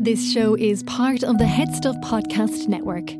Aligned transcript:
This 0.00 0.32
show 0.32 0.54
is 0.54 0.84
part 0.84 1.24
of 1.24 1.38
the 1.38 1.44
Head 1.44 1.74
Stuff 1.74 1.96
Podcast 1.96 2.68
Network. 2.68 3.10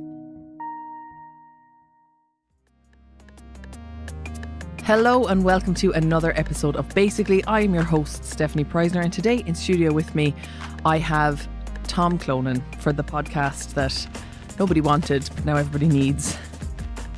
Hello 4.85 5.27
and 5.27 5.43
welcome 5.43 5.75
to 5.75 5.91
another 5.95 6.33
episode 6.37 6.77
of 6.77 6.89
Basically. 6.95 7.43
I 7.47 7.63
am 7.63 7.75
your 7.75 7.83
host, 7.83 8.23
Stefanie 8.23 8.65
Preissner, 8.65 9.03
and 9.03 9.13
today 9.13 9.43
in 9.45 9.57
studio 9.57 9.93
with 9.93 10.15
me, 10.15 10.37
I 10.85 10.99
have 10.99 11.49
Tom 11.89 12.17
Clonan 12.17 12.63
for 12.81 12.93
the 12.93 13.03
podcast 13.03 13.75
that 13.75 14.07
nobody 14.57 14.81
wanted, 14.81 15.29
but 15.35 15.45
now 15.45 15.57
everybody 15.57 15.89
needs. 15.89 16.39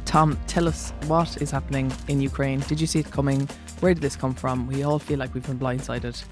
Tom, 0.07 0.39
tell 0.47 0.69
us 0.69 0.95
what 1.07 1.43
is 1.43 1.51
happening 1.51 1.93
in 2.09 2.23
Ukraine. 2.23 2.61
Did 2.61 2.81
you 2.81 2.87
see 2.87 3.01
it 3.01 3.11
coming? 3.11 3.47
Where 3.81 3.93
did 3.93 4.03
this 4.03 4.17
come 4.17 4.33
from? 4.33 4.67
We 4.67 4.85
all 4.85 4.99
feel 4.99 5.19
like 5.19 5.35
we've 5.35 5.47
been 5.47 5.59
blindsided 5.59 6.25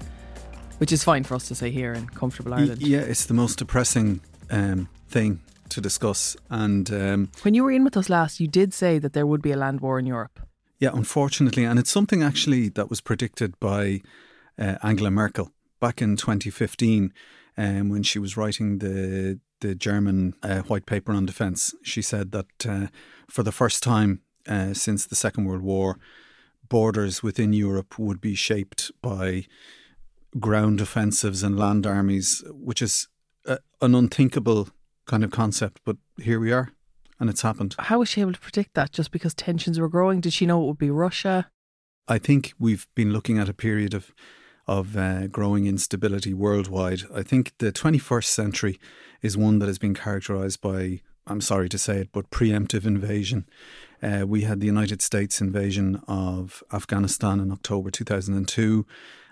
which 0.79 0.91
is 0.91 1.03
fine 1.03 1.23
for 1.23 1.35
us 1.35 1.47
to 1.47 1.55
say 1.55 1.69
here 1.69 1.93
in 1.93 2.07
comfortable 2.07 2.53
Ireland. 2.53 2.81
Yeah, 2.81 2.99
it's 2.99 3.25
the 3.25 3.33
most 3.33 3.59
depressing 3.59 4.21
um, 4.49 4.89
thing 5.07 5.41
to 5.69 5.81
discuss. 5.81 6.35
And 6.49 6.91
um, 6.91 7.31
when 7.43 7.53
you 7.53 7.63
were 7.63 7.71
in 7.71 7.83
with 7.83 7.95
us 7.95 8.09
last, 8.09 8.39
you 8.39 8.47
did 8.47 8.73
say 8.73 8.97
that 8.99 9.13
there 9.13 9.27
would 9.27 9.41
be 9.41 9.51
a 9.51 9.57
land 9.57 9.81
war 9.81 9.99
in 9.99 10.05
Europe. 10.05 10.39
Yeah, 10.79 10.91
unfortunately, 10.93 11.65
and 11.65 11.77
it's 11.77 11.91
something 11.91 12.23
actually 12.23 12.69
that 12.69 12.89
was 12.89 13.01
predicted 13.01 13.59
by 13.59 14.01
uh, 14.57 14.75
Angela 14.81 15.11
Merkel 15.11 15.51
back 15.81 16.01
in 16.01 16.15
2015 16.15 17.13
um, 17.57 17.89
when 17.89 18.03
she 18.03 18.19
was 18.19 18.37
writing 18.37 18.79
the 18.79 19.39
the 19.61 19.75
German 19.75 20.35
uh, 20.41 20.61
white 20.61 20.85
paper 20.85 21.11
on 21.11 21.25
defence. 21.25 21.75
She 21.83 22.01
said 22.01 22.31
that 22.31 22.65
uh, 22.65 22.87
for 23.27 23.43
the 23.43 23.51
first 23.51 23.83
time 23.83 24.21
uh, 24.47 24.73
since 24.73 25.05
the 25.05 25.17
Second 25.17 25.43
World 25.43 25.61
War, 25.61 25.99
borders 26.69 27.21
within 27.21 27.51
Europe 27.51 27.99
would 27.99 28.21
be 28.21 28.35
shaped 28.35 28.89
by 29.01 29.45
ground 30.39 30.81
offensives 30.81 31.43
and 31.43 31.57
land 31.57 31.85
armies, 31.87 32.43
which 32.49 32.81
is 32.81 33.07
a, 33.45 33.59
an 33.81 33.95
unthinkable 33.95 34.69
kind 35.05 35.23
of 35.23 35.31
concept. 35.31 35.79
But 35.85 35.97
here 36.21 36.39
we 36.39 36.51
are, 36.51 36.73
and 37.19 37.29
it's 37.29 37.41
happened. 37.41 37.75
How 37.79 37.99
was 37.99 38.09
she 38.09 38.21
able 38.21 38.33
to 38.33 38.39
predict 38.39 38.73
that? 38.75 38.91
Just 38.91 39.11
because 39.11 39.33
tensions 39.33 39.79
were 39.79 39.89
growing, 39.89 40.21
did 40.21 40.33
she 40.33 40.45
know 40.45 40.61
it 40.63 40.67
would 40.67 40.77
be 40.77 40.91
Russia? 40.91 41.49
I 42.07 42.17
think 42.17 42.53
we've 42.59 42.87
been 42.95 43.13
looking 43.13 43.37
at 43.37 43.49
a 43.49 43.53
period 43.53 43.93
of 43.93 44.11
of 44.69 44.95
uh, 44.95 45.25
growing 45.25 45.65
instability 45.65 46.31
worldwide. 46.31 47.01
I 47.11 47.23
think 47.23 47.53
the 47.57 47.71
21st 47.71 48.25
century 48.25 48.79
is 49.19 49.35
one 49.35 49.57
that 49.57 49.65
has 49.65 49.79
been 49.79 49.95
characterized 49.95 50.61
by, 50.61 51.01
I'm 51.25 51.41
sorry 51.41 51.67
to 51.69 51.79
say 51.79 52.01
it, 52.01 52.09
but 52.11 52.29
preemptive 52.29 52.85
invasion. 52.85 53.47
Uh, 54.03 54.25
we 54.27 54.43
had 54.43 54.59
the 54.59 54.67
United 54.67 55.01
States 55.01 55.41
invasion 55.41 56.03
of 56.07 56.61
Afghanistan 56.71 57.39
in 57.39 57.51
October 57.51 57.89
2002 57.89 58.85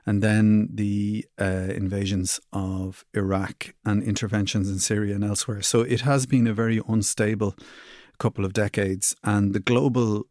and 0.08 0.24
then 0.24 0.70
the 0.74 1.26
uh, 1.40 1.68
invasions 1.76 2.40
of 2.54 3.06
Iraq 3.14 3.76
and 3.86 4.02
interventions 4.02 4.70
in 4.70 4.80
Syria 4.80 5.16
and 5.16 5.24
elsewhere. 5.24 5.62
So 5.62 5.82
it 5.82 6.02
has 6.02 6.26
been 6.26 6.48
a 6.48 6.54
very 6.54 6.82
unstable 6.88 7.56
couple 8.18 8.46
of 8.46 8.54
decades, 8.54 9.16
and 9.24 9.54
the 9.54 9.60
global 9.60 10.24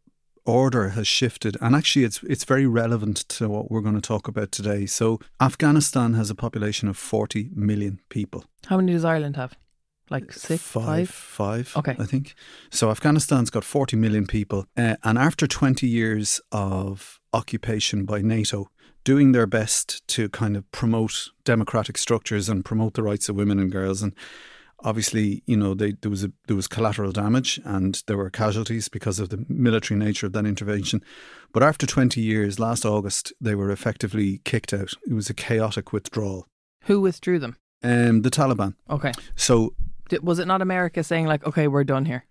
order 0.45 0.89
has 0.89 1.05
shifted 1.05 1.57
and 1.59 1.75
actually 1.75 2.05
it's 2.05 2.23
it's 2.23 2.45
very 2.45 2.65
relevant 2.65 3.17
to 3.27 3.49
what 3.49 3.69
we're 3.69 3.81
going 3.81 4.01
to 4.01 4.01
talk 4.01 4.29
about 4.29 4.49
today. 4.49 4.85
So 4.85 5.19
Afghanistan 5.41 6.13
has 6.13 6.29
a 6.29 6.35
population 6.35 6.87
of 6.87 6.97
40 6.97 7.49
million 7.53 7.99
people. 8.07 8.45
How 8.67 8.77
many 8.77 8.93
does 8.93 9.03
Ireland 9.03 9.35
have? 9.35 9.57
Like 10.09 10.31
six, 10.31 10.63
five, 10.63 11.09
five, 11.09 11.73
okay, 11.75 11.97
I 11.99 12.05
think. 12.05 12.33
So 12.71 12.89
Afghanistan's 12.89 13.49
got 13.49 13.65
40 13.65 13.97
million 13.97 14.25
people, 14.25 14.65
uh, 14.77 14.95
and 15.03 15.17
after 15.17 15.47
20 15.47 15.85
years 15.85 16.39
of 16.49 17.19
occupation 17.33 18.05
by 18.05 18.21
NATO, 18.21 18.69
doing 19.07 19.31
their 19.31 19.47
best 19.47 20.05
to 20.05 20.27
kind 20.27 20.57
of 20.57 20.69
promote 20.73 21.29
democratic 21.45 21.97
structures 21.97 22.49
and 22.49 22.65
promote 22.65 22.93
the 22.93 23.01
rights 23.01 23.29
of 23.29 23.37
women 23.37 23.57
and 23.57 23.71
girls. 23.71 24.01
And 24.01 24.13
obviously, 24.83 25.43
you 25.45 25.55
know, 25.55 25.73
they, 25.73 25.93
there 25.93 26.11
was 26.11 26.25
a, 26.25 26.31
there 26.47 26.57
was 26.57 26.67
collateral 26.67 27.13
damage 27.13 27.57
and 27.63 28.03
there 28.07 28.17
were 28.17 28.29
casualties 28.29 28.89
because 28.89 29.17
of 29.21 29.29
the 29.29 29.45
military 29.47 29.97
nature 29.97 30.25
of 30.25 30.33
that 30.33 30.45
intervention. 30.45 31.01
But 31.53 31.63
after 31.63 31.85
20 31.85 32.19
years, 32.19 32.59
last 32.59 32.83
August, 32.83 33.31
they 33.39 33.55
were 33.55 33.71
effectively 33.71 34.41
kicked 34.43 34.73
out. 34.73 34.91
It 35.09 35.13
was 35.13 35.29
a 35.29 35.33
chaotic 35.33 35.93
withdrawal. 35.93 36.45
Who 36.87 36.99
withdrew 36.99 37.39
them? 37.39 37.55
Um, 37.81 38.23
the 38.23 38.29
Taliban. 38.29 38.73
Okay. 38.89 39.13
So 39.37 39.73
was 40.21 40.37
it 40.37 40.47
not 40.47 40.61
America 40.61 41.01
saying 41.01 41.27
like, 41.27 41.47
okay, 41.47 41.69
we're 41.69 41.85
done 41.85 42.03
here? 42.03 42.25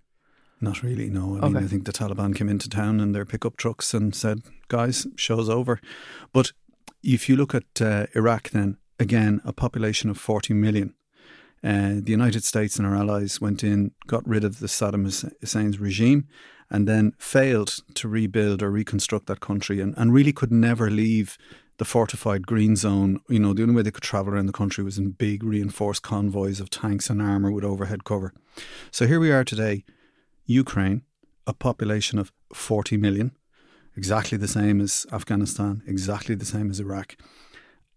Not 0.60 0.82
really, 0.82 1.08
no. 1.08 1.38
I 1.42 1.48
mean, 1.48 1.64
I 1.64 1.66
think 1.66 1.86
the 1.86 1.92
Taliban 1.92 2.34
came 2.34 2.50
into 2.50 2.68
town 2.68 3.00
in 3.00 3.12
their 3.12 3.24
pickup 3.26 3.56
trucks 3.56 3.92
and 3.92 4.14
said, 4.14 4.42
guys, 4.68 5.06
show's 5.16 5.50
over. 5.50 5.80
But 6.32 6.52
if 7.14 7.28
you 7.28 7.36
look 7.36 7.54
at 7.54 7.80
uh, 7.80 8.06
Iraq, 8.14 8.50
then 8.50 8.78
again, 8.98 9.40
a 9.44 9.52
population 9.52 10.10
of 10.10 10.18
40 10.18 10.54
million. 10.54 10.94
Uh, 11.62 11.94
the 12.00 12.10
United 12.10 12.44
States 12.44 12.76
and 12.76 12.86
our 12.86 12.96
allies 12.96 13.40
went 13.40 13.64
in, 13.64 13.92
got 14.06 14.26
rid 14.26 14.44
of 14.44 14.58
the 14.58 14.66
Saddam 14.66 15.04
Hussein's 15.40 15.78
regime, 15.78 16.26
and 16.70 16.86
then 16.86 17.12
failed 17.18 17.78
to 17.94 18.08
rebuild 18.08 18.62
or 18.62 18.70
reconstruct 18.70 19.26
that 19.26 19.40
country 19.40 19.80
and, 19.80 19.94
and 19.96 20.12
really 20.12 20.32
could 20.32 20.50
never 20.52 20.90
leave 20.90 21.38
the 21.78 21.84
fortified 21.84 22.46
green 22.46 22.74
zone. 22.74 23.20
You 23.28 23.38
know, 23.38 23.52
the 23.52 23.62
only 23.62 23.74
way 23.74 23.82
they 23.82 23.90
could 23.90 24.02
travel 24.02 24.34
around 24.34 24.46
the 24.46 24.52
country 24.52 24.82
was 24.82 24.98
in 24.98 25.10
big 25.10 25.44
reinforced 25.44 26.02
convoys 26.02 26.60
of 26.60 26.70
tanks 26.70 27.08
and 27.08 27.22
armour 27.22 27.52
with 27.52 27.64
overhead 27.64 28.04
cover. 28.04 28.32
So 28.90 29.06
here 29.06 29.20
we 29.20 29.30
are 29.30 29.44
today, 29.44 29.84
Ukraine, 30.44 31.02
a 31.46 31.52
population 31.52 32.18
of 32.18 32.32
40 32.52 32.96
million, 32.96 33.32
exactly 33.96 34.38
the 34.38 34.48
same 34.48 34.80
as 34.80 35.06
Afghanistan, 35.12 35.82
exactly 35.86 36.34
the 36.34 36.44
same 36.44 36.70
as 36.70 36.80
Iraq. 36.80 37.16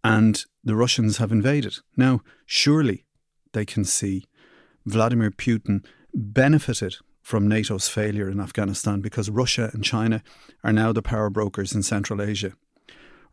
And 0.03 0.43
the 0.63 0.75
Russians 0.75 1.17
have 1.17 1.31
invaded. 1.31 1.77
Now, 1.97 2.21
surely 2.45 3.05
they 3.51 3.65
can 3.65 3.83
see 3.83 4.25
Vladimir 4.85 5.31
Putin 5.31 5.85
benefited 6.13 6.95
from 7.21 7.47
NATO's 7.47 7.89
failure 7.89 8.29
in 8.29 8.39
Afghanistan 8.39 9.01
because 9.01 9.29
Russia 9.29 9.69
and 9.73 9.83
China 9.83 10.23
are 10.63 10.73
now 10.73 10.91
the 10.91 11.01
power 11.01 11.29
brokers 11.29 11.75
in 11.75 11.83
Central 11.83 12.21
Asia. 12.21 12.53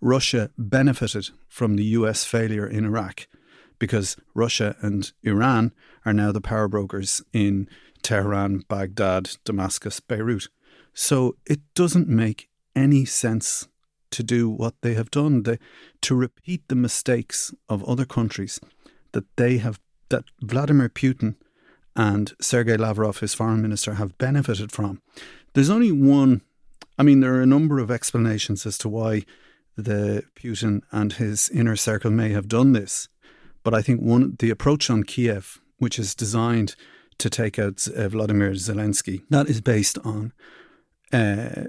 Russia 0.01 0.51
benefited 0.59 1.31
from 1.49 1.77
the 1.77 1.85
US 1.85 2.25
failure 2.25 2.67
in 2.67 2.85
Iraq 2.85 3.27
because 3.79 4.17
Russia 4.35 4.77
and 4.81 5.13
Iran 5.23 5.73
are 6.05 6.13
now 6.13 6.33
the 6.33 6.41
power 6.41 6.69
brokers 6.69 7.23
in 7.33 7.69
Tehran, 8.03 8.65
Baghdad, 8.69 9.37
Damascus, 9.45 10.01
Beirut. 10.01 10.49
So 10.93 11.37
it 11.47 11.61
doesn't 11.75 12.09
make 12.09 12.49
any 12.77 13.05
sense 13.05 13.67
to 14.13 14.23
do 14.23 14.49
what 14.49 14.75
they 14.83 14.95
have 14.95 15.11
done, 15.11 15.43
they, 15.43 15.59
to 16.03 16.15
repeat 16.15 16.69
the 16.69 16.77
mistakes 16.77 17.53
of 17.69 17.83
other 17.85 18.05
countries 18.05 18.61
that 19.13 19.25
they 19.37 19.59
have, 19.59 19.81
that 20.11 20.25
Vladimir 20.41 20.89
Putin 20.89 21.35
and 21.97 22.35
Sergei 22.41 22.77
Lavrov, 22.77 23.19
his 23.19 23.35
foreign 23.35 23.63
minister, 23.63 23.95
have 23.95 24.19
benefited 24.19 24.71
from. 24.71 25.01
There's 25.55 25.71
only 25.71 25.91
one, 25.91 26.43
I 26.99 27.03
mean, 27.03 27.21
there 27.21 27.35
are 27.35 27.43
a 27.43 27.47
number 27.47 27.79
of 27.79 27.91
explanations 27.91 28.67
as 28.67 28.79
to 28.79 28.89
why 28.89 29.25
the 29.77 30.23
Putin 30.37 30.83
and 30.93 31.15
his 31.15 31.49
inner 31.51 31.77
circle 31.77 32.11
may 32.11 32.31
have 32.31 32.49
done 32.49 32.73
this. 32.73 33.09
But 33.63 33.75
I 33.75 33.83
think 33.83 34.01
one, 34.01 34.37
the 34.39 34.51
approach 34.51 34.91
on 34.91 35.03
Kiev, 35.03 35.61
which 35.79 35.99
is 35.99 36.15
designed 36.15 36.77
to 37.19 37.31
take 37.31 37.59
out 37.59 37.87
uh, 37.89 38.09
Vladimir 38.09 38.53
Zelensky, 38.53 39.23
that 39.31 39.49
is 39.49 39.61
based 39.61 39.99
on 40.05 40.33
uh, 41.13 41.65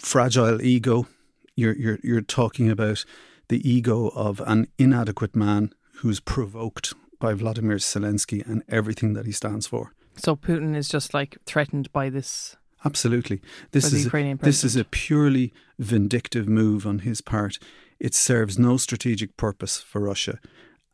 fragile 0.00 0.60
ego. 0.62 1.06
You're, 1.54 1.76
you're, 1.76 1.98
you're 2.02 2.20
talking 2.20 2.70
about 2.70 3.04
the 3.48 3.68
ego 3.68 4.08
of 4.08 4.40
an 4.46 4.68
inadequate 4.78 5.36
man 5.36 5.72
who's 5.96 6.20
provoked 6.20 6.94
by 7.18 7.34
Vladimir 7.34 7.76
Zelensky 7.76 8.46
and 8.46 8.62
everything 8.68 9.12
that 9.12 9.26
he 9.26 9.32
stands 9.32 9.66
for. 9.66 9.92
So 10.16 10.36
Putin 10.36 10.74
is 10.74 10.88
just 10.88 11.12
like 11.14 11.38
threatened 11.46 11.92
by 11.92 12.08
this. 12.08 12.56
Absolutely, 12.84 13.42
this 13.72 13.92
is 13.92 14.06
a, 14.06 14.34
this 14.40 14.64
is 14.64 14.74
a 14.74 14.84
purely 14.84 15.52
vindictive 15.78 16.48
move 16.48 16.86
on 16.86 17.00
his 17.00 17.20
part. 17.20 17.58
It 17.98 18.14
serves 18.14 18.58
no 18.58 18.78
strategic 18.78 19.36
purpose 19.36 19.80
for 19.80 20.00
Russia, 20.00 20.38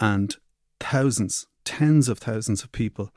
and 0.01 0.35
thousands, 0.81 1.47
tens 1.65 2.09
of 2.09 2.19
thousands 2.19 2.65
of 2.65 2.73
people 2.73 3.13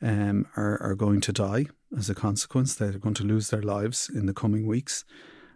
um, 0.00 0.46
are 0.56 0.80
are 0.80 0.94
going 0.94 1.20
to 1.20 1.34
die 1.34 1.66
as 1.94 2.08
a 2.08 2.14
consequence. 2.14 2.74
They're 2.74 2.92
going 2.92 3.14
to 3.16 3.24
lose 3.24 3.50
their 3.50 3.60
lives 3.60 4.08
in 4.08 4.24
the 4.24 4.32
coming 4.32 4.66
weeks 4.66 5.04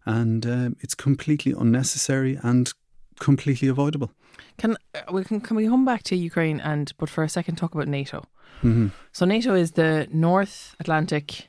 and 0.09 0.47
um, 0.47 0.77
it's 0.81 0.95
completely 0.95 1.53
unnecessary 1.53 2.39
and 2.43 2.73
completely 3.21 3.69
avoidable. 3.69 4.11
Can 4.57 4.77
uh, 4.95 5.13
we 5.13 5.23
can, 5.23 5.41
can 5.41 5.57
we 5.57 5.67
come 5.67 5.85
back 5.85 6.03
to 6.05 6.17
Ukraine 6.17 6.61
and 6.61 6.93
but 6.99 7.11
for 7.11 7.23
a 7.23 7.29
second 7.29 7.57
talk 7.57 7.75
about 7.75 7.89
NATO? 7.89 8.25
Mm-hmm. 8.63 8.89
So 9.13 9.27
NATO 9.27 9.55
is 9.55 9.73
the 9.73 10.09
North 10.11 10.75
Atlantic 10.81 11.49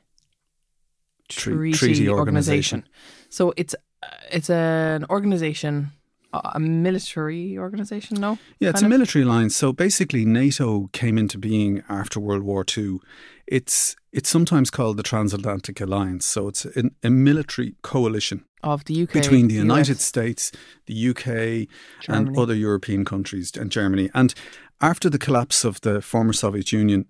Treaty, 1.29 1.77
Treaty 1.77 2.09
Organization. 2.09 2.85
So 3.29 3.53
it's 3.55 3.75
uh, 4.03 4.07
it's 4.31 4.49
an 4.49 5.05
organization 5.09 5.91
a 6.31 6.59
military 6.59 7.57
organization, 7.57 8.19
no? 8.21 8.37
Yeah, 8.59 8.69
it's 8.69 8.81
a 8.81 8.89
military 8.89 9.23
alliance. 9.25 9.55
So 9.55 9.73
basically, 9.73 10.25
NATO 10.25 10.87
came 10.93 11.17
into 11.17 11.37
being 11.37 11.83
after 11.89 12.19
World 12.19 12.43
War 12.43 12.63
II. 12.77 12.99
It's 13.47 13.95
it's 14.11 14.29
sometimes 14.29 14.69
called 14.69 14.97
the 14.97 15.03
Transatlantic 15.03 15.81
Alliance. 15.81 16.25
So 16.25 16.47
it's 16.47 16.65
a, 16.65 16.91
a 17.03 17.09
military 17.09 17.75
coalition 17.81 18.45
of 18.63 18.85
the 18.85 19.03
UK 19.03 19.11
between 19.13 19.47
the 19.47 19.55
US. 19.55 19.61
United 19.61 19.99
States, 19.99 20.51
the 20.85 21.09
UK, 21.09 21.67
and 22.07 22.37
other 22.37 22.55
European 22.55 23.05
countries 23.05 23.51
and 23.55 23.71
Germany. 23.71 24.09
And 24.13 24.33
after 24.81 25.09
the 25.09 25.19
collapse 25.19 25.63
of 25.63 25.81
the 25.81 26.01
former 26.01 26.33
Soviet 26.33 26.71
Union, 26.71 27.05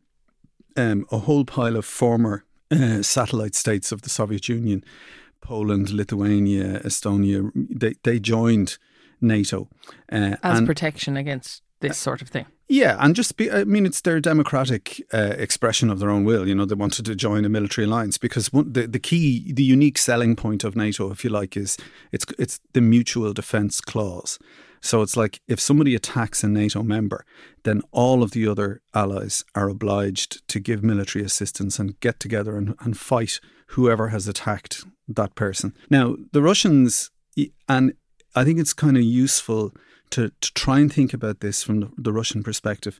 um, 0.76 1.06
a 1.12 1.20
whole 1.20 1.46
pile 1.46 1.76
of 1.76 1.86
former 1.86 2.46
uh, 2.72 3.02
satellite 3.02 3.56
states 3.56 3.92
of 3.92 4.02
the 4.02 4.10
Soviet 4.10 4.48
Union, 4.50 4.84
Poland, 5.42 5.90
Lithuania, 5.90 6.80
Estonia, 6.82 7.52
they, 7.56 7.96
they 8.04 8.20
joined 8.20 8.78
NATO. 9.22 9.70
Uh, 10.12 10.36
as 10.44 10.60
and 10.60 10.68
protection 10.68 11.18
against 11.18 11.64
this 11.80 11.98
sort 11.98 12.22
of 12.22 12.30
thing. 12.30 12.46
yeah, 12.68 12.98
and 13.00 13.16
just 13.16 13.38
be, 13.38 13.50
I 13.52 13.64
mean, 13.64 13.86
it's 13.86 14.02
their 14.02 14.20
democratic 14.20 15.02
uh, 15.14 15.34
expression 15.38 15.90
of 15.90 16.00
their 16.00 16.10
own 16.10 16.24
will. 16.24 16.48
You 16.48 16.56
know, 16.56 16.66
they 16.66 16.76
wanted 16.76 17.06
to 17.06 17.16
join 17.16 17.46
a 17.46 17.50
military 17.50 17.86
alliance 17.86 18.18
because 18.18 18.54
one, 18.54 18.74
the, 18.74 18.88
the 18.88 19.00
key, 19.00 19.52
the 19.54 19.64
unique 19.64 19.98
selling 19.98 20.36
point 20.36 20.64
of 20.64 20.76
NATO, 20.76 21.12
if 21.12 21.24
you 21.24 21.30
like, 21.30 21.58
is 21.58 21.78
it's, 22.12 22.26
it's 22.38 22.60
the 22.74 22.82
mutual 22.82 23.34
defense 23.34 23.82
clause. 23.82 24.40
So 24.82 25.02
it's 25.02 25.18
like 25.18 25.42
if 25.48 25.60
somebody 25.60 25.96
attacks 25.96 26.44
a 26.44 26.48
NATO 26.48 26.84
member, 26.84 27.26
then 27.64 27.82
all 27.92 28.24
of 28.24 28.32
the 28.32 28.48
other 28.48 28.82
allies 28.94 29.44
are 29.56 29.68
obliged 29.68 30.48
to 30.48 30.60
give 30.60 30.84
military 30.84 31.26
assistance 31.26 31.80
and 31.80 32.00
get 32.00 32.20
together 32.20 32.56
and, 32.58 32.76
and 32.80 32.98
fight 32.98 33.40
whoever 33.70 34.10
has 34.10 34.28
attacked 34.28 34.86
that 35.08 35.36
person. 35.36 35.76
Now, 35.90 36.16
the 36.32 36.42
Russians, 36.42 37.12
and 37.68 37.94
I 38.36 38.44
think 38.44 38.60
it's 38.60 38.74
kind 38.74 38.96
of 38.96 39.04
useful 39.04 39.74
to, 40.12 40.32
to 40.42 40.54
try 40.54 40.80
and 40.80 40.92
think 40.92 41.14
about 41.14 41.40
this 41.40 41.64
from 41.64 41.80
the, 41.80 41.92
the 41.98 42.14
Russian 42.14 42.44
perspective. 42.44 43.00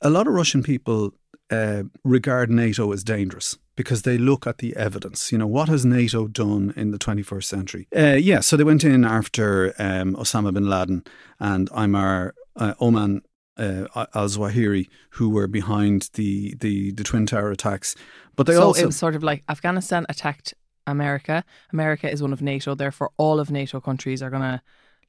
A 0.00 0.10
lot 0.10 0.26
of 0.26 0.34
Russian 0.34 0.62
people 0.62 1.12
uh, 1.50 1.84
regard 2.04 2.50
NATO 2.50 2.92
as 2.92 3.02
dangerous 3.02 3.58
because 3.76 4.02
they 4.02 4.18
look 4.18 4.46
at 4.46 4.58
the 4.58 4.76
evidence. 4.76 5.32
You 5.32 5.38
know, 5.38 5.46
what 5.46 5.68
has 5.68 5.84
NATO 5.84 6.26
done 6.26 6.72
in 6.76 6.90
the 6.90 6.98
21st 6.98 7.44
century? 7.44 7.88
Uh, 7.96 8.14
yeah, 8.14 8.40
so 8.40 8.56
they 8.56 8.64
went 8.64 8.84
in 8.84 9.04
after 9.04 9.74
um, 9.78 10.14
Osama 10.16 10.52
bin 10.52 10.68
Laden 10.68 11.04
and 11.38 11.70
Ayman 11.70 12.32
uh, 12.56 12.74
Oman 12.80 13.22
uh, 13.56 13.86
al 13.94 14.28
Zawahiri, 14.28 14.88
who 15.10 15.30
were 15.30 15.46
behind 15.46 16.10
the, 16.14 16.54
the, 16.60 16.92
the 16.92 17.04
Twin 17.04 17.26
Tower 17.26 17.50
attacks. 17.50 17.94
But 18.36 18.46
they 18.46 18.54
so 18.54 18.68
also. 18.68 18.82
it 18.82 18.86
was 18.86 18.96
sort 18.96 19.14
of 19.14 19.22
like 19.22 19.42
Afghanistan 19.48 20.06
attacked 20.08 20.54
America. 20.86 21.44
America 21.72 22.10
is 22.10 22.22
one 22.22 22.32
of 22.32 22.42
NATO, 22.42 22.74
therefore 22.74 23.10
all 23.16 23.40
of 23.40 23.50
NATO 23.50 23.80
countries 23.80 24.22
are 24.22 24.30
gonna 24.30 24.62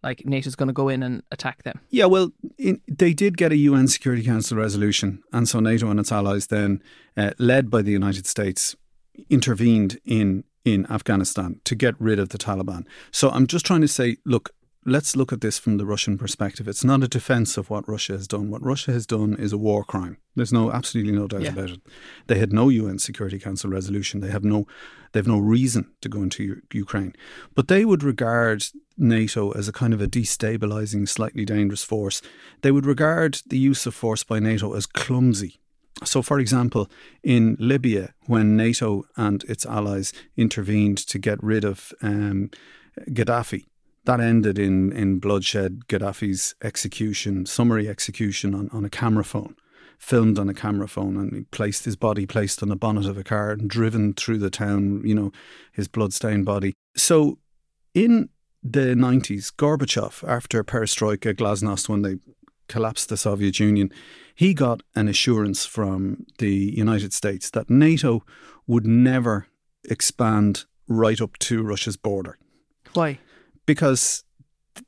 like 0.04 0.25
NATO's 0.25 0.56
gonna 0.56 0.74
go 0.74 0.90
in 0.90 1.04
and 1.04 1.24
attack 1.31 1.63
them. 1.63 1.80
Yeah, 1.90 2.06
well, 2.06 2.31
in, 2.57 2.81
they 2.88 3.13
did 3.13 3.38
get 3.38 3.51
a 3.51 3.57
UN 3.57 3.88
Security 3.88 4.24
Council 4.24 4.57
resolution, 4.57 5.24
and 5.34 5.48
so 5.48 5.60
NATO 5.60 5.90
and 5.90 6.00
its 6.00 6.12
allies 6.12 6.48
then, 6.48 6.81
uh, 7.18 7.31
led 7.38 7.69
by 7.69 7.81
the 7.81 7.92
United 7.92 8.25
States, 8.25 8.75
intervened 9.30 10.00
in 10.06 10.44
in 10.66 10.86
Afghanistan 10.92 11.60
to 11.63 11.75
get 11.75 11.96
rid 12.00 12.19
of 12.19 12.30
the 12.30 12.38
Taliban. 12.38 12.86
So 13.12 13.30
I'm 13.30 13.48
just 13.48 13.66
trying 13.66 13.81
to 13.81 13.88
say, 13.88 14.18
look, 14.25 14.54
let's 14.89 15.15
look 15.15 15.31
at 15.31 15.41
this 15.41 15.57
from 15.59 15.77
the 15.77 15.86
Russian 15.86 16.18
perspective. 16.18 16.68
It's 16.68 16.83
not 16.83 17.03
a 17.03 17.07
defense 17.07 17.57
of 17.57 17.69
what 17.69 17.88
Russia 17.88 18.13
has 18.13 18.27
done. 18.27 18.50
What 18.50 18.63
Russia 18.63 18.91
has 18.91 19.06
done 19.06 19.36
is 19.36 19.53
a 19.53 19.57
war 19.57 19.83
crime. 19.83 20.18
There's 20.36 20.53
no 20.53 20.71
absolutely 20.71 21.13
no 21.13 21.27
doubt 21.27 21.41
Yeah. 21.44 21.51
about 21.53 21.69
it. 21.71 21.81
They 22.27 22.39
had 22.39 22.51
no 22.53 22.69
UN 22.69 23.00
Security 23.00 23.39
Council 23.39 23.69
resolution. 23.69 24.19
They 24.21 24.31
have 24.31 24.44
no 24.44 24.65
they 25.12 25.19
have 25.19 25.27
no 25.27 25.39
reason 25.39 25.83
to 26.01 26.09
go 26.09 26.21
into 26.21 26.44
U- 26.44 26.62
Ukraine. 26.74 27.13
But 27.56 27.68
they 27.68 27.83
would 27.83 28.03
regard 28.03 28.63
NATO 28.97 29.51
as 29.51 29.68
a 29.68 29.71
kind 29.71 29.94
of 29.94 30.01
a 30.01 30.07
destabilizing, 30.07 31.07
slightly 31.09 31.45
dangerous 31.45 31.83
force. 31.83 32.21
They 32.62 32.71
would 32.71 32.86
regard 32.86 33.41
the 33.47 33.57
use 33.57 33.86
of 33.88 33.95
force 33.95 34.24
by 34.24 34.39
NATO 34.39 34.74
as 34.74 34.86
clumsy. 34.86 35.59
So, 36.03 36.21
for 36.21 36.39
example, 36.39 36.89
in 37.24 37.57
Libya, 37.59 38.13
when 38.27 38.56
NATO 38.56 39.03
and 39.18 39.44
its 39.45 39.65
allies 39.65 40.13
intervened 40.38 40.97
to 41.07 41.18
get 41.19 41.44
rid 41.44 41.65
of 41.65 41.91
um, 42.01 42.51
Gaddafi, 43.09 43.65
that 44.10 44.20
ended 44.20 44.58
in, 44.58 44.92
in 44.92 45.20
bloodshed, 45.20 45.82
Gaddafi's 45.88 46.56
execution, 46.64 47.46
summary 47.46 47.88
execution 47.88 48.56
on, 48.56 48.68
on 48.74 48.84
a 48.84 48.90
camera 48.90 49.24
phone, 49.24 49.56
filmed 50.00 50.40
on 50.40 50.50
a 50.50 50.54
camera 50.56 50.88
phone, 50.88 51.16
and 51.16 51.32
he 51.32 51.42
placed 51.42 51.86
his 51.86 51.96
body 51.96 52.26
placed 52.26 52.64
on 52.64 52.70
the 52.70 52.76
bonnet 52.76 53.06
of 53.06 53.20
a 53.20 53.24
car 53.24 53.52
and 53.52 53.70
driven 53.70 54.14
through 54.16 54.40
the 54.40 54.50
town, 54.50 55.04
you 55.06 55.14
know, 55.14 55.32
his 55.72 55.88
bloodstained 55.88 56.44
body. 56.44 56.74
So, 56.98 57.38
in 57.94 58.30
the 58.64 58.96
90s, 58.96 59.54
Gorbachev, 59.54 60.28
after 60.28 60.64
perestroika, 60.64 61.36
glasnost, 61.36 61.88
when 61.88 62.02
they 62.02 62.16
collapsed 62.68 63.10
the 63.10 63.18
Soviet 63.18 63.60
Union, 63.60 63.92
he 64.34 64.56
got 64.56 64.82
an 64.96 65.08
assurance 65.08 65.68
from 65.68 66.26
the 66.40 66.74
United 66.76 67.14
States 67.14 67.52
that 67.52 67.70
NATO 67.70 68.24
would 68.66 68.88
never 68.88 69.46
expand 69.84 70.66
right 70.88 71.22
up 71.22 71.38
to 71.38 71.62
Russia's 71.62 71.96
border 71.96 72.40
Why? 72.94 73.20
Because 73.69 74.24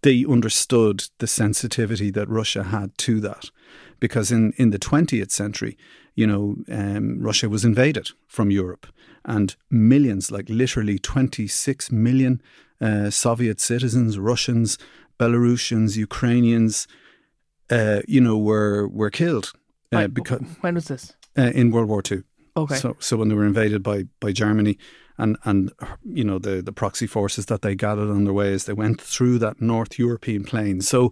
they 0.02 0.26
understood 0.28 1.04
the 1.20 1.28
sensitivity 1.28 2.10
that 2.10 2.28
Russia 2.28 2.64
had 2.64 2.98
to 2.98 3.20
that. 3.20 3.52
Because 4.00 4.32
in, 4.32 4.54
in 4.58 4.72
the 4.72 4.80
20th 4.80 5.30
century, 5.30 5.78
you 6.16 6.26
know, 6.26 6.56
um, 6.68 7.22
Russia 7.22 7.48
was 7.48 7.64
invaded 7.64 8.10
from 8.28 8.50
Europe, 8.50 8.88
and 9.24 9.56
millions, 9.70 10.32
like 10.32 10.50
literally 10.50 10.98
26 10.98 11.92
million 11.92 12.42
uh, 12.82 13.12
Soviet 13.12 13.60
citizens, 13.60 14.18
Russians, 14.18 14.80
Belarusians, 15.20 15.96
Ukrainians, 15.96 16.88
uh, 17.70 18.02
you 18.08 18.20
know, 18.20 18.36
were 18.36 18.88
were 18.88 19.12
killed 19.12 19.54
uh, 19.92 20.08
because 20.08 20.42
when 20.62 20.74
was 20.74 20.86
this? 20.86 21.14
uh, 21.38 21.52
in 21.54 21.70
World 21.70 21.88
War 21.88 22.02
II. 22.12 22.24
Okay. 22.58 22.76
So, 22.76 22.98
so 23.00 23.18
when 23.18 23.30
they 23.30 23.36
were 23.36 23.46
invaded 23.46 23.84
by, 23.84 24.06
by 24.20 24.32
Germany, 24.32 24.78
and 25.22 25.38
and 25.46 25.72
you 26.04 26.24
know 26.24 26.40
the 26.40 26.62
the 26.62 26.74
proxy 26.74 27.08
forces 27.08 27.46
that 27.46 27.62
they 27.62 27.76
gathered 27.76 28.10
on 28.10 28.26
their 28.26 28.34
way 28.34 28.54
as 28.54 28.66
they 28.66 28.74
went 28.74 29.00
through 29.00 29.38
that 29.40 29.62
North 29.62 29.98
European 29.98 30.44
plain. 30.44 30.82
So, 30.82 31.12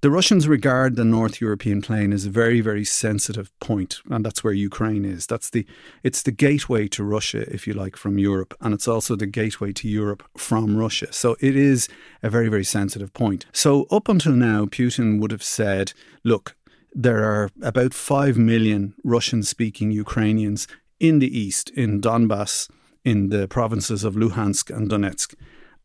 the 0.00 0.10
Russians 0.10 0.48
regard 0.48 0.96
the 0.96 1.04
North 1.04 1.40
European 1.40 1.82
plain 1.82 2.12
as 2.12 2.24
a 2.24 2.30
very 2.30 2.60
very 2.60 2.84
sensitive 2.84 3.48
point, 3.60 4.00
and 4.10 4.24
that's 4.24 4.42
where 4.42 4.52
Ukraine 4.52 5.04
is. 5.04 5.26
That's 5.26 5.50
the 5.50 5.66
it's 6.02 6.22
the 6.22 6.32
gateway 6.32 6.88
to 6.88 7.04
Russia, 7.04 7.42
if 7.52 7.66
you 7.66 7.74
like, 7.74 7.96
from 7.96 8.18
Europe, 8.18 8.56
and 8.60 8.74
it's 8.74 8.88
also 8.88 9.14
the 9.14 9.26
gateway 9.26 9.72
to 9.74 9.88
Europe 9.88 10.22
from 10.36 10.76
Russia. 10.76 11.12
So 11.12 11.36
it 11.40 11.54
is 11.54 11.88
a 12.22 12.30
very 12.30 12.48
very 12.48 12.64
sensitive 12.64 13.12
point. 13.12 13.46
So 13.52 13.86
up 13.90 14.08
until 14.08 14.32
now, 14.32 14.64
Putin 14.64 15.20
would 15.20 15.30
have 15.30 15.44
said, 15.44 15.92
look 16.24 16.56
there 16.96 17.24
are 17.24 17.50
about 17.60 17.92
5 17.92 18.38
million 18.38 18.94
Russian 19.02 19.42
speaking 19.42 19.90
Ukrainians 19.90 20.68
in 21.00 21.18
the 21.18 21.38
east, 21.38 21.70
in 21.70 22.00
Donbass, 22.00 22.68
in 23.04 23.28
the 23.28 23.46
provinces 23.48 24.04
of 24.04 24.14
Luhansk 24.14 24.74
and 24.74 24.90
Donetsk. 24.90 25.34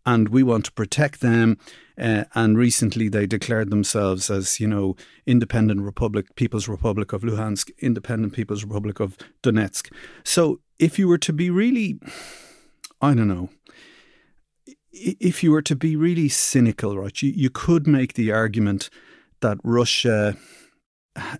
And 0.06 0.30
we 0.30 0.44
want 0.44 0.66
to 0.66 0.71
protect 0.71 1.21
them. 1.21 1.57
Uh, 2.00 2.24
and 2.33 2.57
recently 2.57 3.10
they 3.10 3.25
declared 3.25 3.69
themselves 3.69 4.30
as, 4.30 4.60
you 4.60 4.68
know, 4.68 4.95
independent 5.25 5.81
republic, 5.81 6.36
People's 6.36 6.68
Republic 6.68 7.12
of 7.12 7.21
Luhansk, 7.21 7.72
independent 7.79 8.34
People's 8.34 8.63
Republic 8.63 9.00
of 9.00 9.17
Donetsk. 9.44 9.91
So 10.24 10.62
if 10.79 10.98
you 10.98 11.08
were 11.08 11.17
to 11.17 11.34
be 11.34 11.50
really, 11.50 12.00
I 13.01 13.13
don't 13.13 13.27
know, 13.27 13.50
if 14.91 15.44
you 15.44 15.51
were 15.51 15.62
to 15.62 15.75
be 15.75 15.96
really 15.96 16.29
cynical, 16.29 16.98
right, 16.98 17.22
you, 17.22 17.32
you 17.36 17.50
could 17.50 17.86
make 17.86 18.13
the 18.13 18.32
argument 18.32 18.89
that 19.41 19.58
Russia 19.63 20.36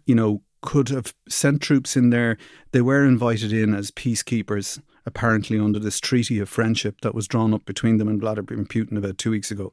you 0.06 0.15
know, 0.15 0.42
could 0.62 0.89
have 0.89 1.13
sent 1.27 1.62
troops 1.62 1.96
in 1.96 2.10
there. 2.10 2.38
They 2.72 2.82
were 2.82 3.06
invited 3.06 3.54
in 3.54 3.74
as 3.74 3.92
peacekeepers, 3.92 4.82
apparently 5.06 5.60
under 5.60 5.79
this 5.79 6.00
treaty 6.00 6.39
of 6.39 6.50
friendship 6.50 7.01
that 7.01 7.15
was 7.15 7.27
drawn 7.27 7.53
up 7.53 7.65
between 7.65 7.98
them 7.98 8.08
and 8.08 8.20
Vladimir 8.20 8.63
Putin 8.65 8.98
about 8.98 9.18
two 9.18 9.32
weeks 9.32 9.51
ago. 9.51 9.72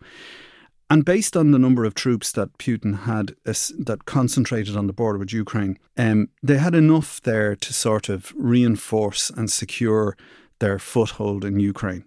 And 0.88 1.04
based 1.04 1.36
on 1.36 1.50
the 1.50 1.58
number 1.58 1.84
of 1.84 1.94
troops 1.94 2.30
that 2.32 2.58
Putin 2.58 3.00
had 3.00 3.34
as, 3.44 3.72
that 3.76 4.04
concentrated 4.04 4.76
on 4.76 4.86
the 4.86 4.92
border 4.92 5.18
with 5.18 5.32
Ukraine, 5.32 5.78
um, 5.96 6.28
they 6.44 6.58
had 6.58 6.76
enough 6.76 7.20
there 7.22 7.56
to 7.56 7.72
sort 7.72 8.08
of 8.08 8.32
reinforce 8.36 9.28
and 9.30 9.50
secure 9.50 10.16
their 10.60 10.78
foothold 10.78 11.44
in 11.44 11.58
Ukraine. 11.58 12.04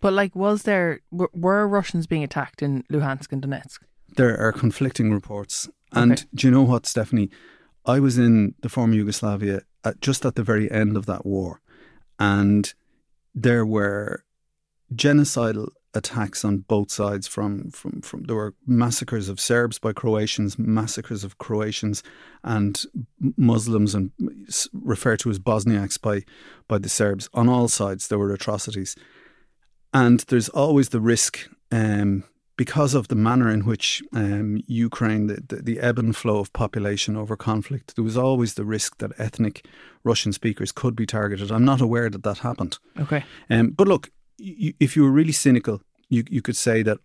But 0.00 0.12
like, 0.12 0.34
was 0.36 0.62
there 0.62 1.00
were, 1.10 1.30
were 1.34 1.66
Russians 1.68 2.06
being 2.06 2.22
attacked 2.24 2.62
in 2.62 2.84
Luhansk 2.84 3.32
and 3.32 3.42
Donetsk? 3.42 3.80
There 4.16 4.38
are 4.38 4.52
conflicting 4.52 5.12
reports. 5.12 5.68
And 5.92 6.12
Okay. 6.12 6.24
do 6.34 6.46
you 6.46 6.50
know 6.52 6.62
what, 6.62 6.84
Stefanie? 6.84 7.30
I 7.84 7.98
was 7.98 8.16
in 8.16 8.54
the 8.60 8.68
former 8.68 8.94
Yugoslavia 8.94 9.62
at, 9.84 10.00
just 10.00 10.24
at 10.24 10.36
the 10.36 10.42
very 10.44 10.70
end 10.70 10.96
of 10.96 11.06
that 11.06 11.26
war, 11.26 11.60
and 12.20 12.72
there 13.34 13.66
were 13.66 14.24
genocidal 14.94 15.70
attacks 15.94 16.44
on 16.44 16.58
both 16.58 16.90
sides. 16.92 17.26
From, 17.26 17.70
from, 17.70 18.02
from 18.02 18.24
there 18.24 18.36
were 18.36 18.54
massacres 18.66 19.28
of 19.28 19.40
Serbs 19.40 19.78
by 19.78 19.92
Croatians, 19.92 20.58
massacres 20.58 21.24
of 21.24 21.38
Croatians 21.38 22.02
and 22.44 22.80
Muslims, 23.36 23.94
and 23.94 24.12
referred 24.72 25.18
to 25.20 25.30
as 25.30 25.38
Bosniaks 25.38 26.00
by 26.00 26.22
by 26.68 26.78
the 26.78 26.88
Serbs. 26.88 27.28
On 27.34 27.48
all 27.48 27.66
sides, 27.66 28.06
there 28.06 28.18
were 28.18 28.32
atrocities, 28.32 28.94
and 29.92 30.20
there's 30.28 30.50
always 30.50 30.90
the 30.90 31.00
risk. 31.00 31.48
Um, 31.72 32.24
because 32.60 32.92
of 32.92 33.08
the 33.08 33.14
manner 33.14 33.50
in 33.50 33.64
which 33.64 34.02
um, 34.12 34.62
Ukraine, 34.66 35.28
the, 35.28 35.42
the, 35.48 35.62
the 35.62 35.80
ebb 35.80 35.98
and 35.98 36.14
flow 36.14 36.40
of 36.40 36.52
population 36.52 37.16
over 37.16 37.34
conflict, 37.34 37.96
there 37.96 38.04
was 38.04 38.18
always 38.18 38.52
the 38.52 38.66
risk 38.66 38.98
that 38.98 39.18
ethnic 39.18 39.64
Russian 40.04 40.30
speakers 40.30 40.70
could 40.70 40.94
be 40.94 41.06
targeted. 41.06 41.50
I'm 41.50 41.64
not 41.64 41.80
aware 41.80 42.10
that 42.10 42.22
that 42.22 42.40
happened. 42.40 42.78
Okay. 42.98 43.24
Um, 43.48 43.70
but 43.70 43.88
look, 43.88 44.10
y- 44.38 44.74
if 44.78 44.94
you 44.94 45.04
were 45.04 45.10
really 45.10 45.32
cynical, 45.32 45.80
you 46.10 46.22
you 46.28 46.42
could 46.42 46.56
say 46.56 46.82
that 46.82 46.98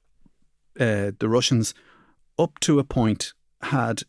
uh, 0.77 1.11
the 1.19 1.29
Russians, 1.29 1.73
up 2.37 2.59
to 2.59 2.77
a 2.77 2.83
point, 2.83 3.33
had 3.61 4.03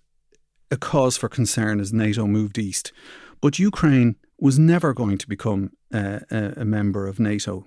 a 0.72 0.76
cause 0.76 1.16
for 1.16 1.28
concern 1.28 1.78
as 1.78 1.92
NATO 1.92 2.26
moved 2.26 2.58
east, 2.58 2.92
but 3.40 3.60
Ukraine 3.60 4.16
was 4.40 4.58
never 4.58 4.92
going 4.92 5.18
to 5.18 5.28
become 5.28 5.70
uh, 5.94 6.18
a, 6.28 6.54
a, 6.62 6.64
member 6.64 7.06
of 7.06 7.20
NATO. 7.20 7.66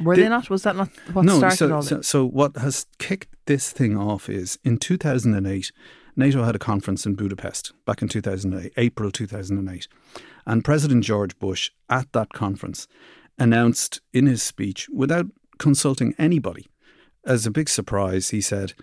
Were 0.00 0.16
the, 0.16 0.22
they 0.22 0.28
not? 0.28 0.50
Was 0.50 0.62
that 0.64 0.76
not 0.76 0.88
what 1.12 1.24
no, 1.24 1.38
started 1.38 1.56
so, 1.56 1.74
all 1.74 1.82
so, 1.82 2.00
so 2.00 2.26
what 2.26 2.56
has 2.56 2.86
kicked 2.98 3.34
this 3.46 3.70
thing 3.70 3.96
off 3.96 4.28
is 4.28 4.58
in 4.64 4.78
2008, 4.78 5.72
NATO 6.16 6.44
had 6.44 6.56
a 6.56 6.58
conference 6.58 7.06
in 7.06 7.14
Budapest 7.14 7.72
back 7.86 8.02
in 8.02 8.08
2008, 8.08 8.72
April 8.76 9.10
2008. 9.10 9.88
And 10.46 10.64
President 10.64 11.04
George 11.04 11.38
Bush 11.38 11.70
at 11.88 12.12
that 12.12 12.32
conference 12.32 12.86
announced 13.38 14.00
in 14.12 14.26
his 14.26 14.42
speech, 14.42 14.88
without 14.92 15.26
consulting 15.58 16.14
anybody, 16.18 16.68
as 17.24 17.46
a 17.46 17.50
big 17.50 17.68
surprise, 17.68 18.30
he 18.30 18.40
said, 18.40 18.74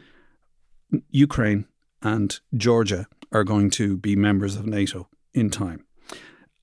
Ukraine 1.09 1.65
and 2.01 2.39
Georgia 2.55 3.07
are 3.31 3.43
going 3.43 3.69
to 3.71 3.97
be 3.97 4.15
members 4.15 4.55
of 4.55 4.65
NATO 4.65 5.09
in 5.33 5.49
time. 5.49 5.85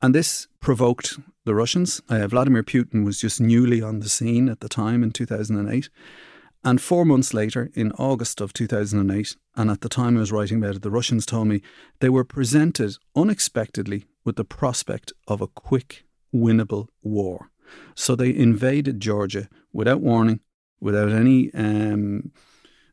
And 0.00 0.14
this 0.14 0.49
provoked 0.61 1.19
the 1.44 1.54
Russians. 1.54 2.00
Uh, 2.08 2.26
Vladimir 2.26 2.62
Putin 2.62 3.04
was 3.04 3.20
just 3.20 3.40
newly 3.40 3.82
on 3.82 4.00
the 4.00 4.08
scene 4.08 4.48
at 4.48 4.60
the 4.60 4.68
time 4.68 5.02
in 5.02 5.10
2008. 5.10 5.88
And 6.66 6.80
four 6.80 7.04
months 7.04 7.34
later, 7.34 7.70
in 7.74 7.92
August 7.92 8.40
of 8.40 8.54
2008, 8.54 9.36
and 9.54 9.70
at 9.70 9.82
the 9.82 9.88
time 9.88 10.16
I 10.16 10.20
was 10.20 10.32
writing 10.32 10.58
about 10.58 10.76
it, 10.76 10.82
the 10.82 10.90
Russians 10.90 11.26
told 11.26 11.48
me 11.48 11.60
they 12.00 12.08
were 12.08 12.24
presented 12.24 12.96
unexpectedly 13.14 14.06
with 14.24 14.36
the 14.36 14.44
prospect 14.44 15.12
of 15.28 15.42
a 15.42 15.46
quick, 15.46 16.04
winnable 16.34 16.88
war. 17.02 17.50
So 17.94 18.16
they 18.16 18.34
invaded 18.34 19.00
Georgia 19.00 19.48
without 19.72 20.00
warning, 20.00 20.40
without 20.80 21.10
any 21.10 21.52
um, 21.52 22.32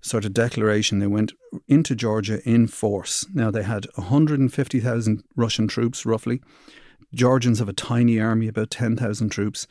sort 0.02 0.26
of 0.26 0.34
declaration. 0.34 1.00
They 1.00 1.08
went 1.08 1.32
into 1.70 1.96
Georgia 1.96 2.42
in 2.44 2.68
force. 2.68 3.26
Now 3.34 3.52
they 3.52 3.64
had 3.64 3.88
150,000 3.96 5.24
Russian 5.38 5.68
troops, 5.70 6.06
roughly. 6.06 6.42
Georgians 7.14 7.60
have 7.60 7.70
a 7.70 7.74
tiny 7.74 8.20
army, 8.20 8.48
about 8.48 8.72
10,000 8.72 9.30
troops. 9.30 9.68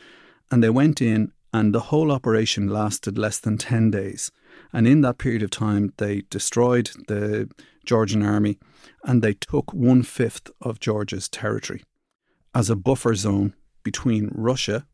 And 0.50 0.62
they 0.62 0.70
went 0.70 1.00
in 1.00 1.32
and 1.52 1.74
the 1.74 1.80
whole 1.80 2.12
operation 2.12 2.68
lasted 2.68 3.18
less 3.18 3.38
than 3.38 3.58
10 3.58 3.90
days. 3.90 4.30
And 4.72 4.86
in 4.86 5.00
that 5.00 5.18
period 5.18 5.42
of 5.42 5.50
time, 5.50 5.92
they 5.96 6.22
destroyed 6.30 6.90
the 7.08 7.48
Georgian 7.84 8.22
army 8.24 8.58
and 9.04 9.22
they 9.22 9.34
took 9.34 9.72
one 9.72 10.02
fifth 10.02 10.50
of 10.60 10.80
Georgia's 10.80 11.28
territory 11.28 11.82
as 12.54 12.70
a 12.70 12.76
buffer 12.76 13.14
zone 13.14 13.54
between 13.82 14.30
Russia 14.32 14.86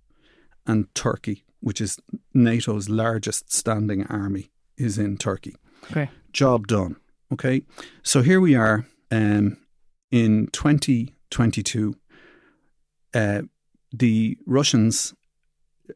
and 0.67 0.93
Turkey, 0.95 1.45
which 1.61 1.81
is 1.81 1.99
NATO's 2.35 2.89
largest 2.89 3.53
standing 3.53 4.05
army, 4.07 4.51
is 4.77 4.99
in 4.99 5.17
Turkey. 5.17 5.57
Okay. 5.91 6.11
Job 6.33 6.67
done. 6.67 6.97
Okay. 7.33 7.63
So 8.03 8.23
here 8.23 8.41
we 8.41 8.55
are 8.55 8.87
um, 9.11 9.57
in 10.11 10.49
2022. 10.53 11.97
Uh, 13.17 13.43
the 13.93 14.37
Russians 14.45 15.15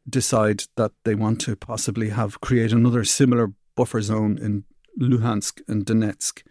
decide 0.09 0.65
that 0.77 0.93
they 1.05 1.15
want 1.15 1.39
to 1.43 1.55
possibly 1.55 2.09
have 2.09 2.41
create 2.41 2.73
another 2.73 3.05
similar 3.05 3.53
buffer 3.77 4.00
zone 4.00 4.39
in 4.39 4.65
Luhansk 4.99 5.61
and 5.69 5.85
Donetsk. 5.85 6.43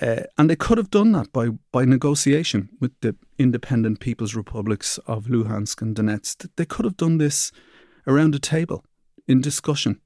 Uh, 0.00 0.22
and 0.38 0.48
they 0.48 0.56
could 0.56 0.78
have 0.78 0.90
done 0.90 1.12
that 1.12 1.32
by, 1.32 1.48
by 1.70 1.84
negotiation 1.84 2.70
with 2.80 2.92
the 3.02 3.14
independent 3.38 4.00
people's 4.00 4.34
republics 4.34 4.96
of 5.06 5.26
Luhansk 5.26 5.82
and 5.82 5.94
Donetsk. 5.94 6.48
They 6.56 6.64
could 6.64 6.86
have 6.86 6.96
done 6.96 7.18
this 7.18 7.52
around 8.06 8.34
a 8.34 8.38
table 8.38 8.86
in 9.26 9.42
discussion. 9.42 10.00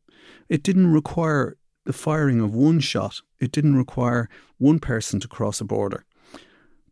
It 0.49 0.65
didn't 0.65 0.93
require 0.93 1.57
the 1.85 1.93
firing 1.93 2.41
of 2.41 2.53
one 2.53 2.81
shot, 2.81 3.21
it 3.39 3.53
didn't 3.53 3.77
require 3.77 4.29
one 4.59 4.81
person 4.81 5.21
to 5.21 5.29
cross 5.29 5.61
a 5.61 5.65
border. 5.65 6.05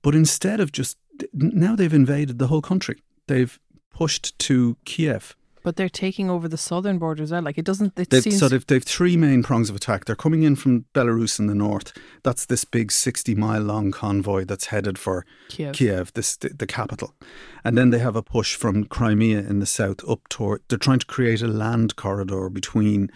But 0.03 0.15
instead 0.15 0.61
of 0.61 0.71
just 0.71 0.99
now 1.33 1.77
they've 1.77 1.93
invaded 1.93 2.39
the 2.39 2.49
whole 2.49 2.63
country. 2.63 3.03
They've 3.27 3.59
pushed 3.93 4.39
to 4.41 4.77
Kiev. 4.85 5.37
But 5.63 5.77
they're 5.77 5.91
taking 5.91 6.31
over 6.31 6.49
the 6.49 6.57
southern 6.57 6.99
border 6.99 7.23
as 7.23 7.33
well. 7.33 7.43
Like 7.43 7.59
it 7.59 7.67
doesn't. 7.67 7.99
It 7.99 8.09
they've, 8.09 8.23
seems 8.23 8.39
so 8.39 8.49
they've, 8.49 8.67
they've 8.67 8.83
three 8.83 9.15
main 9.17 9.43
prongs 9.43 9.69
of 9.69 9.77
attack. 9.77 10.07
They're 10.07 10.17
coming 10.17 10.43
in 10.43 10.57
from 10.57 10.87
Belarus 10.95 11.39
in 11.39 11.49
the 11.49 11.55
north. 11.55 11.93
That's 12.23 12.47
this 12.47 12.65
big 12.65 12.91
sixty-mile 12.91 13.61
long 13.61 13.91
convoy 13.91 14.47
that's 14.47 14.67
headed 14.67 14.99
for 14.99 15.27
Kiev, 15.51 15.75
Kiev 15.75 16.13
this 16.15 16.37
the, 16.37 16.49
the, 16.49 16.67
capital. 16.67 17.15
And 17.63 17.77
then 17.77 17.91
they 17.91 17.99
have 17.99 18.17
a 18.17 18.23
push 18.23 18.55
from 18.55 18.85
Crimea 18.85 19.41
in 19.41 19.59
the 19.59 19.67
south 19.67 20.01
up 20.09 20.27
toward. 20.31 20.63
They're 20.69 20.79
trying 20.79 21.01
to 21.01 21.07
create 21.07 21.43
a 21.43 21.47
land 21.47 21.95
corridor 21.95 22.49
between 22.49 23.11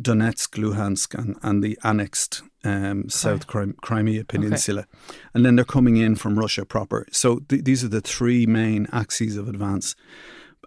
Donetsk, 0.00 0.56
Luhansk, 0.56 1.14
and, 1.18 1.36
and 1.42 1.62
the 1.62 1.78
annexed 1.84 2.42
um, 2.64 3.08
South 3.08 3.46
Crimea 3.46 4.24
Peninsula. 4.24 4.82
Okay. 4.82 5.18
And 5.34 5.44
then 5.44 5.56
they're 5.56 5.64
coming 5.64 5.96
in 5.96 6.16
from 6.16 6.38
Russia 6.38 6.64
proper. 6.64 7.06
So 7.10 7.40
th- 7.48 7.64
these 7.64 7.84
are 7.84 7.88
the 7.88 8.00
three 8.00 8.46
main 8.46 8.86
axes 8.92 9.36
of 9.36 9.48
advance. 9.48 9.94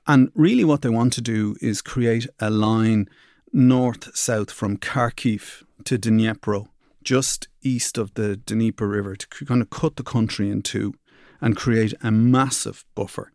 And 0.08 0.32
really, 0.36 0.64
what 0.64 0.82
they 0.82 0.90
want 0.90 1.14
to 1.14 1.22
do 1.22 1.56
is 1.62 1.82
create 1.82 2.28
a 2.40 2.50
line 2.50 3.08
north 3.52 4.16
south 4.16 4.52
from 4.52 4.78
Kharkiv 4.78 5.64
to 5.86 5.98
Dnipro, 5.98 6.68
just 7.04 7.48
east 7.62 7.98
of 7.98 8.14
the 8.14 8.36
Dnieper 8.36 8.88
River, 8.88 9.16
to 9.16 9.46
kind 9.46 9.62
of 9.62 9.70
cut 9.70 9.96
the 9.96 10.04
country 10.04 10.50
in 10.50 10.62
two 10.62 10.94
and 11.42 11.56
create 11.56 11.94
a 12.02 12.12
massive 12.12 12.86
buffer 12.96 13.32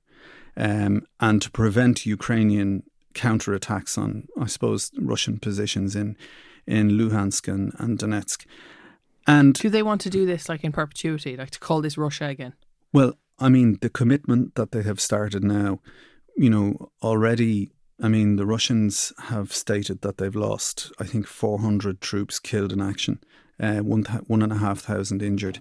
um, 0.56 1.06
and 1.18 1.40
to 1.42 1.50
prevent 1.50 2.06
Ukrainian 2.06 2.82
counterattacks 3.14 3.98
on, 3.98 4.28
I 4.40 4.46
suppose, 4.46 4.90
Russian 4.98 5.38
positions 5.38 5.96
in 5.96 6.16
in 6.70 6.90
Luhansk 6.90 7.52
and, 7.52 7.72
and 7.78 7.98
Donetsk. 7.98 8.46
And 9.26 9.54
do 9.54 9.68
they 9.68 9.82
want 9.82 10.00
to 10.02 10.10
do 10.10 10.24
this 10.24 10.48
like 10.48 10.64
in 10.64 10.72
perpetuity, 10.72 11.36
like 11.36 11.50
to 11.50 11.60
call 11.60 11.82
this 11.82 11.98
Russia 11.98 12.26
again? 12.26 12.54
Well, 12.92 13.18
I 13.38 13.48
mean, 13.48 13.78
the 13.80 13.90
commitment 13.90 14.54
that 14.54 14.72
they 14.72 14.82
have 14.82 15.00
started 15.00 15.44
now, 15.44 15.80
you 16.36 16.50
know, 16.50 16.90
already. 17.02 17.70
I 18.02 18.08
mean, 18.08 18.36
the 18.36 18.46
Russians 18.46 19.12
have 19.18 19.52
stated 19.52 20.00
that 20.00 20.16
they've 20.16 20.34
lost, 20.34 20.90
I 20.98 21.04
think, 21.04 21.26
400 21.26 22.00
troops 22.00 22.38
killed 22.38 22.72
in 22.72 22.80
action, 22.80 23.20
uh, 23.60 23.80
one, 23.80 24.04
one 24.26 24.42
and 24.42 24.52
a 24.52 24.56
half 24.56 24.80
thousand 24.80 25.22
injured. 25.22 25.60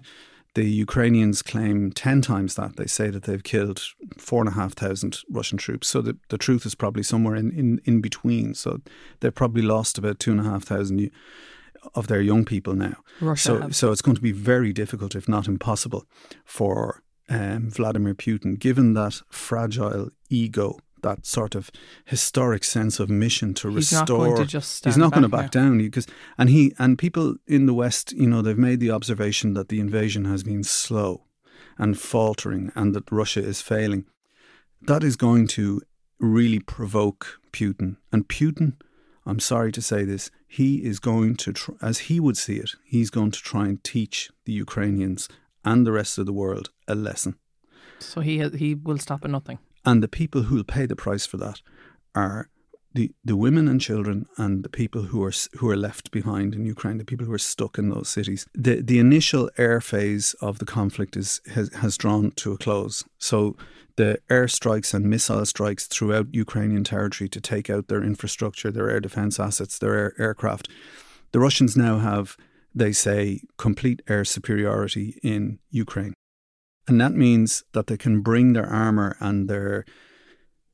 The 0.54 0.68
Ukrainians 0.68 1.42
claim 1.42 1.92
10 1.92 2.22
times 2.22 2.56
that. 2.56 2.76
They 2.76 2.86
say 2.86 3.08
that 3.10 3.22
they've 3.22 3.42
killed 3.42 3.82
4,500 4.18 5.18
Russian 5.30 5.58
troops. 5.58 5.88
So 5.88 6.00
the, 6.00 6.16
the 6.28 6.38
truth 6.38 6.66
is 6.66 6.74
probably 6.74 7.04
somewhere 7.04 7.36
in, 7.36 7.52
in, 7.52 7.80
in 7.84 8.00
between. 8.00 8.54
So 8.54 8.80
they've 9.20 9.34
probably 9.34 9.62
lost 9.62 9.96
about 9.96 10.18
2,500 10.18 11.10
of 11.94 12.08
their 12.08 12.20
young 12.20 12.44
people 12.44 12.74
now. 12.74 12.96
Russia 13.20 13.42
so, 13.42 13.70
so 13.70 13.92
it's 13.92 14.02
going 14.02 14.16
to 14.16 14.20
be 14.20 14.32
very 14.32 14.72
difficult, 14.72 15.14
if 15.14 15.28
not 15.28 15.46
impossible, 15.46 16.04
for 16.44 17.02
um, 17.28 17.70
Vladimir 17.70 18.14
Putin, 18.14 18.58
given 18.58 18.94
that 18.94 19.22
fragile 19.30 20.10
ego 20.28 20.78
that 21.02 21.26
sort 21.26 21.54
of 21.54 21.70
historic 22.04 22.64
sense 22.64 23.00
of 23.00 23.08
mission 23.10 23.54
to 23.54 23.68
he's 23.68 23.92
restore. 23.92 24.18
Not 24.18 24.34
going 24.34 24.36
to 24.36 24.46
just 24.46 24.84
he's 24.84 24.96
not 24.96 25.12
going 25.12 25.22
to 25.22 25.28
back 25.28 25.50
down 25.50 25.78
because 25.78 26.06
and 26.38 26.48
he 26.48 26.74
and 26.78 26.98
people 26.98 27.36
in 27.46 27.66
the 27.66 27.74
West, 27.74 28.12
you 28.12 28.26
know, 28.26 28.42
they've 28.42 28.58
made 28.58 28.80
the 28.80 28.90
observation 28.90 29.54
that 29.54 29.68
the 29.68 29.80
invasion 29.80 30.24
has 30.24 30.42
been 30.42 30.64
slow 30.64 31.24
and 31.78 31.98
faltering, 31.98 32.70
and 32.74 32.94
that 32.94 33.10
Russia 33.10 33.42
is 33.42 33.62
failing. 33.62 34.04
That 34.82 35.02
is 35.02 35.16
going 35.16 35.46
to 35.48 35.80
really 36.18 36.60
provoke 36.60 37.40
Putin, 37.52 37.96
and 38.12 38.28
Putin. 38.28 38.74
I'm 39.26 39.40
sorry 39.40 39.72
to 39.72 39.82
say 39.82 40.04
this. 40.04 40.30
He 40.46 40.84
is 40.84 40.98
going 40.98 41.36
to, 41.36 41.52
tr- 41.52 41.72
as 41.80 41.98
he 42.00 42.18
would 42.18 42.36
see 42.36 42.56
it, 42.56 42.72
he's 42.84 43.10
going 43.10 43.30
to 43.30 43.40
try 43.40 43.66
and 43.66 43.82
teach 43.84 44.30
the 44.44 44.52
Ukrainians 44.52 45.28
and 45.64 45.86
the 45.86 45.92
rest 45.92 46.18
of 46.18 46.26
the 46.26 46.32
world 46.32 46.70
a 46.88 46.94
lesson. 46.94 47.36
So 47.98 48.20
he 48.20 48.46
he 48.48 48.74
will 48.74 48.98
stop 48.98 49.24
at 49.24 49.30
nothing. 49.30 49.58
And 49.84 50.02
the 50.02 50.08
people 50.08 50.42
who 50.42 50.56
will 50.56 50.64
pay 50.64 50.86
the 50.86 50.96
price 50.96 51.26
for 51.26 51.36
that 51.38 51.60
are 52.14 52.48
the, 52.92 53.12
the 53.24 53.36
women 53.36 53.68
and 53.68 53.80
children 53.80 54.26
and 54.36 54.64
the 54.64 54.68
people 54.68 55.02
who 55.02 55.22
are 55.22 55.32
who 55.58 55.70
are 55.70 55.76
left 55.76 56.10
behind 56.10 56.54
in 56.54 56.64
Ukraine, 56.64 56.98
the 56.98 57.04
people 57.04 57.26
who 57.26 57.32
are 57.32 57.38
stuck 57.38 57.78
in 57.78 57.88
those 57.88 58.08
cities. 58.08 58.46
The 58.54 58.82
the 58.82 58.98
initial 58.98 59.48
air 59.56 59.80
phase 59.80 60.34
of 60.40 60.58
the 60.58 60.64
conflict 60.64 61.16
is 61.16 61.40
has, 61.54 61.72
has 61.74 61.96
drawn 61.96 62.32
to 62.32 62.52
a 62.52 62.58
close. 62.58 63.04
So 63.18 63.56
the 63.96 64.18
airstrikes 64.28 64.94
and 64.94 65.04
missile 65.04 65.44
strikes 65.46 65.86
throughout 65.86 66.34
Ukrainian 66.34 66.84
territory 66.84 67.28
to 67.28 67.40
take 67.40 67.68
out 67.70 67.88
their 67.88 68.02
infrastructure, 68.02 68.70
their 68.70 68.90
air 68.90 69.00
defense 69.00 69.38
assets, 69.38 69.78
their 69.78 69.94
air, 69.94 70.14
aircraft. 70.18 70.68
The 71.32 71.40
Russians 71.40 71.76
now 71.76 71.98
have, 71.98 72.36
they 72.74 72.92
say, 72.92 73.42
complete 73.56 74.02
air 74.08 74.24
superiority 74.24 75.20
in 75.22 75.58
Ukraine. 75.70 76.14
And 76.90 77.00
that 77.00 77.14
means 77.14 77.64
that 77.72 77.86
they 77.86 77.96
can 77.96 78.20
bring 78.20 78.52
their 78.52 78.66
armour 78.66 79.16
and 79.20 79.48
their 79.48 79.84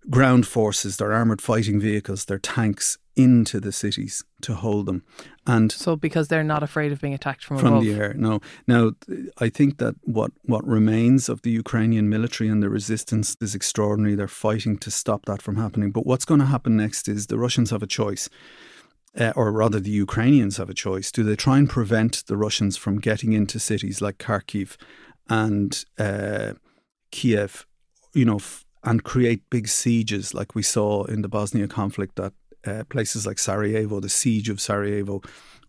ground 0.08 0.44
forces, 0.46 0.96
their 0.96 1.12
armoured 1.12 1.42
fighting 1.42 1.78
vehicles, 1.88 2.24
their 2.24 2.38
tanks 2.38 2.86
into 3.16 3.56
the 3.60 3.72
cities 3.72 4.14
to 4.46 4.54
hold 4.54 4.86
them. 4.86 5.00
And 5.46 5.70
so 5.72 5.96
because 5.96 6.26
they're 6.28 6.50
not 6.54 6.62
afraid 6.62 6.90
of 6.92 7.00
being 7.00 7.14
attacked 7.14 7.44
from, 7.44 7.58
from 7.58 7.72
above. 7.74 7.84
the 7.84 7.94
air. 7.94 8.14
No. 8.14 8.40
Now 8.66 8.82
I 9.46 9.48
think 9.56 9.70
that 9.82 9.94
what, 10.16 10.32
what 10.52 10.64
remains 10.66 11.22
of 11.32 11.42
the 11.42 11.54
Ukrainian 11.64 12.06
military 12.16 12.48
and 12.52 12.62
the 12.62 12.70
resistance 12.80 13.28
is 13.46 13.54
extraordinary. 13.54 14.14
They're 14.16 14.28
fighting 14.48 14.74
to 14.84 14.90
stop 14.90 15.20
that 15.26 15.42
from 15.42 15.56
happening. 15.56 15.90
But 15.96 16.06
what's 16.06 16.28
going 16.30 16.40
to 16.40 16.46
happen 16.46 16.76
next 16.76 17.08
is 17.08 17.26
the 17.26 17.38
Russians 17.46 17.70
have 17.70 17.84
a 17.88 17.92
choice. 18.00 18.24
uh, 19.18 19.32
or 19.34 19.50
rather 19.52 19.80
the 19.80 19.90
Ukrainians 19.90 20.56
have 20.58 20.70
a 20.70 20.74
choice. 20.74 21.10
Do 21.10 21.22
they 21.22 21.36
try 21.36 21.58
and 21.58 21.68
prevent 21.68 22.24
the 22.26 22.36
Russians 22.36 22.76
from 22.76 23.00
getting 23.00 23.32
into 23.32 23.58
cities 23.58 24.00
like 24.00 24.18
Kharkiv 24.18 24.76
and 25.28 25.84
uh, 25.98 26.54
Kiev, 27.10 27.66
you 28.14 28.24
know, 28.24 28.36
f- 28.36 28.64
and 28.84 29.02
create 29.02 29.42
big 29.50 29.68
sieges 29.68 30.32
like 30.34 30.54
we 30.54 30.62
saw 30.62 31.04
in 31.04 31.22
the 31.22 31.28
Bosnia 31.28 31.66
conflict 31.68 32.16
that 32.16 32.32
uh, 32.66 32.84
places 32.88 33.26
like 33.26 33.38
Sarajevo, 33.38 34.00
the 34.00 34.08
siege 34.08 34.48
of 34.48 34.60
Sarajevo, 34.60 35.22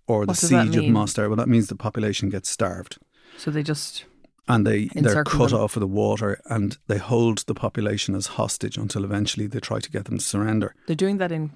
or 0.07 0.25
the 0.25 0.35
siege 0.35 0.75
of 0.75 0.85
Mostar. 0.85 1.27
Well, 1.27 1.37
that 1.37 1.49
means 1.49 1.67
the 1.67 1.75
population 1.75 2.29
gets 2.29 2.49
starved. 2.49 2.97
So 3.37 3.51
they 3.51 3.63
just 3.63 4.05
and 4.47 4.65
they 4.65 4.85
they're 4.95 5.23
cut 5.23 5.49
them. 5.49 5.59
off 5.59 5.75
of 5.75 5.81
the 5.81 5.87
water 5.87 6.39
and 6.45 6.77
they 6.87 6.97
hold 6.97 7.39
the 7.47 7.53
population 7.53 8.15
as 8.15 8.27
hostage 8.27 8.77
until 8.77 9.03
eventually 9.03 9.47
they 9.47 9.59
try 9.59 9.79
to 9.79 9.91
get 9.91 10.05
them 10.05 10.17
to 10.17 10.23
surrender. 10.23 10.73
They're 10.87 10.95
doing 10.95 11.17
that 11.17 11.31
in 11.31 11.51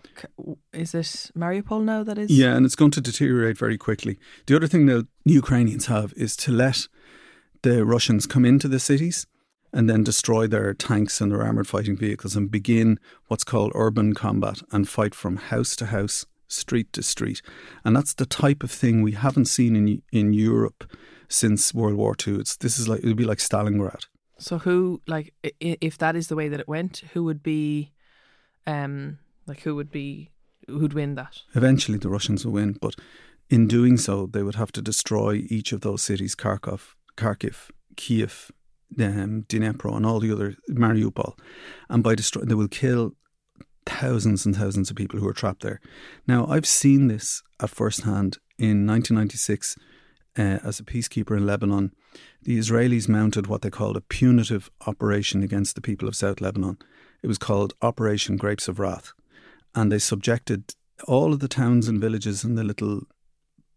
is 0.74 0.94
it 0.94 1.32
Mariupol 1.36 1.84
now 1.84 2.04
that 2.04 2.18
is 2.18 2.30
Yeah, 2.30 2.56
and 2.56 2.66
it's 2.66 2.76
going 2.76 2.92
to 2.92 3.02
deteriorate 3.02 3.58
very 3.58 3.78
quickly. 3.78 4.20
The 4.46 4.56
other 4.56 4.68
thing 4.68 4.86
that 4.88 5.08
Ukrainians 5.26 5.86
have 5.86 6.14
is 6.18 6.36
to 6.38 6.52
let 6.52 6.88
the 7.64 7.86
Russians 7.86 8.26
come 8.26 8.46
into 8.46 8.68
the 8.68 8.80
cities 8.80 9.28
and 9.74 9.90
then 9.90 10.04
destroy 10.04 10.48
their 10.48 10.74
tanks 10.74 11.22
and 11.22 11.32
their 11.32 11.42
armored 11.42 11.68
fighting 11.68 11.96
vehicles 11.96 12.36
and 12.36 12.52
begin 12.52 13.00
what's 13.28 13.44
called 13.44 13.72
urban 13.76 14.14
combat 14.14 14.62
and 14.72 14.90
fight 14.90 15.16
from 15.16 15.38
house 15.38 15.76
to 15.78 15.88
house, 15.88 16.26
street 16.48 16.92
to 16.94 17.04
street. 17.04 17.42
And 17.86 17.96
that's 17.96 18.14
the 18.14 18.26
type 18.26 18.64
of 18.64 18.72
thing 18.72 19.02
we 19.02 19.14
haven't 19.14 19.46
seen 19.46 19.76
in 19.76 20.02
in 20.12 20.34
Europe 20.34 20.92
since 21.30 21.74
World 21.74 21.96
War 21.96 22.16
II. 22.28 22.36
It's 22.36 22.58
this 22.58 22.78
is 22.78 22.88
like 22.88 23.02
it 23.04 23.08
would 23.08 23.18
be 23.18 23.26
like 23.26 23.40
Stalingrad. 23.40 24.06
So 24.38 24.58
who 24.58 25.02
like 25.08 25.34
if 25.60 25.98
that 26.00 26.16
is 26.16 26.28
the 26.28 26.36
way 26.36 26.50
that 26.50 26.60
it 26.60 26.68
went, 26.68 27.04
who 27.14 27.24
would 27.24 27.44
be, 27.44 27.92
um, 28.68 29.20
like 29.46 29.62
who 29.62 29.76
would 29.76 29.92
be 29.92 30.32
who'd 30.68 30.94
win 30.94 31.16
that? 31.16 31.42
Eventually, 31.56 31.98
the 31.98 32.10
Russians 32.10 32.46
will 32.46 32.54
win, 32.54 32.78
but 32.82 32.96
in 33.50 33.68
doing 33.68 33.98
so, 33.98 34.26
they 34.26 34.44
would 34.44 34.56
have 34.56 34.72
to 34.74 34.82
destroy 34.82 35.44
each 35.48 35.72
of 35.72 35.82
those 35.82 36.02
cities: 36.02 36.36
Kharkov, 36.36 36.96
Kharkiv, 37.22 37.70
Kiev, 37.96 38.52
um, 39.00 39.44
Dnipro, 39.48 39.96
and 39.96 40.06
all 40.06 40.20
the 40.20 40.32
other 40.32 40.56
Mariupol. 40.70 41.38
And 41.90 42.04
by 42.04 42.16
destroy, 42.16 42.44
they 42.44 42.56
will 42.56 42.68
kill 42.68 43.14
thousands 43.86 44.46
and 44.46 44.56
thousands 44.56 44.90
of 44.90 44.96
people 44.96 45.20
who 45.20 45.28
are 45.28 45.34
trapped 45.34 45.64
there. 45.64 45.80
Now, 46.28 46.48
I've 46.48 46.66
seen 46.66 47.08
this 47.08 47.44
at 47.60 47.70
first 47.70 48.02
hand 48.02 48.38
in 48.58 48.86
1996 48.88 49.76
uh, 50.38 50.60
as 50.64 50.80
a 50.80 50.84
peacekeeper 50.84 51.36
in 51.36 51.46
Lebanon, 51.46 51.92
the 52.42 52.58
Israelis 52.58 53.10
mounted 53.10 53.48
what 53.48 53.62
they 53.62 53.70
called 53.70 53.98
a 53.98 54.02
punitive 54.02 54.70
operation 54.88 55.44
against 55.44 55.76
the 55.76 55.82
people 55.82 56.08
of 56.08 56.16
South 56.16 56.42
Lebanon. 56.42 56.78
It 57.22 57.28
was 57.28 57.38
called 57.38 57.74
Operation 57.82 58.38
Grapes 58.38 58.68
of 58.68 58.80
Wrath. 58.80 59.14
And 59.76 59.92
they 59.92 60.00
subjected 60.00 60.76
all 61.08 61.34
of 61.34 61.40
the 61.40 61.48
towns 61.48 61.88
and 61.88 62.00
villages 62.00 62.44
and 62.44 62.58
the 62.58 62.64
little 62.64 63.02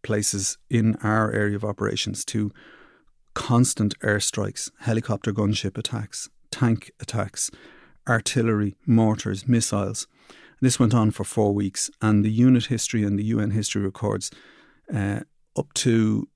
places 0.03 0.59
in 0.71 0.97
our 0.97 1.33
area 1.33 1.57
of 1.57 1.65
operations 1.65 2.25
to 2.27 2.53
constant 3.35 3.99
airstrikes, 4.01 4.71
helicopter 4.81 5.33
gunship 5.33 5.77
attacks, 5.77 6.29
tank 6.51 6.91
attacks, 7.01 7.51
artillery, 8.09 8.77
mortars, 8.87 9.47
missiles. 9.49 10.07
This 10.61 10.79
went 10.79 10.95
on 10.95 11.11
for 11.11 11.25
four 11.25 11.53
weeks, 11.53 11.91
and 12.01 12.25
the 12.25 12.31
unit 12.31 12.67
history 12.67 13.05
and 13.05 13.19
the 13.19 13.25
UN 13.25 13.51
history 13.51 13.83
records 13.83 14.31
uh, 14.95 15.21
up 15.57 15.73
to 15.75 16.29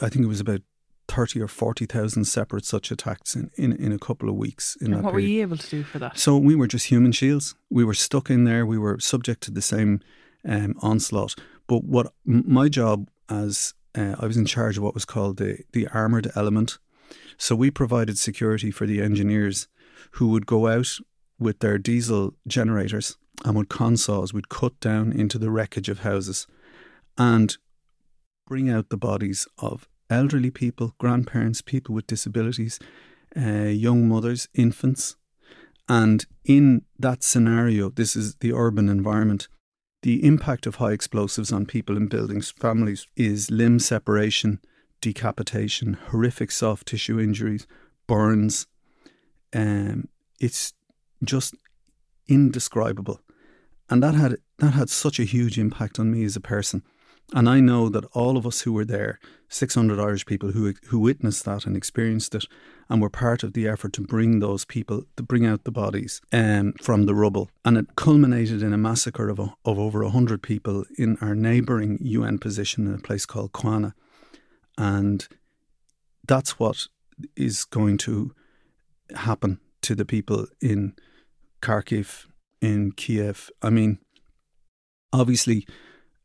I 0.00 0.08
think 0.08 0.24
it 0.24 0.28
was 0.28 0.40
about 0.40 0.62
thirty 1.08 1.40
or 1.40 1.48
forty 1.48 1.86
thousand 1.86 2.24
separate 2.24 2.64
such 2.64 2.90
attacks 2.90 3.34
in, 3.34 3.50
in, 3.56 3.72
in 3.72 3.92
a 3.92 3.98
couple 3.98 4.28
of 4.28 4.36
weeks. 4.36 4.76
In 4.76 4.86
and 4.86 4.94
that 4.94 5.04
what 5.04 5.12
period. 5.12 5.26
were 5.26 5.30
you 5.30 5.42
able 5.42 5.56
to 5.56 5.68
do 5.68 5.82
for 5.82 5.98
that? 5.98 6.18
So 6.18 6.36
we 6.36 6.54
were 6.54 6.66
just 6.66 6.86
human 6.86 7.12
shields. 7.12 7.54
We 7.70 7.84
were 7.84 7.94
stuck 7.94 8.30
in 8.30 8.44
there. 8.44 8.64
We 8.64 8.78
were 8.78 8.98
subject 9.00 9.42
to 9.44 9.50
the 9.50 9.62
same 9.62 10.00
um, 10.48 10.74
onslaught. 10.80 11.34
But 11.66 11.84
what 11.84 12.12
my 12.24 12.68
job 12.68 13.08
as 13.28 13.74
uh, 13.94 14.16
I 14.18 14.26
was 14.26 14.36
in 14.36 14.46
charge 14.46 14.76
of 14.76 14.82
what 14.82 14.94
was 14.94 15.04
called 15.04 15.36
the 15.36 15.58
the 15.72 15.88
armored 15.88 16.30
element. 16.34 16.78
So 17.36 17.54
we 17.56 17.70
provided 17.70 18.18
security 18.18 18.70
for 18.70 18.86
the 18.86 19.00
engineers 19.00 19.68
who 20.12 20.28
would 20.28 20.46
go 20.46 20.66
out 20.66 20.98
with 21.38 21.60
their 21.60 21.78
diesel 21.78 22.34
generators 22.46 23.16
and 23.44 23.56
with 23.56 23.68
consaws 23.68 24.34
would 24.34 24.48
cut 24.48 24.78
down 24.80 25.12
into 25.12 25.38
the 25.38 25.50
wreckage 25.50 25.88
of 25.88 26.00
houses 26.00 26.46
and 27.16 27.56
bring 28.46 28.68
out 28.68 28.90
the 28.90 28.96
bodies 28.96 29.48
of 29.58 29.88
elderly 30.10 30.50
people, 30.50 30.94
grandparents, 30.98 31.62
people 31.62 31.94
with 31.94 32.06
disabilities, 32.06 32.78
uh, 33.36 33.70
young 33.86 34.08
mothers, 34.08 34.48
infants. 34.54 35.16
And 35.88 36.26
in 36.44 36.82
that 36.98 37.22
scenario, 37.22 37.90
this 37.90 38.16
is 38.16 38.34
the 38.36 38.52
urban 38.52 38.88
environment. 38.88 39.48
The 40.02 40.24
impact 40.24 40.66
of 40.66 40.76
high 40.76 40.92
explosives 40.92 41.52
on 41.52 41.66
people 41.66 41.96
in 41.96 42.06
buildings, 42.06 42.50
families, 42.50 43.06
is 43.16 43.50
limb 43.50 43.78
separation, 43.78 44.60
decapitation, 45.02 45.94
horrific 46.08 46.50
soft 46.50 46.88
tissue 46.88 47.20
injuries, 47.20 47.66
burns. 48.06 48.66
Um, 49.52 50.08
it's 50.40 50.72
just 51.22 51.54
indescribable, 52.28 53.20
and 53.90 54.02
that 54.02 54.14
had 54.14 54.36
that 54.58 54.72
had 54.72 54.88
such 54.88 55.18
a 55.20 55.24
huge 55.24 55.58
impact 55.58 55.98
on 55.98 56.10
me 56.10 56.24
as 56.24 56.36
a 56.36 56.40
person. 56.40 56.82
And 57.32 57.48
I 57.48 57.60
know 57.60 57.88
that 57.88 58.04
all 58.06 58.36
of 58.36 58.46
us 58.46 58.62
who 58.62 58.72
were 58.72 58.84
there, 58.84 59.20
600 59.48 60.00
Irish 60.00 60.26
people 60.26 60.52
who 60.52 60.74
who 60.86 60.98
witnessed 60.98 61.44
that 61.44 61.64
and 61.64 61.76
experienced 61.76 62.34
it, 62.34 62.44
and 62.88 63.00
were 63.00 63.10
part 63.10 63.44
of 63.44 63.52
the 63.52 63.68
effort 63.68 63.92
to 63.94 64.00
bring 64.00 64.40
those 64.40 64.64
people, 64.64 65.04
to 65.16 65.22
bring 65.22 65.46
out 65.46 65.64
the 65.64 65.70
bodies 65.70 66.20
um, 66.32 66.72
from 66.82 67.06
the 67.06 67.14
rubble. 67.14 67.48
And 67.64 67.78
it 67.78 67.94
culminated 67.96 68.62
in 68.62 68.72
a 68.72 68.78
massacre 68.78 69.28
of, 69.28 69.38
a, 69.38 69.54
of 69.64 69.78
over 69.78 70.02
100 70.02 70.42
people 70.42 70.84
in 70.98 71.16
our 71.20 71.36
neighbouring 71.36 71.98
UN 72.00 72.38
position 72.38 72.86
in 72.86 72.94
a 72.94 72.98
place 72.98 73.26
called 73.26 73.52
Qana. 73.52 73.92
And 74.76 75.26
that's 76.26 76.58
what 76.58 76.88
is 77.36 77.64
going 77.64 77.98
to 77.98 78.34
happen 79.14 79.60
to 79.82 79.94
the 79.94 80.04
people 80.04 80.46
in 80.60 80.94
Kharkiv, 81.62 82.26
in 82.60 82.92
Kiev. 82.92 83.50
I 83.62 83.70
mean, 83.70 83.98
obviously, 85.12 85.66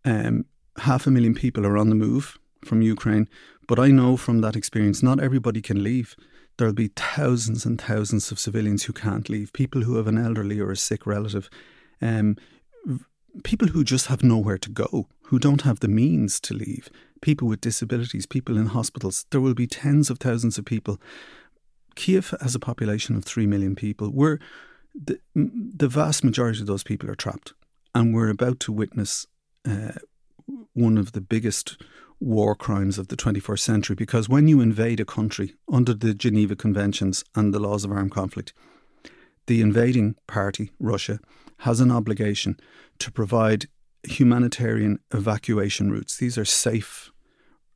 um, 0.03 0.45
half 0.79 1.07
a 1.07 1.11
million 1.11 1.33
people 1.33 1.65
are 1.65 1.77
on 1.77 1.89
the 1.89 1.95
move 1.95 2.37
from 2.63 2.81
Ukraine. 2.81 3.27
But 3.67 3.79
I 3.79 3.87
know 3.87 4.17
from 4.17 4.41
that 4.41 4.55
experience, 4.55 5.01
not 5.01 5.19
everybody 5.19 5.61
can 5.61 5.83
leave. 5.83 6.15
There'll 6.57 6.73
be 6.73 6.91
thousands 6.95 7.65
and 7.65 7.81
thousands 7.81 8.31
of 8.31 8.39
civilians 8.39 8.83
who 8.83 8.93
can't 8.93 9.29
leave, 9.29 9.51
people 9.53 9.81
who 9.81 9.97
have 9.97 10.07
an 10.07 10.17
elderly 10.17 10.59
or 10.59 10.71
a 10.71 10.77
sick 10.77 11.05
relative, 11.05 11.49
um, 12.01 12.37
people 13.43 13.69
who 13.69 13.83
just 13.83 14.07
have 14.07 14.23
nowhere 14.23 14.57
to 14.57 14.69
go, 14.69 15.07
who 15.23 15.39
don't 15.39 15.63
have 15.63 15.79
the 15.79 15.87
means 15.87 16.39
to 16.41 16.53
leave, 16.53 16.89
people 17.21 17.47
with 17.47 17.61
disabilities, 17.61 18.25
people 18.25 18.57
in 18.57 18.67
hospitals. 18.67 19.25
There 19.31 19.41
will 19.41 19.53
be 19.53 19.67
tens 19.67 20.09
of 20.09 20.19
thousands 20.19 20.57
of 20.57 20.65
people. 20.65 21.01
Kiev 21.95 22.33
has 22.41 22.55
a 22.55 22.59
population 22.59 23.15
of 23.15 23.25
3 23.25 23.45
million 23.47 23.75
people. 23.75 24.09
We're, 24.09 24.39
the, 24.93 25.19
the 25.33 25.87
vast 25.87 26.23
majority 26.23 26.61
of 26.61 26.67
those 26.67 26.83
people 26.83 27.09
are 27.09 27.15
trapped. 27.15 27.53
And 27.93 28.13
we're 28.13 28.29
about 28.29 28.59
to 28.61 28.71
witness 28.71 29.25
uh, 29.67 29.93
one 30.73 30.97
of 30.97 31.11
the 31.13 31.21
biggest 31.21 31.81
war 32.19 32.55
crimes 32.55 32.97
of 32.97 33.09
the 33.09 33.17
21st 33.17 33.59
century 33.59 33.95
because 33.95 34.29
when 34.29 34.47
you 34.47 34.61
invade 34.61 34.99
a 34.99 35.05
country 35.05 35.55
under 35.71 35.93
the 35.93 36.13
Geneva 36.13 36.55
Conventions 36.55 37.23
and 37.35 37.53
the 37.53 37.59
laws 37.59 37.83
of 37.83 37.91
armed 37.91 38.11
conflict, 38.11 38.53
the 39.47 39.61
invading 39.61 40.15
party, 40.27 40.71
Russia, 40.79 41.19
has 41.59 41.79
an 41.79 41.91
obligation 41.91 42.57
to 42.99 43.11
provide 43.11 43.67
humanitarian 44.03 44.99
evacuation 45.13 45.91
routes. 45.91 46.17
These 46.17 46.37
are 46.37 46.45
safe 46.45 47.11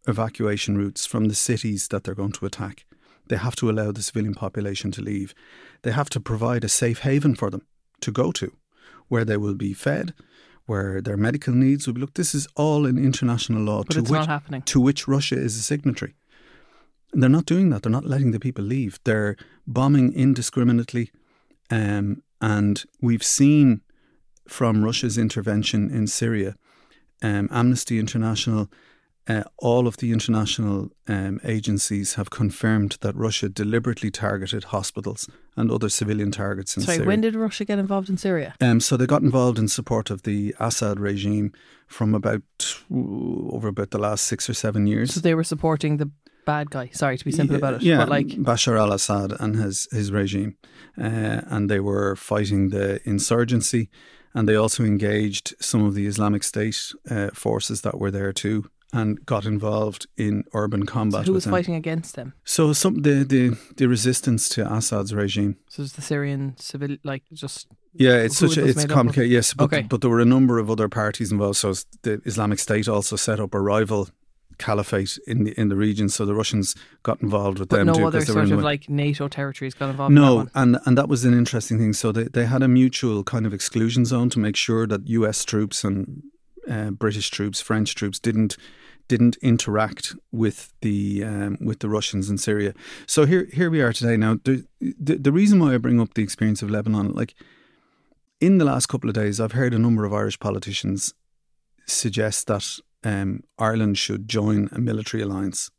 evacuation 0.07 0.77
routes 0.77 1.05
from 1.05 1.25
the 1.25 1.35
cities 1.35 1.87
that 1.89 2.03
they're 2.03 2.15
going 2.15 2.31
to 2.33 2.45
attack. 2.45 2.85
They 3.27 3.37
have 3.37 3.55
to 3.57 3.69
allow 3.69 3.91
the 3.91 4.01
civilian 4.01 4.33
population 4.33 4.91
to 4.91 5.01
leave. 5.01 5.35
They 5.83 5.91
have 5.91 6.09
to 6.11 6.19
provide 6.19 6.63
a 6.63 6.69
safe 6.69 6.99
haven 6.99 7.35
for 7.35 7.49
them 7.49 7.61
to 8.01 8.11
go 8.11 8.31
to, 8.31 8.51
where 9.07 9.25
they 9.25 9.37
will 9.37 9.53
be 9.53 9.73
fed, 9.73 10.13
where 10.69 11.01
their 11.01 11.17
medical 11.17 11.53
needs 11.53 11.87
would 11.87 11.95
be 11.95 12.01
looked. 12.01 12.15
This 12.15 12.35
is 12.35 12.47
all 12.55 12.85
in 12.85 12.97
international 12.97 13.63
law 13.63 13.83
but 13.83 13.93
to, 13.93 14.01
which, 14.03 14.65
to 14.65 14.79
which 14.79 15.07
Russia 15.07 15.35
is 15.35 15.57
a 15.57 15.61
signatory. 15.61 16.13
And 17.11 17.23
they're 17.23 17.29
not 17.29 17.45
doing 17.45 17.69
that. 17.71 17.81
They're 17.81 17.91
not 17.91 18.05
letting 18.05 18.31
the 18.31 18.39
people 18.39 18.63
leave. 18.63 18.99
They're 19.03 19.35
bombing 19.65 20.13
indiscriminately. 20.13 21.11
Um, 21.71 22.21
and 22.39 22.83
we've 23.01 23.23
seen 23.23 23.81
from 24.47 24.83
Russia's 24.83 25.17
intervention 25.17 25.89
in 25.89 26.07
Syria, 26.07 26.55
um, 27.21 27.49
Amnesty 27.51 27.99
International 27.99 28.69
uh, 29.29 29.43
all 29.59 29.87
of 29.87 29.97
the 29.97 30.11
international 30.11 30.89
um, 31.07 31.39
agencies 31.43 32.15
have 32.15 32.31
confirmed 32.31 32.97
that 33.01 33.15
Russia 33.15 33.47
deliberately 33.47 34.09
targeted 34.09 34.65
hospitals 34.65 35.29
and 35.55 35.69
other 35.69 35.87
civilian 35.87 36.31
targets 36.31 36.75
in 36.75 36.81
Sorry, 36.81 36.97
Syria. 36.97 37.07
when 37.07 37.21
did 37.21 37.35
Russia 37.35 37.63
get 37.63 37.77
involved 37.77 38.09
in 38.09 38.17
Syria? 38.17 38.55
Um, 38.59 38.79
so 38.79 38.97
they 38.97 39.05
got 39.05 39.21
involved 39.21 39.59
in 39.59 39.67
support 39.67 40.09
of 40.09 40.23
the 40.23 40.55
Assad 40.59 40.99
regime 40.99 41.53
from 41.85 42.15
about 42.15 42.41
over 42.91 43.67
about 43.67 43.91
the 43.91 43.99
last 43.99 44.25
six 44.25 44.49
or 44.49 44.55
seven 44.55 44.87
years. 44.87 45.13
So 45.13 45.19
they 45.19 45.35
were 45.35 45.43
supporting 45.43 45.97
the 45.97 46.09
bad 46.45 46.71
guy. 46.71 46.89
Sorry 46.91 47.17
to 47.17 47.25
be 47.25 47.31
simple 47.31 47.53
yeah, 47.53 47.57
about 47.59 47.73
it. 47.75 47.81
Yeah, 47.83 47.97
but 47.97 48.09
like 48.09 48.27
Bashar 48.27 48.79
al-Assad 48.79 49.33
and 49.39 49.55
his 49.55 49.87
his 49.91 50.11
regime, 50.11 50.57
uh, 50.97 51.41
and 51.45 51.69
they 51.69 51.79
were 51.79 52.15
fighting 52.15 52.69
the 52.69 52.99
insurgency, 53.07 53.89
and 54.33 54.49
they 54.49 54.55
also 54.55 54.83
engaged 54.83 55.53
some 55.59 55.85
of 55.85 55.93
the 55.93 56.07
Islamic 56.07 56.43
State 56.43 56.93
uh, 57.11 57.29
forces 57.33 57.81
that 57.81 57.99
were 57.99 58.09
there 58.09 58.33
too 58.33 58.71
and 58.91 59.23
got 59.25 59.45
involved 59.45 60.07
in 60.17 60.43
urban 60.53 60.85
combat. 60.85 61.21
So 61.25 61.31
who 61.31 61.33
was 61.33 61.45
fighting 61.45 61.75
against 61.75 62.15
them? 62.15 62.33
So 62.43 62.73
some 62.73 63.01
the, 63.03 63.23
the 63.23 63.57
the 63.77 63.87
resistance 63.87 64.49
to 64.49 64.65
Assad's 64.73 65.13
regime. 65.13 65.57
So 65.69 65.83
it's 65.83 65.93
the 65.93 66.01
Syrian 66.01 66.55
civil, 66.57 66.97
like 67.03 67.23
just 67.33 67.67
yeah, 67.93 68.15
it's 68.25 68.37
such 68.37 68.57
a, 68.57 68.65
it's 68.65 68.75
made 68.77 68.85
up 68.85 68.89
of? 68.91 68.95
complicated. 68.95 69.31
Yes, 69.31 69.53
but 69.53 69.65
Okay. 69.65 69.83
but 69.83 70.01
there 70.01 70.09
were 70.09 70.19
a 70.19 70.25
number 70.25 70.57
of 70.59 70.69
other 70.69 70.89
parties 70.89 71.31
involved. 71.31 71.57
So 71.57 71.73
the 72.01 72.21
Islamic 72.25 72.59
State 72.59 72.87
also 72.87 73.15
set 73.15 73.39
up 73.39 73.53
a 73.53 73.59
rival 73.61 74.09
caliphate 74.57 75.17
in 75.25 75.43
the 75.45 75.51
in 75.59 75.69
the 75.69 75.75
region. 75.75 76.09
So 76.09 76.25
the 76.25 76.33
Russians 76.35 76.75
got 77.03 77.21
involved 77.21 77.59
with 77.59 77.69
but 77.69 77.77
them 77.77 77.87
no 77.87 77.93
too 77.93 78.05
other 78.07 78.19
because 78.19 78.33
they 78.33 78.39
were 78.41 78.47
sort 78.47 78.59
of 78.59 78.63
like 78.65 78.89
NATO 78.89 79.27
territories 79.27 79.73
got 79.73 79.89
involved. 79.89 80.11
in 80.11 80.15
that 80.15 80.21
No, 80.21 80.35
one? 80.35 80.51
and 80.55 80.77
and 80.85 80.97
that 80.97 81.07
was 81.07 81.25
an 81.25 81.33
interesting 81.33 81.77
thing. 81.79 81.93
So 81.93 82.11
they, 82.11 82.23
they 82.25 82.45
had 82.45 82.63
a 82.63 82.67
mutual 82.67 83.23
kind 83.23 83.45
of 83.45 83.53
exclusion 83.53 84.05
zone 84.05 84.29
to 84.31 84.39
make 84.39 84.55
sure 84.55 84.87
that 84.87 85.07
U.S. 85.07 85.45
troops 85.45 85.83
and 85.83 86.23
uh, 86.69 86.91
British 86.91 87.29
troops, 87.29 87.61
French 87.61 87.95
troops 87.95 88.19
didn't 88.19 88.57
didn't 89.09 89.35
interact 89.41 90.15
with 90.31 90.71
the 90.79 91.25
um, 91.25 91.57
with 91.59 91.79
the 91.79 91.89
Russians 91.89 92.29
in 92.29 92.37
Syria. 92.37 92.73
So 93.05 93.25
here 93.25 93.49
here 93.51 93.69
we 93.69 93.81
are 93.81 93.91
today. 93.91 94.15
Now 94.15 94.39
the, 94.45 94.65
the 94.79 95.15
the 95.17 95.33
reason 95.33 95.59
why 95.59 95.73
I 95.73 95.77
bring 95.77 95.99
up 95.99 96.13
the 96.13 96.23
experience 96.23 96.61
of 96.63 96.69
Lebanon, 96.69 97.11
like 97.11 97.33
in 98.39 98.57
the 98.57 98.65
last 98.65 98.85
couple 98.85 99.09
of 99.09 99.15
days, 99.15 99.41
I've 99.41 99.51
heard 99.51 99.73
a 99.73 99.79
number 99.79 100.05
of 100.05 100.13
Irish 100.13 100.39
politicians 100.39 101.13
suggest 101.85 102.47
that 102.47 102.79
um, 103.03 103.43
Ireland 103.57 103.97
should 103.97 104.29
join 104.29 104.69
a 104.71 104.79
military 104.79 105.23
alliance 105.23 105.71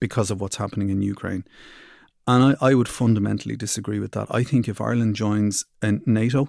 because 0.00 0.30
of 0.30 0.40
what's 0.40 0.56
happening 0.56 0.90
in 0.90 1.00
Ukraine. 1.00 1.44
And 2.26 2.56
I, 2.60 2.70
I 2.70 2.74
would 2.74 2.88
fundamentally 2.88 3.56
disagree 3.56 4.00
with 4.00 4.12
that. 4.12 4.28
I 4.30 4.42
think 4.42 4.68
if 4.68 4.80
Ireland 4.80 5.14
joins 5.16 5.64
NATO, 5.82 6.48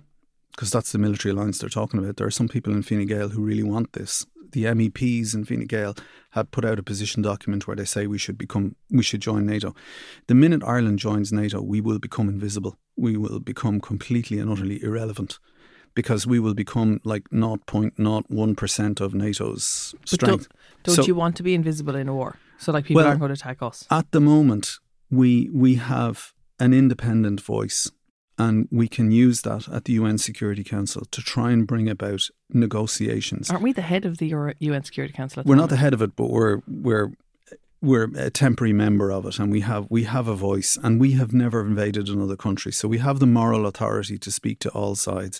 because 0.51 0.71
that's 0.71 0.91
the 0.91 0.97
military 0.97 1.33
alliance 1.33 1.59
they're 1.59 1.69
talking 1.69 1.99
about, 1.99 2.15
there 2.17 2.27
are 2.27 2.31
some 2.31 2.47
people 2.47 2.73
in 2.73 2.81
Fine 2.81 3.05
Gael 3.05 3.29
who 3.29 3.41
really 3.43 3.63
want 3.63 3.93
this. 3.93 4.25
The 4.55 4.63
MEPs 4.63 5.35
in 5.35 5.43
Fine 5.43 5.65
Gael 5.67 5.95
have 6.31 6.49
put 6.49 6.63
out 6.63 6.79
a 6.79 6.83
position 6.83 7.21
document 7.21 7.67
where 7.67 7.75
they 7.75 7.83
say 7.83 8.07
we 8.07 8.17
should 8.17 8.37
become, 8.37 8.77
we 8.89 9.03
should 9.03 9.19
join 9.19 9.45
NATO. 9.45 9.75
The 10.27 10.33
minute 10.33 10.63
Ireland 10.65 10.97
joins 10.99 11.33
NATO, 11.33 11.61
we 11.61 11.81
will 11.81 11.99
become 11.99 12.29
invisible. 12.29 12.77
We 12.95 13.17
will 13.17 13.41
become 13.41 13.81
completely 13.81 14.39
and 14.39 14.49
utterly 14.49 14.81
irrelevant 14.81 15.39
because 15.93 16.25
we 16.25 16.39
will 16.39 16.53
become 16.53 17.01
like 17.03 17.25
0.01% 17.31 19.01
of 19.01 19.13
NATO's 19.13 19.93
But 19.99 20.09
strength. 20.09 20.47
don't, 20.47 20.47
don't 20.83 20.95
So- 20.95 21.05
you 21.05 21.15
want 21.15 21.35
to 21.35 21.43
be 21.43 21.53
invisible 21.53 21.95
in 21.95 22.07
a 22.07 22.13
war? 22.13 22.37
So 22.57 22.71
like 22.71 22.85
people 22.85 23.01
Well, 23.01 23.07
aren't 23.07 23.19
going 23.19 23.29
to 23.29 23.33
attack 23.33 23.61
us. 23.61 23.85
At 23.91 24.11
the 24.11 24.21
moment, 24.21 24.79
we 25.11 25.49
we 25.53 25.75
have 25.75 26.31
an 26.59 26.73
independent 26.73 27.41
voice, 27.41 27.91
and 28.37 28.67
we 28.71 28.87
can 28.87 29.11
use 29.11 29.41
that 29.41 29.67
at 29.69 29.85
the 29.85 29.93
UN 29.93 30.17
Security 30.17 30.63
Council 30.63 31.05
to 31.11 31.21
try 31.21 31.51
and 31.51 31.65
bring 31.65 31.89
about 31.89 32.27
negotiations. 32.49 33.49
Aren't 33.49 33.63
we 33.63 33.73
the 33.73 33.81
head 33.81 34.05
of 34.05 34.17
the 34.17 34.27
UN 34.59 34.83
Security 34.83 35.13
Council? 35.13 35.39
At 35.39 35.45
We're 35.45 35.55
the 35.55 35.61
not 35.61 35.69
the 35.69 35.77
head 35.77 35.93
of 35.93 36.01
it, 36.01 36.15
but 36.15 36.29
we're 36.29 36.61
we're 36.67 37.13
we're 37.81 38.09
a 38.15 38.29
temporary 38.29 38.73
member 38.73 39.11
of 39.11 39.25
it, 39.25 39.39
and 39.39 39.51
we 39.51 39.61
have 39.61 39.87
we 39.89 40.03
have 40.03 40.27
a 40.27 40.35
voice, 40.35 40.77
and 40.81 40.99
we 40.99 41.11
have 41.13 41.33
never 41.33 41.61
invaded 41.61 42.09
another 42.09 42.35
country, 42.35 42.71
so 42.71 42.87
we 42.87 42.97
have 42.97 43.19
the 43.19 43.27
moral 43.27 43.65
authority 43.65 44.17
to 44.17 44.31
speak 44.31 44.59
to 44.59 44.69
all 44.69 44.95
sides, 44.95 45.39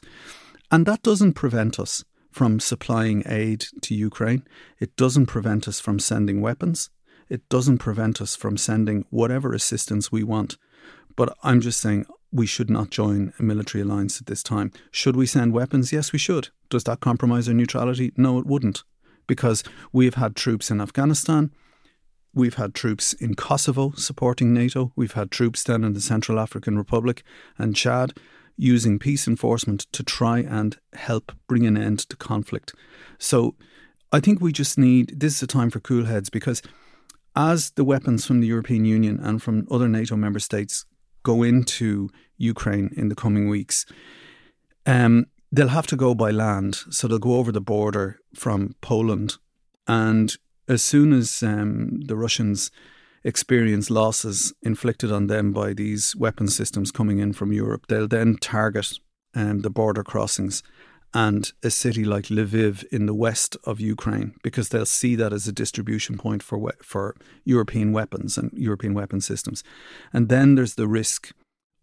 and 0.72 0.86
that 0.86 1.02
doesn't 1.02 1.34
prevent 1.34 1.80
us 1.80 2.04
from 2.32 2.60
supplying 2.60 3.24
aid 3.26 3.66
to 3.82 3.96
Ukraine. 3.96 4.44
It 4.80 4.96
doesn't 4.98 5.28
prevent 5.28 5.68
us 5.68 5.80
from 5.80 6.00
sending 6.00 6.42
weapons. 6.42 6.90
It 7.30 7.48
doesn't 7.50 7.78
prevent 7.78 8.22
us 8.22 8.36
from 8.36 8.58
sending 8.58 9.06
whatever 9.10 9.54
assistance 9.54 10.12
we 10.12 10.24
want. 10.24 10.58
But 11.16 11.36
I'm 11.44 11.62
just 11.62 11.80
saying 11.80 12.06
we 12.32 12.46
should 12.46 12.70
not 12.70 12.90
join 12.90 13.34
a 13.40 13.44
military 13.44 13.82
alliance 13.82 14.20
at 14.20 14.28
this 14.28 14.44
time. 14.44 14.72
Should 14.92 15.16
we 15.16 15.26
send 15.26 15.54
weapons? 15.54 15.94
Yes, 15.94 16.12
we 16.12 16.20
should. 16.20 16.50
Does 16.70 16.84
that 16.86 17.00
compromise 17.00 17.48
our 17.48 17.54
neutrality? 17.54 18.12
No, 18.18 18.40
it 18.40 18.46
wouldn't. 18.46 18.84
Because 19.28 19.64
we've 19.92 20.16
had 20.16 20.36
troops 20.36 20.70
in 20.70 20.82
Afghanistan, 20.82 21.52
we've 22.34 22.56
had 22.56 22.76
troops 22.76 23.14
in 23.14 23.36
Kosovo 23.36 23.92
supporting 23.96 24.54
NATO, 24.54 24.92
we've 24.96 25.14
had 25.14 25.32
troops 25.32 25.64
then 25.64 25.84
in 25.84 25.94
the 25.94 26.02
Central 26.02 26.40
African 26.40 26.78
Republic 26.78 27.24
and 27.58 27.76
Chad 27.76 28.14
using 28.58 29.00
peace 29.00 29.28
enforcement 29.28 29.88
to 29.92 30.04
try 30.04 30.40
and 30.40 30.78
help 30.94 31.32
bring 31.48 31.66
an 31.66 31.78
end 31.78 32.00
to 32.00 32.16
conflict. 32.16 32.74
So 33.18 33.56
I 34.12 34.20
think 34.20 34.40
we 34.40 34.52
just 34.52 34.78
need 34.78 35.20
this 35.20 35.36
is 35.36 35.44
a 35.44 35.48
time 35.48 35.70
for 35.70 35.80
cool 35.80 36.06
heads 36.06 36.30
because 36.30 36.62
as 37.36 37.72
the 37.72 37.84
weapons 37.84 38.26
from 38.26 38.40
the 38.40 38.48
European 38.48 38.86
Union 38.86 39.20
and 39.20 39.42
from 39.42 39.68
other 39.70 39.90
NATO 39.90 40.16
member 40.16 40.40
states 40.40 40.86
go 41.26 41.44
into 41.44 42.10
Ukraine 42.38 42.90
in 42.96 43.10
the 43.10 43.16
coming 43.16 43.50
weeks, 43.50 43.86
um, 44.86 45.26
they'll 45.52 45.78
have 45.80 45.88
to 45.88 45.98
go 45.98 46.16
by 46.16 46.32
land. 46.32 46.76
So 46.90 47.08
they'll 47.08 47.20
go 47.20 47.36
over 47.36 47.52
the 47.52 47.68
border 47.76 48.20
from 48.34 48.76
Poland. 48.80 49.36
And 49.88 50.38
as 50.68 50.82
soon 50.82 51.12
as 51.12 51.44
um, 51.44 52.02
the 52.10 52.16
Russians 52.16 52.72
experience 53.24 53.90
losses 53.90 54.54
inflicted 54.62 55.12
on 55.12 55.28
them 55.28 55.52
by 55.52 55.74
these 55.74 56.16
weapon 56.16 56.48
systems 56.48 56.92
coming 56.92 57.20
in 57.20 57.34
from 57.34 57.52
Europe, 57.52 57.88
they'll 57.88 58.08
then 58.08 58.38
target 58.40 58.88
um, 59.34 59.60
the 59.62 59.70
border 59.70 60.04
crossings 60.04 60.64
and 61.16 61.54
a 61.64 61.72
city 61.72 62.04
like 62.04 62.26
Lviv 62.26 62.84
in 62.92 63.06
the 63.06 63.14
west 63.14 63.56
of 63.64 63.80
Ukraine 63.80 64.36
because 64.44 64.68
they'll 64.70 64.86
see 64.86 65.16
that 65.16 65.32
as 65.32 65.48
a 65.48 65.54
distribution 65.54 66.18
point 66.18 66.44
for 66.44 66.58
we- 66.58 66.82
for 66.84 67.16
European 67.46 67.94
weapons 67.94 68.38
and 68.38 68.52
European 68.54 68.94
weapon 68.94 69.22
systems. 69.22 69.64
And 70.12 70.28
then 70.28 70.56
there's 70.56 70.76
the 70.76 70.90
risk 70.90 71.32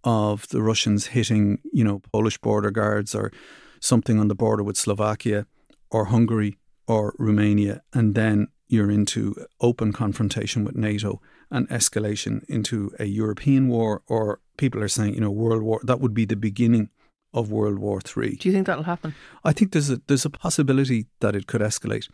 of 0.04 0.46
the 0.48 0.62
Russians 0.62 1.06
hitting, 1.16 1.60
you 1.72 1.82
know, 1.82 2.02
Polish 2.12 2.38
border 2.38 2.70
guards 2.70 3.14
or 3.14 3.32
something 3.80 4.20
on 4.20 4.28
the 4.28 4.34
border 4.34 4.62
with 4.62 4.76
Slovakia 4.76 5.46
or 5.90 6.06
Hungary 6.06 6.58
or 6.86 7.14
Romania 7.18 7.82
and 7.94 8.14
then 8.14 8.48
you're 8.68 8.90
into 8.90 9.34
open 9.60 9.92
confrontation 9.92 10.62
with 10.64 10.76
NATO 10.76 11.20
and 11.50 11.68
escalation 11.68 12.44
into 12.48 12.92
a 12.98 13.06
European 13.06 13.68
war 13.68 14.02
or 14.06 14.40
people 14.56 14.82
are 14.82 14.94
saying, 14.96 15.14
you 15.14 15.20
know, 15.20 15.30
world 15.30 15.62
war 15.62 15.80
that 15.84 16.00
would 16.00 16.14
be 16.14 16.26
the 16.26 16.36
beginning 16.48 16.90
of 17.34 17.50
World 17.50 17.78
War 17.78 18.00
Three. 18.00 18.36
Do 18.36 18.48
you 18.48 18.54
think 18.54 18.66
that'll 18.66 18.84
happen? 18.84 19.14
I 19.44 19.52
think 19.52 19.72
there's 19.72 19.90
a 19.90 20.00
there's 20.06 20.24
a 20.24 20.30
possibility 20.30 21.06
that 21.20 21.34
it 21.34 21.46
could 21.46 21.60
escalate. 21.60 22.08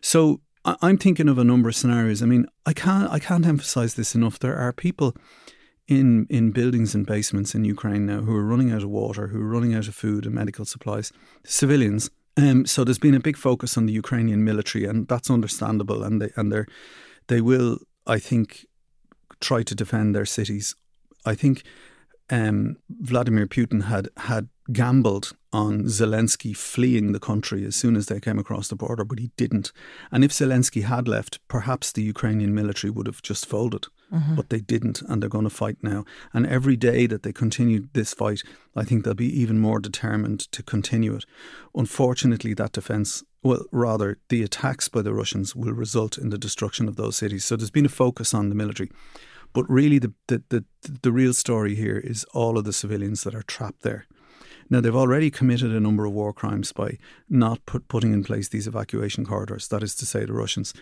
So 0.00 0.40
I- 0.64 0.76
I'm 0.80 0.98
thinking 0.98 1.28
of 1.28 1.38
a 1.38 1.44
number 1.44 1.68
of 1.68 1.76
scenarios. 1.76 2.22
I 2.22 2.26
mean, 2.26 2.46
I 2.66 2.72
can't 2.72 3.10
I 3.10 3.18
can't 3.18 3.46
emphasize 3.46 3.94
this 3.94 4.14
enough. 4.14 4.38
There 4.38 4.56
are 4.56 4.72
people 4.72 5.14
in 5.88 6.26
in 6.30 6.52
buildings 6.52 6.94
and 6.94 7.04
basements 7.06 7.54
in 7.54 7.64
Ukraine 7.64 8.06
now 8.06 8.20
who 8.22 8.34
are 8.34 8.44
running 8.44 8.70
out 8.72 8.82
of 8.82 8.90
water, 8.90 9.28
who 9.28 9.40
are 9.40 9.48
running 9.56 9.74
out 9.74 9.88
of 9.88 9.94
food 9.94 10.26
and 10.26 10.34
medical 10.34 10.64
supplies. 10.64 11.12
Civilians. 11.44 12.10
Um, 12.36 12.64
so 12.64 12.82
there's 12.82 12.98
been 12.98 13.14
a 13.14 13.20
big 13.20 13.36
focus 13.36 13.76
on 13.76 13.84
the 13.86 13.92
Ukrainian 13.92 14.42
military, 14.42 14.86
and 14.86 15.06
that's 15.06 15.30
understandable. 15.30 16.02
And 16.02 16.22
they 16.22 16.30
and 16.36 16.50
they 16.52 16.64
they 17.26 17.40
will, 17.42 17.78
I 18.06 18.18
think, 18.18 18.66
try 19.40 19.62
to 19.64 19.74
defend 19.74 20.14
their 20.14 20.24
cities. 20.24 20.74
I 21.26 21.34
think 21.34 21.62
um, 22.32 22.76
Vladimir 22.88 23.46
Putin 23.46 23.84
had 23.84 24.08
had 24.16 24.48
gambled 24.72 25.32
on 25.52 25.82
Zelensky 25.82 26.56
fleeing 26.56 27.12
the 27.12 27.20
country 27.20 27.64
as 27.66 27.76
soon 27.76 27.94
as 27.94 28.06
they 28.06 28.20
came 28.20 28.38
across 28.38 28.68
the 28.68 28.76
border, 28.76 29.04
but 29.04 29.18
he 29.18 29.30
didn't. 29.36 29.70
And 30.10 30.24
if 30.24 30.30
Zelensky 30.30 30.84
had 30.84 31.06
left, 31.06 31.40
perhaps 31.48 31.92
the 31.92 32.02
Ukrainian 32.02 32.54
military 32.54 32.90
would 32.90 33.06
have 33.06 33.20
just 33.22 33.44
folded. 33.44 33.86
But 34.36 34.50
they 34.50 34.60
didn't, 34.60 35.02
and 35.02 35.20
they're 35.20 35.28
going 35.28 35.44
to 35.44 35.50
fight 35.50 35.78
now. 35.82 36.04
And 36.32 36.46
every 36.46 36.76
day 36.76 37.06
that 37.06 37.22
they 37.22 37.32
continue 37.32 37.88
this 37.92 38.14
fight, 38.14 38.42
I 38.76 38.84
think 38.84 39.04
they'll 39.04 39.14
be 39.14 39.40
even 39.40 39.58
more 39.58 39.78
determined 39.78 40.40
to 40.52 40.62
continue 40.62 41.14
it. 41.14 41.24
Unfortunately, 41.74 42.54
that 42.54 42.72
defence, 42.72 43.24
well, 43.42 43.64
rather, 43.72 44.18
the 44.28 44.42
attacks 44.42 44.88
by 44.88 45.02
the 45.02 45.14
Russians 45.14 45.56
will 45.56 45.72
result 45.72 46.18
in 46.18 46.30
the 46.30 46.38
destruction 46.38 46.88
of 46.88 46.96
those 46.96 47.16
cities. 47.16 47.44
So 47.44 47.56
there's 47.56 47.70
been 47.70 47.86
a 47.86 47.90
focus 47.90 48.34
on 48.34 48.48
the 48.48 48.54
military. 48.54 48.90
But 49.52 49.68
really, 49.68 49.98
the, 49.98 50.12
the, 50.28 50.42
the, 50.48 50.64
the 51.02 51.12
real 51.12 51.34
story 51.34 51.74
here 51.74 51.98
is 51.98 52.24
all 52.32 52.56
of 52.56 52.64
the 52.64 52.72
civilians 52.72 53.22
that 53.24 53.34
are 53.34 53.42
trapped 53.42 53.82
there. 53.82 54.06
Now, 54.70 54.80
they've 54.80 54.96
already 54.96 55.30
committed 55.30 55.72
a 55.72 55.80
number 55.80 56.06
of 56.06 56.12
war 56.12 56.32
crimes 56.32 56.72
by 56.72 56.96
not 57.28 57.66
put, 57.66 57.88
putting 57.88 58.12
in 58.12 58.24
place 58.24 58.48
these 58.48 58.66
evacuation 58.66 59.26
corridors, 59.26 59.68
that 59.68 59.82
is 59.82 59.94
to 59.96 60.06
say, 60.06 60.24
the 60.24 60.32
Russians, 60.32 60.72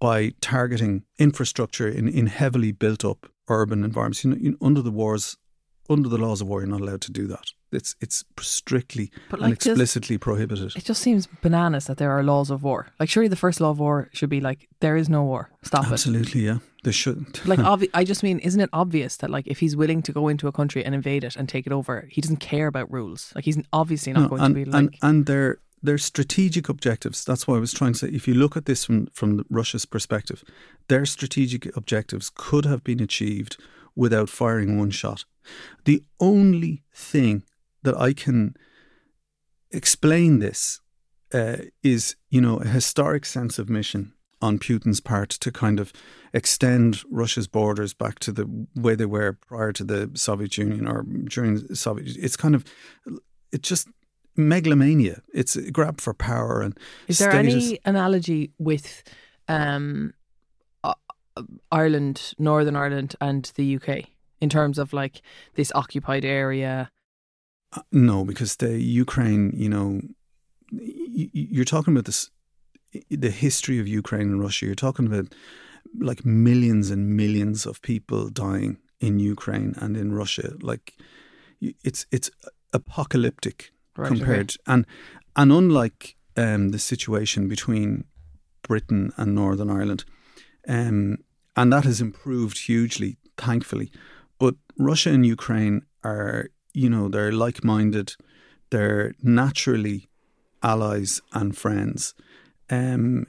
by 0.00 0.32
targeting 0.40 1.04
infrastructure 1.18 1.88
in, 1.88 2.08
in 2.08 2.26
heavily 2.26 2.72
built 2.72 3.04
up 3.04 3.26
urban 3.48 3.84
environments. 3.84 4.24
You 4.24 4.34
know, 4.34 4.56
under 4.62 4.80
the 4.80 4.90
wars, 4.90 5.36
under 5.90 6.08
the 6.08 6.16
laws 6.18 6.40
of 6.40 6.48
war, 6.48 6.60
you're 6.60 6.70
not 6.70 6.80
allowed 6.80 7.02
to 7.02 7.12
do 7.12 7.26
that. 7.26 7.50
It's, 7.72 7.96
it's 8.00 8.24
strictly 8.40 9.10
But, 9.30 9.40
and 9.40 9.50
like, 9.50 9.58
does- 9.58 9.72
explicitly 9.72 10.16
prohibited. 10.18 10.76
It 10.76 10.84
just 10.84 11.02
seems 11.02 11.26
bananas 11.42 11.86
that 11.86 11.96
there 11.96 12.10
are 12.12 12.22
laws 12.22 12.50
of 12.50 12.62
war. 12.62 12.86
Like, 13.00 13.08
surely 13.08 13.28
the 13.28 13.36
first 13.36 13.60
law 13.60 13.70
of 13.70 13.78
war 13.80 14.08
should 14.12 14.30
be 14.30 14.40
like, 14.40 14.68
there 14.80 14.96
is 14.96 15.08
no 15.08 15.24
war. 15.24 15.50
Stop 15.62 15.86
it. 15.86 15.92
Absolutely, 15.92 16.42
yeah. 16.42 16.58
There 16.84 16.92
should. 16.92 17.44
Like, 17.46 17.58
obvi- 17.72 17.90
I 17.94 18.04
just 18.04 18.22
mean, 18.22 18.38
isn't 18.40 18.60
it 18.60 18.70
obvious 18.72 19.16
that 19.16 19.30
like 19.30 19.46
if 19.48 19.58
he's 19.58 19.74
willing 19.76 20.02
to 20.02 20.12
go 20.12 20.28
into 20.28 20.46
a 20.46 20.52
country 20.52 20.84
and 20.84 20.94
invade 20.94 21.24
it 21.24 21.34
and 21.36 21.48
take 21.48 21.66
it 21.66 21.72
over, 21.72 22.06
he 22.10 22.20
doesn't 22.20 22.36
care 22.40 22.66
about 22.68 22.92
rules. 22.92 23.32
Like, 23.34 23.44
he's 23.44 23.58
obviously 23.72 24.12
not 24.12 24.22
No, 24.22 24.28
going 24.28 24.42
and, 24.42 24.54
to 24.54 24.64
be 24.64 24.70
like. 24.70 24.78
and, 24.78 24.94
and 25.02 25.26
their 25.26 25.58
their 25.82 25.98
strategic 25.98 26.68
objectives. 26.70 27.24
That's 27.24 27.46
why 27.46 27.56
I 27.56 27.60
was 27.60 27.72
trying 27.74 27.92
to 27.94 27.98
say. 27.98 28.08
If 28.08 28.26
you 28.28 28.34
look 28.34 28.56
at 28.56 28.64
this 28.66 28.84
from 28.84 29.06
from 29.12 29.36
the 29.38 29.44
Russia's 29.50 29.84
perspective, 29.86 30.44
their 30.88 31.04
strategic 31.06 31.74
objectives 31.76 32.30
could 32.34 32.64
have 32.66 32.84
been 32.84 33.00
achieved 33.00 33.56
without 33.96 34.28
firing 34.30 34.78
one 34.78 34.90
shot. 34.90 35.24
The 35.84 36.02
only 36.20 36.82
thing 36.94 37.42
that 37.84 37.96
I 37.98 38.12
can 38.12 38.56
explain 39.70 40.40
this 40.40 40.80
uh, 41.32 41.56
is, 41.82 42.16
you 42.28 42.40
know, 42.40 42.58
a 42.58 42.66
historic 42.66 43.24
sense 43.24 43.58
of 43.58 43.70
mission 43.70 44.12
on 44.42 44.58
Putin's 44.58 45.00
part 45.00 45.30
to 45.30 45.50
kind 45.50 45.80
of 45.80 45.92
extend 46.32 47.02
Russia's 47.10 47.46
borders 47.46 47.94
back 47.94 48.18
to 48.20 48.32
the 48.32 48.66
way 48.74 48.94
they 48.94 49.06
were 49.06 49.32
prior 49.32 49.72
to 49.72 49.84
the 49.84 50.10
Soviet 50.14 50.58
Union 50.58 50.86
or 50.86 51.02
during 51.02 51.66
the 51.66 51.76
Soviet. 51.76 52.16
It's 52.18 52.36
kind 52.36 52.54
of 52.54 52.64
it 53.52 53.62
just 53.62 53.88
megalomania. 54.36 55.22
It's 55.32 55.56
a 55.56 55.70
grab 55.70 56.00
for 56.00 56.12
power 56.12 56.60
and. 56.60 56.78
Is 57.08 57.18
there 57.18 57.30
status. 57.30 57.54
any 57.54 57.78
analogy 57.84 58.52
with 58.58 59.02
um, 59.48 60.12
Ireland, 61.70 62.34
Northern 62.38 62.76
Ireland, 62.76 63.16
and 63.20 63.50
the 63.54 63.76
UK 63.76 64.08
in 64.40 64.48
terms 64.48 64.78
of 64.78 64.92
like 64.92 65.22
this 65.54 65.72
occupied 65.74 66.24
area? 66.24 66.90
No, 67.92 68.24
because 68.24 68.56
the 68.56 68.80
Ukraine, 68.80 69.52
you 69.54 69.68
know, 69.68 70.00
you're 70.70 71.64
talking 71.64 71.92
about 71.94 72.04
this, 72.04 72.30
the 73.10 73.30
history 73.30 73.78
of 73.78 73.88
Ukraine 73.88 74.28
and 74.28 74.40
Russia. 74.40 74.66
You're 74.66 74.74
talking 74.74 75.06
about 75.06 75.34
like 75.98 76.24
millions 76.24 76.90
and 76.90 77.16
millions 77.16 77.66
of 77.66 77.82
people 77.82 78.28
dying 78.28 78.78
in 79.00 79.18
Ukraine 79.18 79.74
and 79.78 79.96
in 79.96 80.12
Russia. 80.12 80.54
Like 80.60 80.94
it's 81.60 82.06
it's 82.10 82.30
apocalyptic 82.72 83.72
right, 83.96 84.08
compared 84.08 84.50
okay. 84.50 84.62
and 84.66 84.86
and 85.36 85.52
unlike 85.52 86.16
um, 86.36 86.70
the 86.70 86.78
situation 86.78 87.48
between 87.48 88.04
Britain 88.62 89.12
and 89.16 89.34
Northern 89.34 89.70
Ireland, 89.70 90.04
um, 90.68 91.18
and 91.56 91.72
that 91.72 91.84
has 91.84 92.00
improved 92.00 92.58
hugely, 92.58 93.18
thankfully. 93.36 93.90
But 94.38 94.54
Russia 94.78 95.10
and 95.10 95.24
Ukraine 95.24 95.82
are, 96.02 96.50
you 96.74 96.90
know, 96.90 97.08
they're 97.08 97.32
like-minded. 97.32 98.14
They're 98.70 99.14
naturally 99.22 100.08
allies 100.62 101.20
and 101.32 101.56
friends. 101.56 102.14
Um, 102.70 103.26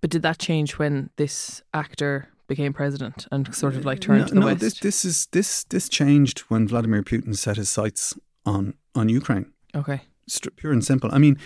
but 0.00 0.10
did 0.10 0.22
that 0.22 0.38
change 0.38 0.72
when 0.72 1.10
this 1.16 1.62
actor 1.72 2.28
became 2.46 2.72
president 2.72 3.26
and 3.30 3.54
sort 3.54 3.76
of 3.76 3.84
like 3.84 4.00
turned 4.00 4.20
no, 4.20 4.26
to 4.26 4.34
the 4.34 4.40
no, 4.40 4.46
west? 4.46 4.60
this 4.60 4.80
this 4.80 5.04
is 5.04 5.26
this 5.32 5.64
this 5.64 5.88
changed 5.88 6.40
when 6.48 6.66
Vladimir 6.66 7.02
Putin 7.02 7.36
set 7.36 7.56
his 7.56 7.68
sights 7.68 8.18
on 8.46 8.74
on 8.94 9.08
Ukraine. 9.08 9.52
Okay, 9.74 10.00
pure 10.56 10.72
and 10.72 10.84
simple. 10.84 11.10
I 11.12 11.18
mean, 11.18 11.36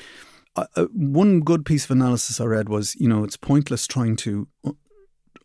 uh, 0.55 0.67
uh, 0.77 0.87
one 0.93 1.41
good 1.41 1.65
piece 1.65 1.85
of 1.85 1.91
analysis 1.91 2.41
I 2.41 2.45
read 2.45 2.69
was, 2.69 2.95
you 2.97 3.09
know, 3.09 3.25
it's 3.25 3.37
pointless 3.37 3.87
trying 3.87 4.17
to 4.17 4.47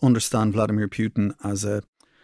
understand 0.02 0.54
Vladimir 0.54 0.88
Putin 0.88 1.34
as 1.44 1.66
a 1.66 1.82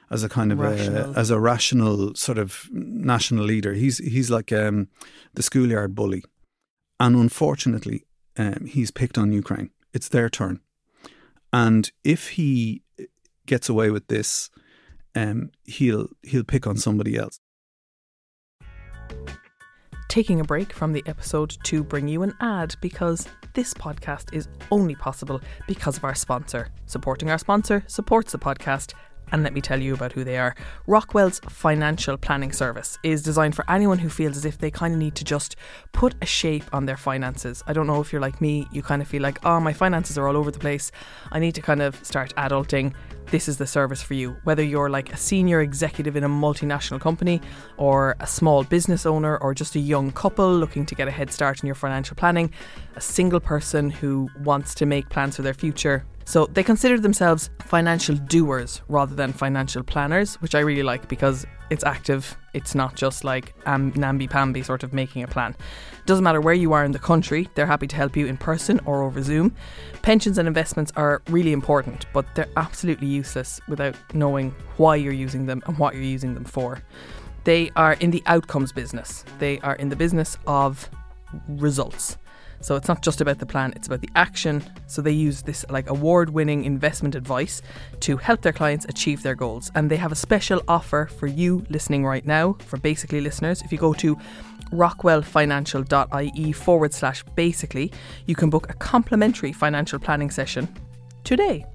as 0.10 0.24
a 0.24 0.30
kind 0.30 0.52
of 0.52 0.60
a, 0.60 1.14
as 1.16 1.30
a 1.30 1.40
rational 1.40 2.16
sort 2.16 2.38
of 2.38 2.70
national 2.72 3.46
leader. 3.46 3.74
He's 3.74 3.98
he's 4.00 4.30
like 4.30 4.52
um, 4.52 4.88
the 5.34 5.44
schoolyard 5.44 5.96
bully, 5.96 6.24
and 7.00 7.16
unfortunately, 7.16 8.06
um, 8.38 8.66
he's 8.66 8.92
picked 8.92 9.18
on 9.18 9.32
Ukraine. 9.32 9.72
It's 9.94 10.10
their 10.10 10.30
turn, 10.30 10.60
and 11.52 11.92
if 12.04 12.30
he 12.30 12.84
gets 13.46 13.70
away 13.70 13.92
with 13.92 14.08
this, 14.08 14.50
um, 15.16 15.52
he'll 15.64 16.08
he'll 16.22 16.44
pick 16.44 16.68
on 16.68 16.78
somebody 16.78 17.18
else 17.18 17.40
taking 20.14 20.40
a 20.40 20.44
break 20.44 20.72
from 20.72 20.94
the 20.94 21.02
episode 21.08 21.58
to 21.64 21.84
bring 21.84 22.08
you 22.08 22.22
an 22.22 22.32
ad 22.40 22.76
because 22.82 23.28
this 23.56 23.74
podcast 23.74 24.32
is 24.32 24.48
only 24.70 24.94
possible 24.94 25.42
because 25.68 25.98
of 25.98 26.04
our 26.04 26.14
sponsor. 26.14 26.70
Supporting 26.86 27.32
our 27.32 27.40
sponsor 27.40 27.84
supports 27.88 28.32
the 28.32 28.38
podcast 28.38 28.94
and 29.34 29.44
let 29.44 29.54
me 29.54 29.60
tell 29.60 29.82
you 29.82 29.94
about 29.94 30.14
who 30.14 30.24
they 30.24 30.38
are. 30.38 30.56
Rockwell's 30.88 31.40
financial 31.50 32.16
planning 32.18 32.54
service 32.54 32.98
is 33.04 33.22
designed 33.22 33.56
for 33.56 33.66
anyone 33.70 33.98
who 33.98 34.08
feels 34.08 34.38
as 34.38 34.46
if 34.46 34.60
they 34.60 34.72
kind 34.72 34.94
of 34.94 35.00
need 35.00 35.16
to 35.16 35.26
just 35.26 35.56
put 35.92 36.16
a 36.22 36.26
shape 36.26 36.64
on 36.72 36.86
their 36.86 36.96
finances. 36.96 37.64
I 37.68 37.74
don't 37.74 37.88
know 37.88 38.00
if 38.00 38.14
you're 38.14 38.22
like 38.22 38.40
me, 38.40 38.68
you 38.72 38.84
kind 38.84 39.02
of 39.02 39.08
feel 39.08 39.24
like, 39.24 39.44
oh, 39.44 39.60
my 39.60 39.74
finances 39.74 40.18
are 40.18 40.28
all 40.28 40.38
over 40.38 40.52
the 40.52 40.60
place. 40.60 40.92
I 41.32 41.40
need 41.40 41.56
to 41.56 41.62
kind 41.62 41.82
of 41.82 42.04
start 42.06 42.34
adulting 42.36 42.94
this 43.28 43.48
is 43.48 43.58
the 43.58 43.66
service 43.66 44.02
for 44.02 44.14
you. 44.14 44.36
Whether 44.44 44.64
you're 44.64 44.90
like 44.90 45.12
a 45.12 45.18
senior 45.18 45.62
executive 45.62 46.16
in 46.16 46.24
a 46.24 46.30
multinational 46.30 47.00
company, 47.00 47.42
or 47.78 48.16
a 48.20 48.28
small 48.28 48.64
business 48.64 49.06
owner, 49.06 49.38
or 49.38 49.54
just 49.54 49.76
a 49.76 49.80
young 49.80 50.12
couple 50.12 50.56
looking 50.56 50.86
to 50.86 50.96
get 50.96 51.08
a 51.08 51.12
head 51.12 51.32
start 51.32 51.62
in 51.62 51.66
your 51.66 51.76
financial 51.76 52.16
planning, 52.16 52.52
a 52.96 53.02
single 53.02 53.40
person 53.40 53.90
who 53.90 54.30
wants 54.44 54.76
to 54.76 54.86
make 54.86 55.10
plans 55.10 55.36
for 55.36 55.42
their 55.42 55.54
future, 55.54 56.06
so 56.26 56.46
they 56.48 56.64
consider 56.64 57.00
themselves 57.00 57.50
financial 57.66 58.16
doers 58.16 58.82
rather 58.88 59.16
than 59.16 59.34
financial 59.34 59.84
planners, 59.84 60.36
which 60.36 60.56
I 60.56 60.60
really 60.60 60.84
like 60.84 61.08
because 61.08 61.46
it's 61.70 61.84
active. 61.84 62.38
It's 62.54 62.76
not 62.76 62.96
just 62.96 63.24
like 63.24 63.54
um, 63.66 63.92
namby 63.96 64.28
pamby 64.28 64.64
sort 64.64 64.84
of 64.84 64.94
making 64.94 65.24
a 65.24 65.28
plan. 65.28 65.56
Doesn't 66.06 66.24
matter 66.24 66.42
where 66.42 66.54
you 66.54 66.74
are 66.74 66.86
in 66.86 66.92
the 66.92 67.00
country, 67.00 67.50
they're 67.56 67.66
happy 67.66 67.88
to 67.88 67.96
help 67.96 68.16
you 68.16 68.28
in 68.28 68.38
person 68.38 68.80
or 68.86 69.02
over 69.04 69.22
Zoom. 69.22 69.56
Pensions 70.02 70.38
and 70.38 70.48
investments 70.48 70.92
are 70.96 71.22
really 71.30 71.52
important, 71.52 72.06
but 72.14 72.26
they're 72.36 72.50
absolutely 72.58 73.08
useless 73.08 73.60
without 73.68 73.96
knowing 74.14 74.54
why 74.78 74.96
you're 74.96 75.14
using 75.14 75.46
them 75.46 75.62
and 75.66 75.78
what 75.78 75.96
you're 75.96 76.04
using 76.04 76.34
them 76.34 76.46
for. 76.46 76.82
They 77.44 77.72
are 77.76 77.94
in 77.94 78.12
the 78.12 78.24
outcomes 78.26 78.72
business, 78.72 79.26
they 79.40 79.60
are 79.60 79.76
in 79.76 79.90
the 79.90 79.96
business 79.96 80.38
of 80.48 80.90
results. 81.48 82.18
So 82.64 82.76
it's 82.76 82.88
not 82.88 83.04
just 83.04 83.20
about 83.20 83.40
the 83.40 83.46
plan, 83.46 83.74
it's 83.76 83.88
about 83.88 84.02
the 84.02 84.10
action. 84.16 84.64
So 84.88 85.02
they 85.02 85.12
use 85.12 85.42
this 85.42 85.66
like 85.70 85.90
award 85.90 86.30
winning 86.30 86.64
investment 86.64 87.14
advice 87.14 87.62
to 88.00 88.16
help 88.18 88.42
their 88.42 88.54
clients 88.54 88.86
achieve 88.86 89.22
their 89.22 89.36
goals. 89.36 89.70
And 89.76 89.92
they 89.92 89.98
have 89.98 90.14
a 90.14 90.16
special 90.16 90.62
offer 90.68 91.10
for 91.18 91.28
you 91.28 91.66
listening 91.70 92.06
right 92.06 92.26
now, 92.26 92.54
for 92.66 92.78
basically 92.78 93.20
listeners. 93.20 93.62
If 93.62 93.72
you 93.74 93.78
go 93.78 93.94
to 93.96 94.16
rockwellfinancial.ie 94.72 96.52
forward 96.54 96.94
slash 96.94 97.24
basically, 97.36 97.92
you 98.28 98.36
can 98.36 98.50
book 98.50 98.70
a 98.70 98.74
complimentary 98.74 99.52
financial 99.52 100.00
planning 100.00 100.32
session 100.32 100.74
today. 101.26 101.66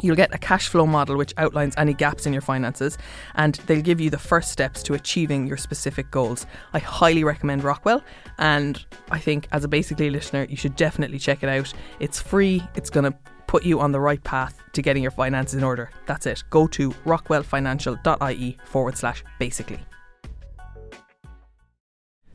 You'll 0.00 0.16
get 0.16 0.34
a 0.34 0.38
cash 0.38 0.68
flow 0.68 0.86
model 0.86 1.16
which 1.16 1.34
outlines 1.36 1.74
any 1.76 1.94
gaps 1.94 2.26
in 2.26 2.32
your 2.32 2.42
finances 2.42 2.98
and 3.34 3.54
they'll 3.66 3.82
give 3.82 4.00
you 4.00 4.10
the 4.10 4.18
first 4.18 4.52
steps 4.52 4.82
to 4.84 4.94
achieving 4.94 5.46
your 5.46 5.56
specific 5.56 6.10
goals. 6.10 6.46
I 6.72 6.78
highly 6.78 7.24
recommend 7.24 7.64
Rockwell 7.64 8.02
and 8.38 8.84
I 9.10 9.18
think 9.18 9.48
as 9.52 9.64
a 9.64 9.68
basically 9.68 10.10
listener, 10.10 10.46
you 10.48 10.56
should 10.56 10.76
definitely 10.76 11.18
check 11.18 11.42
it 11.42 11.48
out. 11.48 11.72
It's 12.00 12.20
free, 12.20 12.62
it's 12.74 12.90
going 12.90 13.10
to 13.10 13.18
put 13.46 13.64
you 13.64 13.80
on 13.80 13.92
the 13.92 14.00
right 14.00 14.22
path 14.22 14.62
to 14.72 14.82
getting 14.82 15.02
your 15.02 15.10
finances 15.10 15.54
in 15.54 15.64
order. 15.64 15.90
That's 16.06 16.26
it. 16.26 16.44
Go 16.50 16.68
to 16.68 16.90
rockwellfinancial.ie 16.90 18.58
forward 18.64 18.96
slash 18.96 19.24
basically. 19.38 19.80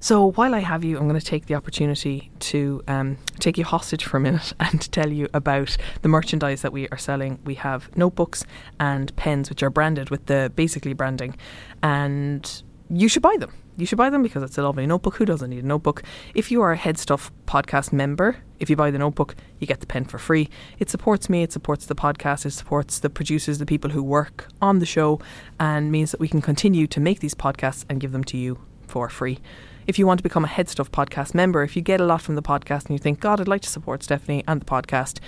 So 0.03 0.31
while 0.31 0.53
I 0.53 0.59
have 0.59 0.83
you, 0.83 0.97
I'm 0.97 1.07
going 1.07 1.17
to 1.17 1.25
take 1.25 1.45
the 1.45 1.55
opportunity 1.55 2.29
to 2.51 2.83
um, 2.89 3.17
take 3.39 3.57
you 3.57 3.63
hostage 3.63 4.03
for 4.03 4.17
a 4.17 4.19
minute 4.19 4.51
and 4.59 4.91
tell 4.91 5.09
you 5.09 5.29
about 5.33 5.77
the 6.01 6.09
merchandise 6.09 6.61
that 6.61 6.73
we 6.73 6.89
are 6.89 6.97
selling. 6.97 7.39
We 7.45 7.55
have 7.55 7.89
notebooks 7.95 8.43
and 8.81 9.15
pens, 9.15 9.49
which 9.49 9.63
are 9.63 9.69
branded 9.69 10.09
with 10.09 10.25
the 10.25 10.51
basically 10.57 10.91
branding, 10.91 11.37
and 11.81 12.63
you 12.89 13.07
should 13.07 13.21
buy 13.21 13.37
them. 13.39 13.53
You 13.77 13.85
should 13.85 13.97
buy 13.97 14.09
them 14.09 14.23
because 14.23 14.43
it's 14.43 14.57
a 14.57 14.61
lovely 14.61 14.85
notebook. 14.85 15.15
Who 15.15 15.23
doesn't 15.23 15.49
need 15.49 15.63
a 15.63 15.67
notebook? 15.67 16.03
If 16.35 16.51
you 16.51 16.61
are 16.63 16.73
a 16.73 16.77
Head 16.77 16.97
Stuff 16.97 17.31
podcast 17.45 17.93
member, 17.93 18.35
if 18.59 18.69
you 18.69 18.75
buy 18.75 18.91
the 18.91 18.99
notebook, 18.99 19.35
you 19.61 19.67
get 19.67 19.79
the 19.79 19.87
pen 19.87 20.03
for 20.03 20.17
free. 20.17 20.49
It 20.79 20.89
supports 20.89 21.29
me, 21.29 21.43
it 21.43 21.53
supports 21.53 21.85
the 21.85 21.95
podcast, 21.95 22.45
it 22.45 22.51
supports 22.51 22.99
the 22.99 23.09
producers, 23.09 23.57
the 23.57 23.65
people 23.65 23.91
who 23.91 24.03
work 24.03 24.49
on 24.61 24.79
the 24.79 24.85
show, 24.85 25.21
and 25.61 25.93
means 25.93 26.11
that 26.11 26.19
we 26.19 26.27
can 26.27 26.41
continue 26.41 26.87
to 26.87 26.99
make 26.99 27.21
these 27.21 27.35
podcasts 27.35 27.85
and 27.87 28.01
give 28.01 28.11
them 28.11 28.25
to 28.25 28.37
you 28.37 28.59
for 28.85 29.07
free 29.07 29.39
if 29.87 29.99
you 29.99 30.07
want 30.07 30.19
to 30.19 30.23
become 30.23 30.43
a 30.43 30.47
Head 30.47 30.69
Stuff 30.69 30.91
podcast 30.91 31.33
member, 31.33 31.63
if 31.63 31.75
you 31.75 31.81
get 31.81 31.99
a 31.99 32.05
lot 32.05 32.21
from 32.21 32.35
the 32.35 32.41
podcast 32.41 32.85
and 32.85 32.91
you 32.91 32.99
think, 32.99 33.19
God, 33.19 33.39
I'd 33.39 33.47
like 33.47 33.61
to 33.61 33.69
support 33.69 34.01
Stefanie 34.01 34.43
and 34.47 34.61
the 34.61 34.65
podcast, 34.65 35.19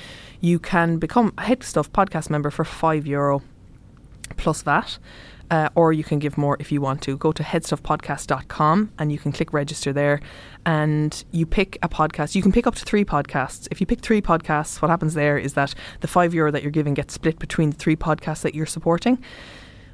you 0.42 0.60
can 0.60 0.98
become 0.98 1.34
a 1.38 1.44
Head 1.44 1.64
Stuff 1.64 1.92
podcast 1.92 2.30
member 2.30 2.50
for 2.50 2.64
five 2.66 3.06
euro 3.06 3.42
plus 4.38 4.62
that. 4.64 4.98
Uh, 5.52 5.70
or 5.76 5.94
you 5.94 6.04
can 6.04 6.18
give 6.18 6.40
more 6.40 6.58
if 6.60 6.72
you 6.72 6.82
want 6.82 7.04
to. 7.04 7.16
Go 7.18 7.32
to 7.32 7.44
headstuffpodcast.com 7.44 8.92
and 8.98 9.12
you 9.12 9.20
can 9.20 9.32
click 9.32 9.54
register 9.54 9.94
there 9.94 10.20
and 10.66 11.24
you 11.32 11.46
pick 11.46 11.78
a 11.84 11.90
podcast. 11.90 12.34
You 12.34 12.42
can 12.42 12.52
pick 12.52 12.66
up 12.66 12.74
to 12.74 12.84
three 12.84 13.06
podcasts. 13.06 13.68
If 13.70 13.80
you 13.80 13.86
pick 13.86 14.00
three 14.02 14.24
podcasts, 14.24 14.82
what 14.82 14.90
happens 14.90 15.14
there 15.14 15.38
is 15.38 15.54
that 15.54 15.76
the 16.00 16.08
five 16.08 16.34
euro 16.34 16.52
that 16.52 16.64
you're 16.64 16.72
giving 16.72 16.96
gets 16.96 17.14
split 17.14 17.38
between 17.38 17.70
the 17.70 17.76
three 17.76 17.96
podcasts 17.96 18.42
that 18.42 18.56
you're 18.56 18.66
supporting. 18.66 19.24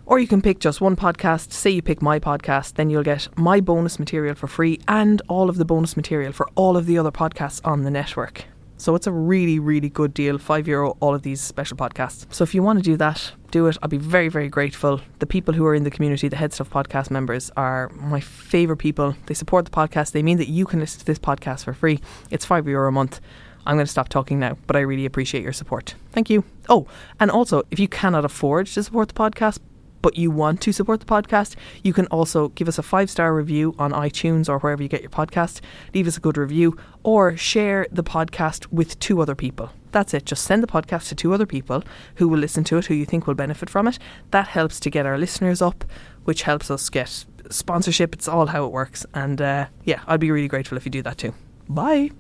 Or 0.05 0.19
you 0.19 0.27
can 0.27 0.41
pick 0.41 0.59
just 0.59 0.81
one 0.81 0.95
podcast. 0.95 1.51
Say 1.51 1.69
you 1.69 1.81
pick 1.81 2.01
my 2.01 2.19
podcast, 2.19 2.73
then 2.73 2.89
you'll 2.89 3.03
get 3.03 3.27
my 3.37 3.61
bonus 3.61 3.99
material 3.99 4.35
for 4.35 4.47
free 4.47 4.79
and 4.87 5.21
all 5.27 5.49
of 5.49 5.57
the 5.57 5.65
bonus 5.65 5.95
material 5.95 6.31
for 6.31 6.49
all 6.55 6.75
of 6.77 6.85
the 6.85 6.97
other 6.97 7.11
podcasts 7.11 7.61
on 7.63 7.83
the 7.83 7.91
network. 7.91 8.45
So 8.81 8.95
it's 8.95 9.05
a 9.05 9.11
really, 9.11 9.59
really 9.59 9.89
good 9.89 10.11
deal. 10.11 10.39
Five 10.39 10.67
euro, 10.67 10.97
all 11.01 11.13
of 11.13 11.21
these 11.21 11.39
special 11.39 11.77
podcasts. 11.77 12.25
So 12.33 12.43
if 12.43 12.55
you 12.55 12.63
want 12.63 12.79
to 12.79 12.83
do 12.83 12.97
that, 12.97 13.31
do 13.51 13.67
it. 13.67 13.77
I'll 13.83 13.89
be 13.89 13.97
very, 13.97 14.27
very 14.27 14.49
grateful. 14.49 15.01
The 15.19 15.27
people 15.27 15.53
who 15.53 15.65
are 15.67 15.75
in 15.75 15.83
the 15.83 15.91
community, 15.91 16.27
the 16.27 16.35
Head 16.35 16.51
Stuff 16.51 16.71
podcast 16.71 17.11
members, 17.11 17.51
are 17.55 17.89
my 17.89 18.19
favourite 18.19 18.79
people. 18.79 19.15
They 19.27 19.35
support 19.35 19.65
the 19.65 19.71
podcast. 19.71 20.13
They 20.13 20.23
mean 20.23 20.39
that 20.39 20.47
you 20.47 20.65
can 20.65 20.79
listen 20.79 20.99
to 20.99 21.05
this 21.05 21.19
podcast 21.19 21.65
for 21.65 21.73
free. 21.73 21.99
It's 22.31 22.43
five 22.43 22.67
euro 22.67 22.89
a 22.89 22.91
month. 22.91 23.21
I'm 23.67 23.75
going 23.75 23.85
to 23.85 23.91
stop 23.91 24.09
talking 24.09 24.39
now, 24.39 24.57
but 24.65 24.75
I 24.75 24.79
really 24.79 25.05
appreciate 25.05 25.43
your 25.43 25.53
support. 25.53 25.93
Thank 26.11 26.31
you. 26.31 26.43
Oh, 26.67 26.87
and 27.19 27.29
also, 27.29 27.61
if 27.69 27.77
you 27.79 27.87
cannot 27.87 28.25
afford 28.25 28.65
to 28.65 28.81
support 28.81 29.09
the 29.09 29.13
podcast, 29.13 29.59
but 30.01 30.17
you 30.17 30.31
want 30.31 30.61
to 30.61 30.71
support 30.71 30.99
the 30.99 31.05
podcast, 31.05 31.55
you 31.83 31.93
can 31.93 32.07
also 32.07 32.49
give 32.49 32.67
us 32.67 32.77
a 32.77 32.83
five 32.83 33.09
star 33.09 33.33
review 33.33 33.75
on 33.77 33.91
iTunes 33.91 34.49
or 34.49 34.59
wherever 34.59 34.81
you 34.81 34.89
get 34.89 35.01
your 35.01 35.09
podcast, 35.09 35.61
leave 35.93 36.07
us 36.07 36.17
a 36.17 36.19
good 36.19 36.37
review, 36.37 36.77
or 37.03 37.35
share 37.37 37.87
the 37.91 38.03
podcast 38.03 38.67
with 38.71 38.99
two 38.99 39.21
other 39.21 39.35
people. 39.35 39.71
That's 39.91 40.13
it. 40.13 40.25
Just 40.25 40.43
send 40.43 40.63
the 40.63 40.67
podcast 40.67 41.09
to 41.09 41.15
two 41.15 41.33
other 41.33 41.45
people 41.45 41.83
who 42.15 42.27
will 42.27 42.39
listen 42.39 42.63
to 42.65 42.77
it, 42.77 42.85
who 42.85 42.93
you 42.93 43.05
think 43.05 43.27
will 43.27 43.35
benefit 43.35 43.69
from 43.69 43.87
it. 43.87 43.99
That 44.31 44.47
helps 44.47 44.79
to 44.81 44.89
get 44.89 45.05
our 45.05 45.17
listeners 45.17 45.61
up, 45.61 45.83
which 46.23 46.43
helps 46.43 46.71
us 46.71 46.89
get 46.89 47.25
sponsorship. 47.49 48.13
It's 48.13 48.27
all 48.27 48.47
how 48.47 48.65
it 48.65 48.71
works. 48.71 49.05
And 49.13 49.41
uh, 49.41 49.67
yeah, 49.83 50.01
I'd 50.07 50.19
be 50.19 50.31
really 50.31 50.47
grateful 50.47 50.77
if 50.77 50.85
you 50.85 50.91
do 50.91 51.01
that 51.01 51.17
too. 51.17 51.33
Bye. 51.67 52.11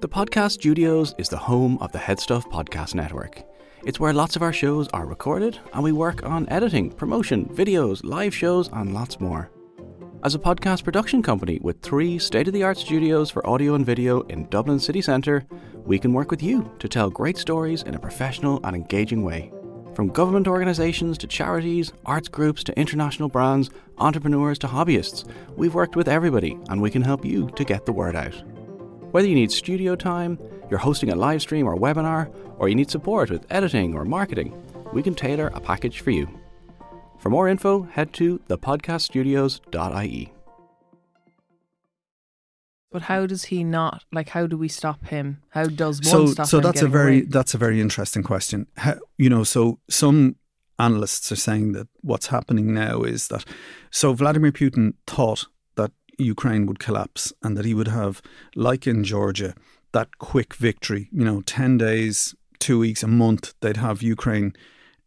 The 0.00 0.08
Podcast 0.08 0.52
Studios 0.52 1.14
is 1.18 1.30
the 1.30 1.38
home 1.38 1.78
of 1.78 1.90
the 1.92 1.98
Headstuff 1.98 2.44
Podcast 2.50 2.94
Network. 2.94 3.42
It's 3.86 4.00
where 4.00 4.14
lots 4.14 4.34
of 4.34 4.40
our 4.40 4.52
shows 4.52 4.88
are 4.94 5.04
recorded, 5.04 5.58
and 5.74 5.82
we 5.82 5.92
work 5.92 6.24
on 6.24 6.48
editing, 6.48 6.90
promotion, 6.90 7.44
videos, 7.50 8.00
live 8.02 8.34
shows, 8.34 8.70
and 8.72 8.94
lots 8.94 9.20
more. 9.20 9.50
As 10.22 10.34
a 10.34 10.38
podcast 10.38 10.84
production 10.84 11.22
company 11.22 11.58
with 11.60 11.82
three 11.82 12.18
state 12.18 12.48
of 12.48 12.54
the 12.54 12.62
art 12.62 12.78
studios 12.78 13.28
for 13.28 13.46
audio 13.46 13.74
and 13.74 13.84
video 13.84 14.22
in 14.22 14.48
Dublin 14.48 14.78
city 14.78 15.02
centre, 15.02 15.44
we 15.84 15.98
can 15.98 16.14
work 16.14 16.30
with 16.30 16.42
you 16.42 16.72
to 16.78 16.88
tell 16.88 17.10
great 17.10 17.36
stories 17.36 17.82
in 17.82 17.94
a 17.94 17.98
professional 17.98 18.58
and 18.64 18.74
engaging 18.74 19.22
way. 19.22 19.52
From 19.92 20.08
government 20.08 20.48
organisations 20.48 21.18
to 21.18 21.26
charities, 21.26 21.92
arts 22.06 22.28
groups 22.28 22.64
to 22.64 22.78
international 22.80 23.28
brands, 23.28 23.68
entrepreneurs 23.98 24.58
to 24.60 24.66
hobbyists, 24.66 25.28
we've 25.56 25.74
worked 25.74 25.94
with 25.94 26.08
everybody 26.08 26.58
and 26.70 26.80
we 26.80 26.90
can 26.90 27.02
help 27.02 27.22
you 27.22 27.50
to 27.50 27.64
get 27.64 27.84
the 27.84 27.92
word 27.92 28.16
out. 28.16 28.34
Whether 29.10 29.28
you 29.28 29.34
need 29.34 29.52
studio 29.52 29.94
time, 29.94 30.38
you're 30.70 30.78
hosting 30.78 31.10
a 31.10 31.16
live 31.16 31.42
stream 31.42 31.66
or 31.66 31.76
webinar, 31.76 32.32
or 32.58 32.68
you 32.68 32.74
need 32.74 32.90
support 32.90 33.30
with 33.30 33.46
editing 33.50 33.94
or 33.94 34.04
marketing, 34.04 34.54
we 34.92 35.02
can 35.02 35.14
tailor 35.14 35.50
a 35.54 35.60
package 35.60 36.00
for 36.00 36.10
you. 36.10 36.28
For 37.18 37.30
more 37.30 37.48
info, 37.48 37.82
head 37.82 38.12
to 38.14 38.38
thepodcaststudios.ie. 38.48 40.32
But 42.94 43.02
how 43.02 43.26
does 43.26 43.44
he 43.46 43.64
not? 43.64 44.04
Like, 44.12 44.28
how 44.28 44.46
do 44.46 44.56
we 44.56 44.68
stop 44.68 45.06
him? 45.06 45.42
How 45.48 45.66
does 45.66 46.00
one 46.00 46.04
so, 46.04 46.26
stop 46.26 46.46
so 46.46 46.58
him 46.58 46.62
that's 46.62 46.82
a 46.82 46.86
very 46.86 47.20
away? 47.20 47.26
that's 47.28 47.52
a 47.52 47.58
very 47.58 47.80
interesting 47.80 48.22
question. 48.22 48.68
How, 48.76 49.00
you 49.18 49.28
know, 49.28 49.42
so 49.42 49.80
some 49.90 50.36
analysts 50.78 51.32
are 51.32 51.36
saying 51.36 51.72
that 51.72 51.88
what's 52.02 52.28
happening 52.28 52.72
now 52.72 53.02
is 53.02 53.28
that 53.28 53.44
so 53.90 54.12
Vladimir 54.12 54.52
Putin 54.52 54.94
thought 55.08 55.46
that 55.74 55.90
Ukraine 56.18 56.66
would 56.66 56.78
collapse 56.78 57.32
and 57.42 57.56
that 57.56 57.64
he 57.64 57.74
would 57.74 57.88
have, 57.88 58.22
like 58.54 58.86
in 58.86 59.02
Georgia, 59.02 59.54
that 59.94 60.08
quick 60.18 60.54
victory. 60.54 61.08
You 61.12 61.24
know, 61.24 61.40
ten 61.42 61.78
days, 61.78 62.34
two 62.58 62.78
weeks, 62.78 63.02
a 63.02 63.08
month, 63.08 63.54
they'd 63.60 63.78
have 63.78 64.02
Ukraine. 64.02 64.52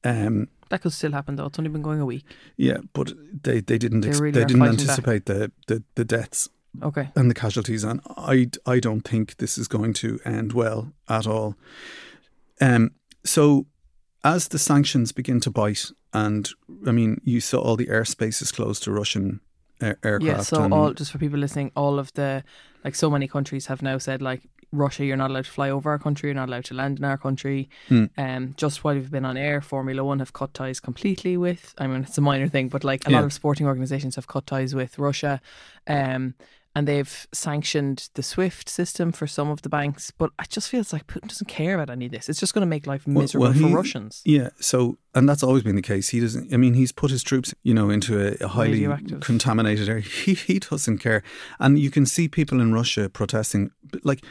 Um, 0.04 0.48
That 0.70 0.82
could 0.82 0.94
still 0.94 1.12
happen 1.12 1.36
though. 1.36 1.46
It's 1.50 1.60
only 1.60 1.72
been 1.72 1.82
going 1.90 2.02
a 2.02 2.06
week. 2.06 2.26
yeah, 2.58 2.80
but 2.94 3.14
they, 3.46 3.62
they 3.62 3.78
didn't 3.78 4.02
They 4.02 4.10
ex- 4.10 4.20
really 4.20 4.40
they 4.40 4.46
didn't 4.46 4.64
anticipate 4.76 5.24
the, 5.26 5.52
the, 5.68 5.84
the 5.96 6.06
deaths 6.06 6.50
Okay. 6.84 7.10
and 7.16 7.30
the 7.32 7.34
casualties. 7.44 7.84
And 7.84 8.02
I, 8.34 8.50
I 8.66 8.80
don't 8.80 9.02
think 9.12 9.38
this 9.38 9.58
is 9.58 9.68
going 9.68 9.94
to 10.04 10.20
end 10.26 10.54
well 10.54 10.92
at 11.08 11.26
all. 11.28 11.56
Um, 12.62 12.92
so, 13.24 13.66
as 14.24 14.48
the 14.50 14.60
sanctions 14.60 15.12
begin 15.12 15.40
to 15.42 15.52
bite, 15.52 15.92
and 16.14 16.50
I 16.86 16.92
mean, 16.92 17.22
you 17.24 17.40
saw 17.42 17.60
all 17.60 17.76
the 17.76 17.88
airspace 17.88 18.42
is 18.42 18.52
closed 18.52 18.84
to 18.84 18.92
Russian 18.92 19.40
air- 19.82 20.00
aircraft. 20.04 20.38
Yeah. 20.38 20.42
So 20.42 20.68
all 20.72 20.94
just 20.94 21.12
for 21.12 21.18
people 21.18 21.40
listening, 21.40 21.72
all 21.76 22.00
of 22.00 22.12
the 22.14 22.44
like 22.84 22.96
so 22.96 23.10
many 23.10 23.28
countries 23.28 23.68
have 23.68 23.82
now 23.82 23.98
said 23.98 24.22
like 24.22 24.42
Russia, 24.72 25.06
you're 25.06 25.18
not 25.18 25.32
allowed 25.32 25.46
to 25.46 25.52
fly 25.52 25.70
over 25.70 25.90
our 25.90 26.00
country. 26.00 26.30
You're 26.30 26.36
not 26.36 26.50
allowed 26.50 26.66
to 26.66 26.74
land 26.74 27.00
in 27.00 27.06
our 27.06 27.18
country. 27.18 27.70
Hmm. 27.88 28.06
Um, 28.18 28.54
just 28.58 28.84
while 28.84 28.96
we've 28.96 29.12
been 29.12 29.26
on 29.26 29.38
air, 29.38 29.62
Formula 29.62 30.04
One 30.04 30.20
have 30.20 30.34
cut 30.34 30.54
ties 30.54 30.80
completely 30.80 31.38
with. 31.38 31.74
I 31.78 31.88
mean, 31.88 32.04
it's 32.04 32.18
a 32.18 32.22
minor 32.22 32.48
thing, 32.48 32.70
but 32.70 32.84
like 32.84 33.08
a 33.08 33.12
lot 33.12 33.24
of 33.24 33.34
sporting 33.34 33.68
organisations 33.68 34.16
have 34.16 34.28
cut 34.28 34.48
ties 34.48 34.76
with 34.76 35.00
Russia. 35.00 35.42
Um, 35.88 36.36
and 36.78 36.88
they've 36.88 37.28
sanctioned 37.32 38.08
the 38.14 38.22
SWIFT 38.22 38.70
system 38.70 39.12
for 39.12 39.26
some 39.26 39.50
of 39.50 39.64
the 39.64 39.70
banks, 39.70 40.12
but 40.12 40.30
it 40.40 40.50
just 40.50 40.70
feels 40.70 40.94
like 40.94 41.08
Putin 41.08 41.28
doesn't 41.28 41.48
care 41.48 41.74
about 41.74 41.90
any 41.90 42.06
of 42.06 42.12
this. 42.12 42.30
It's 42.30 42.40
just 42.40 42.54
going 42.54 42.62
to 42.62 42.68
make 42.68 42.86
life 42.86 43.08
miserable 43.08 43.48
well, 43.48 43.54
for 43.54 43.68
he- 43.68 43.74
Russians. 43.74 44.22
Yeah, 44.26 44.50
so 44.60 45.00
and 45.16 45.28
that's 45.28 45.42
always 45.42 45.64
been 45.64 45.76
the 45.76 45.82
case. 45.82 46.10
He 46.10 46.20
doesn't. 46.20 46.54
I 46.54 46.58
mean, 46.58 46.76
he's 46.76 46.92
put 46.92 47.10
his 47.10 47.24
troops, 47.24 47.52
you 47.64 47.74
know, 47.74 47.90
into 47.90 48.22
a, 48.22 48.46
a 48.46 48.48
highly 48.48 48.88
contaminated 49.22 49.90
area. 49.90 50.04
He 50.26 50.36
he 50.36 50.60
doesn't 50.60 51.00
care, 51.00 51.24
and 51.60 51.80
you 51.80 51.90
can 51.90 52.06
see 52.06 52.28
people 52.28 52.62
in 52.62 52.74
Russia 52.74 53.10
protesting. 53.10 53.72
Like 54.04 54.24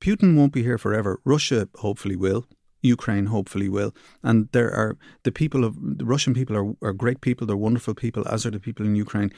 Putin 0.00 0.36
won't 0.36 0.52
be 0.52 0.62
here 0.62 0.78
forever. 0.78 1.20
Russia 1.24 1.68
hopefully 1.76 2.16
will. 2.16 2.46
Ukraine 2.82 3.26
hopefully 3.26 3.68
will, 3.68 3.94
and 4.22 4.48
there 4.52 4.72
are 4.72 4.96
the 5.22 5.32
people 5.32 5.64
of 5.64 5.76
the 5.98 6.06
Russian 6.06 6.32
people 6.32 6.56
are, 6.56 6.88
are 6.88 6.94
great 6.94 7.20
people. 7.20 7.46
They're 7.46 7.56
wonderful 7.56 7.94
people, 7.94 8.26
as 8.26 8.46
are 8.46 8.50
the 8.50 8.58
people 8.58 8.86
in 8.86 8.96
Ukraine, 8.96 9.30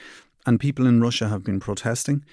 and 0.47 0.61
people 0.61 0.87
in 0.87 1.01
Russia 1.01 1.29
have 1.29 1.43
been 1.43 1.59
protesting. 1.59 2.25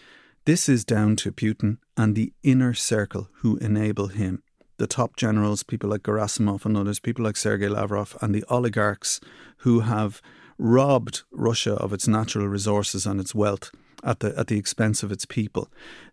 This 0.45 0.69
is 0.69 0.85
down 0.85 1.15
to 1.17 1.31
Putin 1.31 1.77
and 1.97 2.15
the 2.15 2.31
inner 2.43 2.75
circle 2.75 3.29
who 3.37 3.57
enable 3.57 4.07
him 4.07 4.43
the 4.77 4.87
top 4.87 5.15
generals, 5.17 5.61
people 5.61 5.89
like 5.89 6.03
Gerasimov 6.03 6.65
and 6.65 6.77
others, 6.77 6.99
people 6.99 7.25
like 7.25 7.37
Sergei 7.37 7.67
Lavrov, 7.67 8.17
and 8.21 8.33
the 8.33 8.45
oligarchs 8.49 9.19
who 9.57 9.81
have 9.81 10.21
robbed 10.57 11.23
Russia 11.31 11.73
of 11.73 11.91
its 11.91 12.07
natural 12.07 12.47
resources 12.47 13.05
and 13.05 13.19
its 13.19 13.35
wealth 13.35 13.71
at 14.03 14.19
the 14.19 14.37
at 14.37 14.47
the 14.47 14.57
expense 14.57 15.03
of 15.03 15.11
its 15.11 15.25
people. 15.25 15.69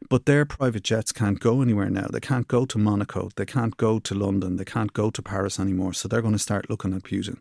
But 0.09 0.27
their 0.27 0.44
private 0.44 0.83
jets 0.83 1.12
can't 1.12 1.40
go 1.40 1.62
anywhere 1.62 1.90
now. 1.90 2.07
They 2.12 2.20
can't 2.20 2.49
go 2.49 2.64
to 2.66 2.79
Monaco. 2.79 3.31
They 3.37 3.46
can't 3.46 3.77
go 3.77 3.99
to 3.99 4.14
London. 4.14 4.57
They 4.57 4.64
can't 4.64 4.92
go 4.92 5.11
to 5.11 5.22
Paris 5.22 5.59
anymore. 5.59 5.92
So 5.92 6.09
they're 6.09 6.22
going 6.22 6.35
to 6.35 6.38
start 6.38 6.70
looking 6.70 6.94
at 6.94 7.03
Putin 7.03 7.38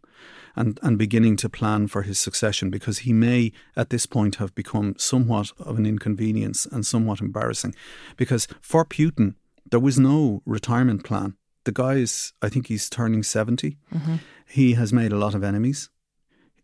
and, 0.55 0.79
and 0.81 0.97
beginning 0.97 1.35
to 1.37 1.49
plan 1.49 1.87
for 1.87 2.03
his 2.03 2.19
succession 2.19 2.69
because 2.69 2.99
he 2.99 3.13
may 3.13 3.51
at 3.75 3.89
this 3.89 4.05
point 4.05 4.35
have 4.35 4.55
become 4.55 4.95
somewhat 4.97 5.51
of 5.59 5.77
an 5.77 5.85
inconvenience 5.85 6.65
and 6.65 6.85
somewhat 6.85 7.21
embarrassing. 7.21 7.75
Because 8.17 8.47
for 8.61 8.85
Putin, 8.85 9.35
there 9.69 9.79
was 9.79 9.99
no 9.99 10.41
retirement 10.45 11.03
plan. 11.03 11.35
The 11.65 11.71
guy 11.71 11.95
is, 11.95 12.33
I 12.41 12.49
think 12.49 12.67
he's 12.67 12.89
turning 12.89 13.23
70. 13.23 13.77
Mm-hmm. 13.93 14.15
He 14.47 14.73
has 14.73 14.93
made 14.93 15.11
a 15.11 15.17
lot 15.17 15.33
of 15.33 15.43
enemies. 15.43 15.89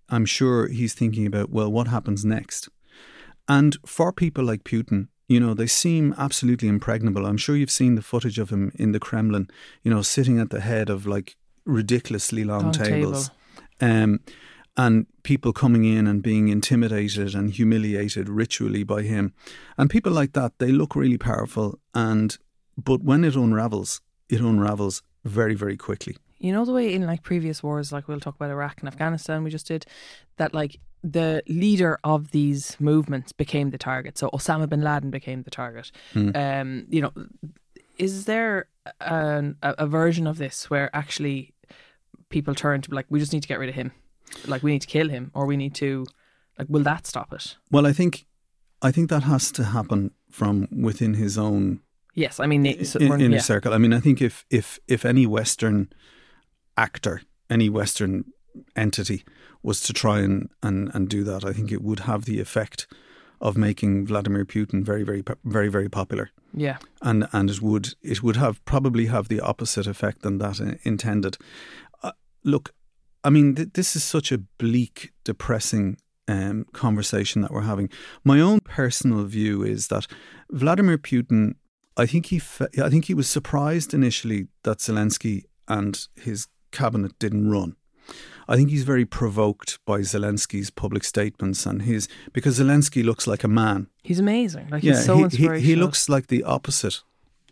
I'm 0.10 0.26
sure 0.26 0.68
he's 0.68 0.94
thinking 0.94 1.26
about, 1.26 1.50
well, 1.50 1.72
what 1.72 1.88
happens 1.88 2.24
next? 2.24 2.70
And 3.52 3.76
for 3.86 4.14
people 4.14 4.46
like 4.46 4.64
Putin, 4.64 5.10
you 5.28 5.38
know, 5.38 5.54
they 5.54 5.68
seem 5.68 6.16
absolutely 6.18 6.70
impregnable. 6.70 7.26
I'm 7.26 7.36
sure 7.36 7.58
you've 7.58 7.70
seen 7.70 7.96
the 7.96 8.02
footage 8.02 8.40
of 8.40 8.50
him 8.50 8.72
in 8.76 8.94
the 8.94 9.00
Kremlin, 9.00 9.50
you 9.84 9.92
know, 9.94 10.02
sitting 10.02 10.40
at 10.40 10.52
the 10.52 10.62
head 10.62 10.90
of 10.90 11.06
like 11.06 11.36
ridiculously 11.66 12.46
long, 12.46 12.64
Long 12.64 12.72
tables. 12.72 13.30
Um, 13.82 14.22
and 14.78 15.06
people 15.24 15.52
coming 15.52 15.84
in 15.84 16.08
and 16.08 16.24
being 16.24 16.48
intimidated 16.48 17.36
and 17.36 17.52
humiliated 17.52 18.30
ritually 18.30 18.86
by 18.86 19.02
him. 19.02 19.34
And 19.78 19.90
people 19.90 20.14
like 20.14 20.32
that, 20.32 20.54
they 20.60 20.72
look 20.72 20.96
really 20.96 21.18
powerful. 21.18 21.78
And 21.94 22.38
but 22.78 23.04
when 23.04 23.26
it 23.26 23.36
unravels, 23.36 24.00
it 24.30 24.40
unravels 24.40 25.04
very, 25.26 25.56
very 25.56 25.76
quickly. 25.76 26.16
You 26.40 26.54
know 26.54 26.64
the 26.64 26.72
way 26.72 26.94
in 26.94 27.06
like 27.06 27.22
previous 27.22 27.62
wars, 27.62 27.92
like 27.92 28.08
we'll 28.08 28.22
talk 28.22 28.36
about 28.36 28.50
Iraq 28.50 28.80
and 28.80 28.88
Afghanistan, 28.88 29.44
we 29.44 29.50
just 29.50 29.68
did 29.68 29.86
that. 30.38 30.54
Like 30.54 30.80
the 31.04 31.42
leader 31.48 32.00
of 32.04 32.32
these 32.32 32.78
movements 32.80 33.32
became 33.32 33.72
the 33.72 33.78
target. 33.78 34.18
So 34.18 34.30
Osama 34.30 34.70
bin 34.70 34.82
Laden 34.82 35.10
became 35.10 35.44
the 35.44 35.50
target. 35.52 35.92
Um, 36.16 36.86
you 36.90 37.02
know, 37.02 37.12
is 37.98 38.26
there 38.26 38.68
an, 39.00 39.58
a, 39.64 39.76
a 39.80 39.88
version 39.88 40.28
of 40.28 40.38
this 40.38 40.70
where 40.70 40.90
actually 40.96 41.54
people 42.30 42.54
turn 42.56 42.82
to 42.82 42.94
like, 42.94 43.06
we 43.10 43.20
just 43.20 43.34
need 43.34 43.42
to 43.42 43.48
get 43.48 43.60
rid 43.60 43.70
of 43.70 43.76
him, 43.76 43.92
like 44.48 44.64
we 44.64 44.72
need 44.72 44.82
to 44.82 44.88
kill 44.88 45.10
him, 45.10 45.32
or 45.34 45.46
we 45.46 45.58
need 45.58 45.74
to, 45.76 46.06
like, 46.60 46.68
will 46.70 46.84
that 46.84 47.08
stop 47.08 47.34
it? 47.34 47.58
Well, 47.72 47.86
I 47.88 47.94
think, 47.94 48.26
I 48.82 48.92
think 48.92 49.10
that 49.10 49.24
has 49.24 49.52
to 49.54 49.64
happen 49.64 50.12
from 50.30 50.68
within 50.72 51.16
his 51.16 51.38
own 51.38 51.82
Yes, 52.14 52.40
I 52.42 52.46
mean, 52.46 52.66
in, 52.66 52.78
we're- 53.10 53.24
in 53.24 53.32
yeah. 53.32 53.38
a 53.38 53.42
circle. 53.42 53.74
I 53.74 53.78
mean, 53.78 53.94
I 53.94 54.02
think 54.02 54.22
if 54.22 54.46
if 54.50 54.80
if 54.86 55.06
any 55.06 55.26
Western 55.26 55.88
actor, 56.76 57.22
any 57.50 57.70
Western 57.70 58.26
entity 58.76 59.24
was 59.64 59.82
to 59.82 59.94
try 59.94 60.20
and, 60.20 60.50
and, 60.64 60.90
and 60.94 61.10
do 61.10 61.24
that, 61.24 61.46
I 61.46 61.54
think 61.54 61.72
it 61.72 61.82
would 61.82 62.02
have 62.02 62.26
the 62.26 62.40
effect 62.40 62.88
of 63.40 63.58
making 63.58 64.06
Vladimir 64.06 64.46
Putin 64.46 64.84
very, 64.84 65.04
very, 65.04 65.24
very, 65.44 65.68
very 65.68 65.90
popular. 65.90 66.30
yeah, 66.54 66.78
and 67.02 67.28
and 67.32 67.50
it 67.50 67.62
would 67.62 67.96
it 68.02 68.22
would 68.22 68.36
have 68.36 68.64
probably 68.66 69.08
have 69.08 69.28
the 69.30 69.40
opposite 69.40 69.88
effect 69.88 70.22
than 70.22 70.38
that 70.38 70.60
intended. 70.84 71.38
Uh, 72.04 72.12
look, 72.44 72.74
I 73.24 73.30
mean, 73.30 73.56
th- 73.56 73.70
this 73.74 73.96
is 73.96 74.04
such 74.04 74.32
a 74.32 74.38
bleak, 74.38 75.12
depressing 75.24 75.98
um, 76.28 76.66
conversation 76.74 77.42
that 77.42 77.52
we're 77.52 77.62
having. 77.62 77.90
My 78.24 78.40
own 78.40 78.60
personal 78.60 79.24
view 79.26 79.64
is 79.64 79.88
that 79.88 80.06
Vladimir 80.52 80.98
Putin, 81.00 81.56
I 81.98 82.06
think 82.06 82.28
he, 82.28 82.40
fe- 82.40 82.82
I 82.84 82.90
think 82.90 83.06
he 83.06 83.16
was 83.16 83.28
surprised 83.30 83.94
initially 83.94 84.48
that 84.64 84.80
Zelensky 84.80 85.46
and 85.68 86.08
his 86.16 86.48
cabinet 86.72 87.18
didn't 87.20 87.50
run. 87.50 87.76
I 88.48 88.56
think 88.56 88.70
he's 88.70 88.84
very 88.84 89.06
provoked 89.06 89.80
by 89.86 90.00
Zelensky's 90.00 90.70
public 90.70 91.04
statements 91.04 91.66
and 91.66 91.84
his 91.84 92.08
because 92.34 92.60
Zelensky 92.60 93.04
looks 93.04 93.28
like 93.28 93.44
a 93.44 93.48
man 93.48 93.88
he's 94.04 94.20
amazing. 94.20 94.68
Like 94.70 94.84
he's 94.84 95.06
so 95.06 95.16
he, 95.16 95.20
he, 95.20 95.24
inspirational. 95.26 95.62
he 95.62 95.76
looks 95.76 96.10
like 96.10 96.28
the 96.28 96.44
opposite 96.44 97.02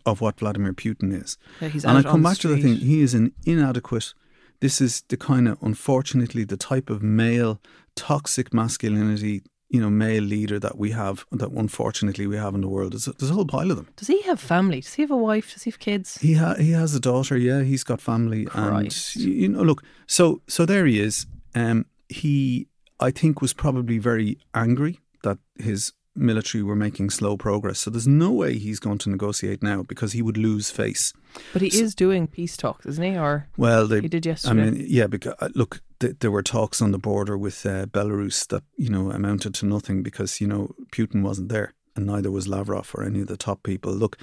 of 0.06 0.20
what 0.20 0.40
Vladimir 0.40 0.72
Putin 0.72 1.12
is. 1.12 1.36
Yeah, 1.60 1.70
and 1.84 1.98
I 1.98 2.02
come 2.02 2.22
back 2.22 2.38
to 2.38 2.48
the 2.48 2.60
thing: 2.60 2.76
he 2.76 3.00
is 3.00 3.14
an 3.14 3.32
inadequate, 3.44 4.14
This 4.60 4.80
is 4.80 5.02
the 5.08 5.16
kind 5.16 5.48
of, 5.48 5.58
unfortunately, 5.62 6.44
the 6.44 6.56
type 6.56 6.90
of 6.90 7.02
male 7.02 7.60
toxic 7.94 8.52
masculinity 8.54 9.42
you 9.70 9.80
know, 9.80 9.88
male 9.88 10.22
leader 10.22 10.58
that 10.58 10.76
we 10.76 10.90
have, 10.90 11.24
that 11.30 11.50
unfortunately 11.52 12.26
we 12.26 12.36
have 12.36 12.54
in 12.54 12.60
the 12.60 12.68
world. 12.68 12.92
There's 12.92 13.06
a, 13.06 13.12
there's 13.12 13.30
a 13.30 13.34
whole 13.34 13.46
pile 13.46 13.70
of 13.70 13.76
them. 13.76 13.88
Does 13.96 14.08
he 14.08 14.20
have 14.22 14.40
family? 14.40 14.80
Does 14.80 14.94
he 14.94 15.02
have 15.02 15.12
a 15.12 15.16
wife? 15.16 15.52
Does 15.54 15.62
he 15.62 15.70
have 15.70 15.78
kids? 15.78 16.18
He 16.18 16.34
ha- 16.34 16.54
he 16.54 16.72
has 16.72 16.94
a 16.94 17.00
daughter. 17.00 17.36
Yeah, 17.38 17.62
he's 17.62 17.84
got 17.84 18.00
family, 18.00 18.44
Christ. 18.46 19.16
and 19.16 19.24
you 19.24 19.48
know, 19.48 19.62
look, 19.62 19.82
so 20.06 20.42
so 20.48 20.66
there 20.66 20.86
he 20.86 21.00
is. 21.00 21.26
Um, 21.54 21.86
he, 22.08 22.66
I 22.98 23.10
think, 23.12 23.40
was 23.40 23.52
probably 23.52 23.98
very 23.98 24.38
angry 24.54 24.98
that 25.22 25.38
his 25.56 25.92
military 26.20 26.62
were 26.62 26.76
making 26.76 27.10
slow 27.10 27.36
progress. 27.36 27.80
So 27.80 27.90
there's 27.90 28.06
no 28.06 28.30
way 28.30 28.58
he's 28.58 28.78
going 28.78 28.98
to 28.98 29.10
negotiate 29.10 29.62
now 29.62 29.82
because 29.82 30.12
he 30.12 30.22
would 30.22 30.36
lose 30.36 30.70
face. 30.70 31.12
But 31.52 31.62
he 31.62 31.70
So- 31.70 31.82
is 31.84 31.94
doing 31.94 32.26
peace 32.28 32.56
talks, 32.56 32.86
isn't 32.86 33.04
he? 33.04 33.16
Or 33.18 33.48
Well, 33.56 33.86
they 33.88 34.00
he 34.00 34.08
did 34.08 34.26
yesterday. 34.26 34.62
I 34.62 34.70
mean, 34.70 34.84
yeah, 34.88 35.06
because 35.06 35.34
uh, 35.40 35.48
look, 35.54 35.80
th- 36.00 36.16
there 36.20 36.30
were 36.30 36.42
talks 36.42 36.80
on 36.82 36.90
the 36.92 36.98
border 36.98 37.36
with 37.38 37.64
uh, 37.66 37.86
Belarus 37.86 38.46
that 38.48 38.62
you 38.76 38.90
know 38.90 39.10
amounted 39.10 39.54
to 39.54 39.66
nothing 39.66 40.02
because 40.02 40.40
you 40.40 40.46
know 40.46 40.74
Putin 40.92 41.22
wasn't 41.22 41.48
there, 41.48 41.74
and 41.96 42.06
neither 42.06 42.30
was 42.30 42.46
Lavrov 42.46 42.90
or 42.94 43.04
any 43.04 43.20
of 43.20 43.26
the 43.28 43.36
top 43.36 43.62
people. 43.62 43.92
Look, 43.92 44.16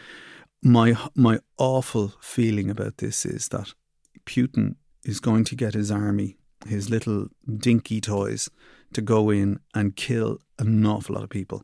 my 0.64 0.96
my 1.16 1.40
awful 1.58 2.14
feeling 2.22 2.70
about 2.70 2.98
this 2.98 3.26
is 3.26 3.48
that 3.50 3.74
Putin 4.26 4.76
is 5.04 5.20
going 5.20 5.46
to 5.46 5.56
get 5.56 5.74
his 5.74 5.90
army, 5.92 6.38
his 6.68 6.90
little 6.90 7.28
dinky 7.58 8.02
toys, 8.02 8.50
to 8.94 9.02
go 9.02 9.30
in 9.30 9.60
and 9.74 9.96
kill 9.96 10.40
an 10.60 10.86
awful 10.86 11.16
lot 11.16 11.24
of 11.24 11.30
people, 11.30 11.62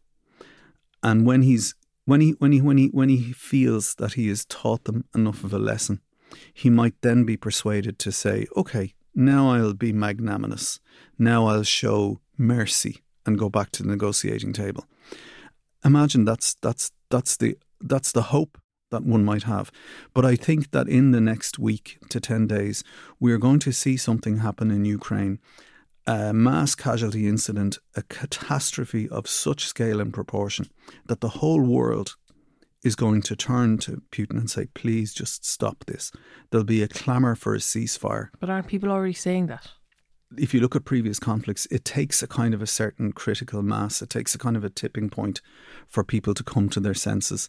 and 1.03 1.25
when 1.25 1.43
he's 1.43 1.75
when 2.05 2.21
he 2.21 2.31
when 2.39 2.51
he 2.51 2.61
when 2.61 2.77
he 2.77 2.87
when 2.87 3.09
he 3.09 3.31
feels 3.33 3.95
that 3.95 4.13
he 4.13 4.27
has 4.29 4.45
taught 4.45 4.85
them 4.85 5.05
enough 5.13 5.43
of 5.43 5.53
a 5.53 5.59
lesson 5.59 6.01
he 6.53 6.69
might 6.69 6.95
then 7.01 7.23
be 7.23 7.37
persuaded 7.37 7.99
to 7.99 8.11
say, 8.11 8.47
okay, 8.55 8.93
now 9.15 9.51
I'll 9.51 9.73
be 9.73 9.93
magnanimous. 9.93 10.79
Now 11.17 11.47
I'll 11.47 11.63
show 11.63 12.19
mercy 12.37 13.01
and 13.25 13.37
go 13.37 13.49
back 13.49 13.71
to 13.71 13.83
the 13.83 13.89
negotiating 13.89 14.53
table. 14.53 14.85
Imagine 15.85 16.25
that's 16.25 16.55
that's 16.61 16.91
that's 17.09 17.37
the 17.37 17.57
that's 17.81 18.11
the 18.11 18.23
hope 18.23 18.57
that 18.89 19.03
one 19.03 19.23
might 19.23 19.43
have. 19.43 19.71
But 20.13 20.25
I 20.25 20.35
think 20.35 20.71
that 20.71 20.87
in 20.87 21.11
the 21.11 21.21
next 21.21 21.57
week 21.57 21.97
to 22.09 22.19
10 22.19 22.45
days, 22.45 22.83
we 23.19 23.33
are 23.33 23.39
going 23.39 23.57
to 23.59 23.71
see 23.71 23.97
something 23.97 24.37
happen 24.37 24.69
in 24.69 24.85
Ukraine. 24.85 25.39
A 26.05 26.33
mass 26.33 26.75
casualty 26.75 27.27
incident, 27.27 27.77
a 27.95 28.03
catastrophe 28.03 29.07
of 29.09 29.27
such 29.27 29.65
scale 29.67 30.01
and 30.01 30.13
proportion 30.13 30.67
that 31.05 31.21
the 31.21 31.29
whole 31.29 31.61
world 31.61 32.15
is 32.83 32.95
going 32.95 33.21
to 33.21 33.35
turn 33.37 33.77
to 33.77 34.01
Putin 34.11 34.31
and 34.37 34.49
say, 34.49 34.67
please 34.73 35.13
just 35.13 35.45
stop 35.45 35.85
this. 35.85 36.11
There'll 36.49 36.65
be 36.65 36.83
a 36.83 36.89
clamour 36.89 37.35
for 37.35 37.55
a 37.55 37.59
ceasefire. 37.59 38.27
but 38.41 38.49
aren't 38.49 38.67
people 38.67 38.91
already 38.91 39.13
saying 39.13 39.47
that? 39.47 39.69
If 40.35 40.53
you 40.53 40.59
look 40.59 40.75
at 40.75 40.83
previous 40.83 41.19
conflicts, 41.19 41.67
it 41.67 41.85
takes 41.85 42.21
a 42.21 42.27
kind 42.27 42.53
of 42.53 42.61
a 42.61 42.67
certain 42.67 43.13
critical 43.13 43.61
mass. 43.61 44.01
It 44.01 44.09
takes 44.09 44.35
a 44.35 44.37
kind 44.37 44.57
of 44.57 44.63
a 44.65 44.69
tipping 44.69 45.09
point 45.09 45.39
for 45.87 46.03
people 46.03 46.33
to 46.33 46.43
come 46.43 46.67
to 46.69 46.79
their 46.79 46.95
senses, 46.95 47.47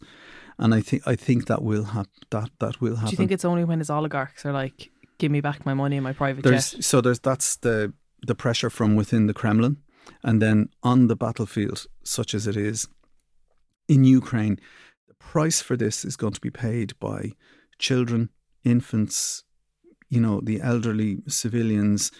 and 0.59 0.75
I 0.75 0.83
think 0.83 1.03
I 1.07 1.17
think 1.17 1.47
that 1.47 1.63
will 1.63 1.85
hap- 1.85 2.09
that 2.29 2.51
that 2.61 2.83
will 2.83 2.97
happen. 2.97 3.09
Do 3.09 3.13
you 3.13 3.17
think 3.17 3.33
it's 3.33 3.45
only 3.47 3.65
when 3.65 3.79
his 3.79 3.89
oligarchs 3.89 4.45
are 4.45 4.53
like, 4.53 4.91
"Give 5.17 5.33
me 5.33 5.41
back 5.41 5.65
my 5.65 5.73
money 5.73 5.97
and 5.97 6.05
my 6.05 6.13
private 6.13 6.45
there's 6.45 6.73
jet"? 6.73 6.85
so 6.85 7.01
there's 7.01 7.21
that's 7.21 7.57
the 7.57 7.95
the 8.27 8.35
pressure 8.35 8.71
from 8.71 8.97
within 8.97 9.27
the 9.27 9.35
Kremlin, 9.35 9.79
and 10.23 10.41
then 10.41 10.69
on 10.83 11.07
the 11.07 11.17
battlefield, 11.17 11.87
such 12.03 12.35
as 12.35 12.47
it 12.47 12.57
is 12.57 12.89
in 13.89 14.05
Ukraine, 14.05 14.59
the 15.09 15.15
price 15.15 15.61
for 15.61 15.77
this 15.77 16.05
is 16.05 16.17
going 16.17 16.33
to 16.33 16.41
be 16.41 16.51
paid 16.51 16.99
by 16.99 17.33
children, 17.79 18.31
infants, 18.65 19.45
you 20.09 20.21
know, 20.21 20.41
the 20.41 20.61
elderly, 20.61 21.19
civilians, 21.27 22.13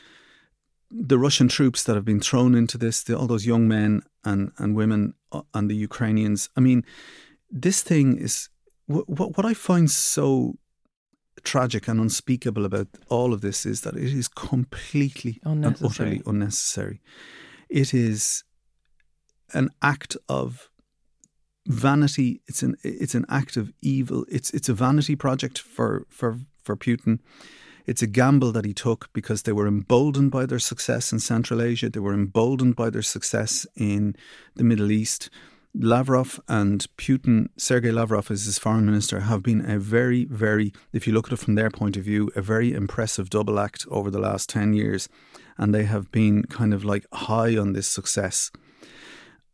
the 0.91 1.19
Russian 1.19 1.49
troops 1.49 1.83
that 1.85 1.95
have 1.95 2.05
been 2.05 2.21
thrown 2.21 2.55
into 2.55 2.79
this, 2.79 3.03
the, 3.03 3.17
all 3.17 3.27
those 3.27 3.47
young 3.47 3.67
men 3.67 4.03
and 4.25 4.53
and 4.59 4.75
women, 4.75 5.15
uh, 5.33 5.43
and 5.53 5.71
the 5.71 5.77
Ukrainians. 5.77 6.49
I 6.57 6.61
mean, 6.61 6.85
this 7.51 7.83
thing 7.83 8.17
is 8.17 8.49
what 8.87 9.37
what 9.37 9.47
I 9.47 9.55
find 9.55 9.91
so 9.91 10.57
tragic 11.45 11.89
and 11.89 12.01
unspeakable 12.01 12.65
about 12.65 12.89
all 13.09 13.33
of 13.33 13.41
this 13.41 13.67
is 13.67 13.83
that 13.83 13.97
it 13.97 14.13
is 14.13 14.29
completely 14.29 15.41
and 15.45 15.77
utterly 15.83 16.23
unnecessary. 16.27 17.01
It 17.69 17.95
is 17.95 18.45
an 19.53 19.71
act 19.83 20.17
of 20.29 20.71
vanity. 21.67 22.41
It's 22.47 22.63
an 22.63 22.77
it's 22.83 23.15
an 23.15 23.27
act 23.29 23.57
of 23.57 23.73
evil. 23.83 24.25
It's 24.29 24.51
it's 24.51 24.69
a 24.69 24.75
vanity 24.75 25.17
project 25.17 25.59
for 25.59 26.07
for 26.09 26.39
for 26.63 26.77
Putin. 26.77 27.21
It's 27.87 28.03
a 28.03 28.07
gamble 28.07 28.51
that 28.53 28.65
he 28.65 28.73
took 28.73 29.13
because 29.13 29.43
they 29.43 29.53
were 29.53 29.67
emboldened 29.67 30.31
by 30.31 30.47
their 30.47 30.59
success 30.59 31.13
in 31.13 31.21
Central 31.21 31.61
Asia. 31.61 31.91
They 31.91 32.01
were 32.01 32.15
emboldened 32.15 32.77
by 32.77 32.89
their 32.89 33.03
success 33.03 33.67
in 33.77 34.17
the 34.57 34.65
Middle 34.65 34.91
East. 34.91 35.29
Lavrov 35.75 36.41
and 36.49 36.87
Putin, 36.97 37.49
Sergei 37.57 37.91
Lavrov 37.91 38.31
as 38.31 38.45
his 38.45 38.59
foreign 38.59 38.87
minister, 38.87 39.21
have 39.21 39.43
been 39.43 39.69
a 39.69 39.79
very, 39.79 40.25
very, 40.27 40.73
if 40.93 41.07
you 41.07 41.13
look 41.13 41.27
at 41.27 41.33
it 41.33 41.39
from 41.39 41.57
their 41.57 41.71
point 41.71 41.97
of 41.97 42.05
view, 42.05 42.31
a 42.37 42.43
very 42.43 42.73
impressive 42.73 43.29
double 43.29 43.59
act 43.59 43.85
over 43.91 44.11
the 44.11 44.21
last 44.21 44.49
10 44.49 44.73
years. 44.75 45.09
And 45.59 45.75
they 45.75 45.85
have 45.85 46.13
been 46.13 46.45
kind 46.45 46.73
of 46.73 46.85
like 46.85 47.07
high 47.13 47.57
on 47.57 47.73
this 47.73 47.89
success. 47.89 48.51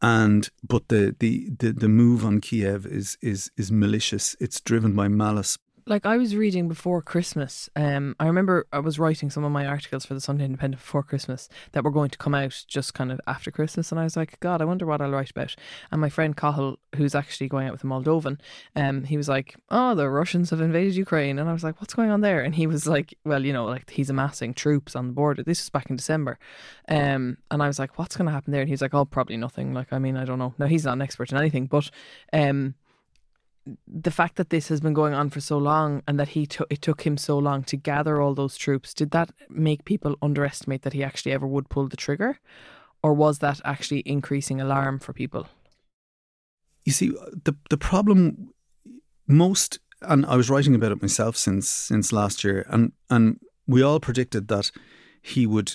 And 0.03 0.49
but 0.67 0.89
the 0.89 1.15
the, 1.19 1.51
the, 1.59 1.73
the 1.73 1.89
move 1.89 2.25
on 2.25 2.41
Kiev 2.41 2.87
is 2.87 3.19
is 3.21 3.51
is 3.59 3.71
malicious. 3.71 4.35
It's 4.41 4.61
driven 4.61 4.95
by 4.95 5.09
malice. 5.09 5.59
Like 5.91 6.07
I 6.07 6.19
was 6.19 6.37
reading 6.37 6.69
before 6.69 7.03
Christmas. 7.03 7.69
Um, 7.75 8.15
I 8.21 8.27
remember 8.29 8.65
I 8.73 8.79
was 8.79 9.01
writing 9.01 9.29
some 9.29 9.43
of 9.43 9.51
my 9.51 9.67
articles 9.67 10.05
for 10.05 10.15
the 10.15 10.21
Sunday 10.21 10.45
Independent 10.45 10.81
before 10.81 11.03
Christmas 11.03 11.49
that 11.73 11.83
were 11.83 11.91
going 11.91 12.11
to 12.11 12.17
come 12.17 12.33
out 12.33 12.65
just 12.69 12.95
kind 12.95 13.11
of 13.11 13.21
after 13.27 13.51
Christmas, 13.51 13.91
and 13.91 14.01
I 14.01 14.05
was 14.05 14.17
like, 14.17 14.39
God, 14.39 14.63
I 14.63 14.67
wonder 14.67 14.87
what 14.87 15.01
I'll 15.01 15.11
write 15.11 15.33
about. 15.33 15.57
And 15.91 16.01
my 16.01 16.09
friend 16.09 16.37
Cahill, 16.37 16.79
who's 16.95 17.17
actually 17.17 17.49
going 17.49 17.67
out 17.67 17.73
with 17.73 17.83
a 17.83 17.89
Moldovan, 17.89 18.39
um, 18.77 19.03
he 19.03 19.17
was 19.17 19.29
like, 19.29 19.57
Oh, 19.69 19.97
the 19.97 20.09
Russians 20.09 20.51
have 20.51 20.61
invaded 20.61 20.95
Ukraine, 20.95 21.41
and 21.41 21.51
I 21.51 21.53
was 21.53 21.65
like, 21.65 21.81
What's 21.81 21.95
going 21.95 22.13
on 22.13 22.21
there? 22.21 22.41
And 22.41 22.55
he 22.55 22.69
was 22.69 22.87
like, 22.87 23.13
Well, 23.25 23.45
you 23.45 23.53
know, 23.53 23.65
like 23.65 23.91
he's 23.91 24.11
amassing 24.11 24.55
troops 24.55 24.95
on 24.95 25.09
the 25.09 25.13
border. 25.13 25.43
This 25.43 25.61
was 25.61 25.71
back 25.71 25.91
in 25.91 25.97
December, 25.97 26.39
um, 26.89 27.37
and 27.51 27.65
I 27.65 27.67
was 27.67 27.81
like, 27.81 27.99
What's 27.99 28.17
going 28.17 28.27
to 28.27 28.33
happen 28.33 28.53
there? 28.53 28.61
And 28.61 28.69
he 28.69 28.75
was 28.75 28.83
like, 28.83 28.95
Oh, 28.95 29.07
probably 29.07 29.39
nothing. 29.39 29.75
Like, 29.75 29.93
I 29.93 29.99
mean, 29.99 30.17
I 30.17 30.25
don't 30.25 30.39
know. 30.39 30.55
Now 30.57 30.67
he's 30.67 30.85
not 30.85 30.93
an 30.93 31.03
expert 31.03 31.33
in 31.33 31.39
anything, 31.39 31.67
but 31.67 31.91
um 32.33 32.77
the 33.87 34.11
fact 34.11 34.37
that 34.37 34.51
this 34.51 34.69
has 34.69 34.81
been 34.81 34.95
going 34.95 35.15
on 35.15 35.31
for 35.31 35.41
so 35.41 35.59
long 35.59 36.03
and 36.09 36.19
that 36.19 36.29
he 36.29 36.47
took 36.47 36.67
it 36.71 36.83
took 36.83 37.03
him 37.03 37.17
so 37.17 37.39
long 37.39 37.63
to 37.65 37.77
gather 37.77 38.21
all 38.21 38.35
those 38.35 38.57
troops 38.57 38.95
did 38.95 39.11
that 39.11 39.31
make 39.49 39.85
people 39.85 40.17
underestimate 40.23 40.83
that 40.83 40.93
he 40.93 41.05
actually 41.05 41.33
ever 41.33 41.47
would 41.47 41.69
pull 41.69 41.89
the 41.89 41.97
trigger? 41.97 42.39
Or 43.03 43.15
was 43.15 43.39
that 43.39 43.61
actually 43.65 44.01
increasing 44.01 44.61
alarm 44.61 44.99
for 44.99 45.13
people? 45.13 45.47
You 46.85 46.93
see, 46.93 47.11
the 47.45 47.55
the 47.69 47.79
problem 47.79 48.55
most, 49.27 49.79
and 50.03 50.27
I 50.27 50.37
was 50.37 50.51
writing 50.51 50.75
about 50.75 50.93
it 50.93 51.03
myself 51.03 51.37
since 51.37 51.69
since 51.69 52.13
last 52.13 52.45
year, 52.45 52.67
and 52.69 52.93
and 53.09 53.41
we 53.67 53.83
all 53.83 54.01
predicted 54.01 54.49
that 54.49 54.71
he 55.23 55.47
would 55.47 55.73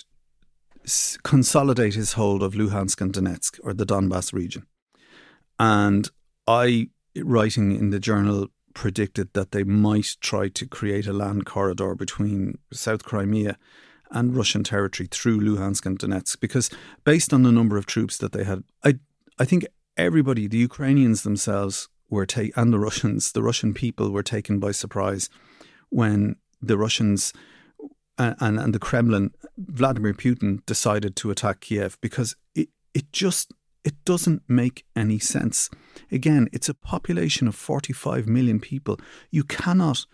s- 0.84 1.18
consolidate 1.24 1.94
his 1.94 2.14
hold 2.14 2.44
of 2.44 2.54
Luhansk 2.54 3.02
and 3.02 3.14
Donetsk 3.14 3.60
or 3.64 3.74
the 3.74 3.86
Donbass 3.86 4.34
region, 4.34 4.66
and 5.60 6.10
I, 6.48 6.90
writing 7.24 7.72
in 7.72 7.90
the 7.90 8.00
journal, 8.00 8.48
predicted 8.74 9.34
that 9.34 9.52
they 9.52 9.64
might 9.64 10.18
try 10.20 10.50
to 10.50 10.68
create 10.68 11.08
a 11.08 11.14
land 11.14 11.46
corridor 11.46 11.96
between 11.96 12.58
South 12.74 13.04
Crimea 13.04 13.58
and 14.12 14.36
Russian 14.36 14.64
territory 14.64 15.08
through 15.10 15.40
Luhansk 15.40 15.86
and 15.86 15.98
Donetsk, 15.98 16.40
because 16.40 16.70
based 17.04 17.34
on 17.34 17.44
the 17.44 17.52
number 17.52 17.78
of 17.78 17.86
troops 17.86 18.18
that 18.18 18.32
they 18.34 18.44
had, 18.44 18.64
I 18.84 19.00
I 19.38 19.46
think 19.46 19.66
everybody, 19.98 20.48
the 20.48 20.58
Ukrainians 20.58 21.24
themselves 21.24 21.90
were 22.10 22.26
taken, 22.26 22.54
and 22.62 22.74
the 22.74 22.80
Russians, 22.80 23.32
the 23.32 23.44
Russian 23.44 23.74
people 23.74 24.12
were 24.12 24.24
taken 24.24 24.60
by 24.60 24.72
surprise 24.72 25.30
when 25.90 26.36
the 26.62 26.78
Russians 26.78 27.34
and, 28.18 28.36
and, 28.40 28.60
and 28.60 28.74
the 28.74 28.80
Kremlin, 28.80 29.32
Vladimir 29.58 30.14
Putin, 30.14 30.66
decided 30.66 31.16
to 31.18 31.32
attack 31.32 31.62
Kiev 31.62 31.98
because 32.02 32.36
it, 32.54 32.70
it 32.94 33.12
just 33.12 33.54
it 33.86 34.04
doesn't 34.04 34.42
make 34.48 34.84
any 34.96 35.20
sense. 35.20 35.70
Again, 36.12 36.50
it's 36.52 36.68
a 36.68 36.74
population 36.74 37.48
of 37.48 37.56
45 37.56 38.28
million 38.28 38.60
people. 38.60 39.00
You 39.30 39.44
cannot, 39.44 40.06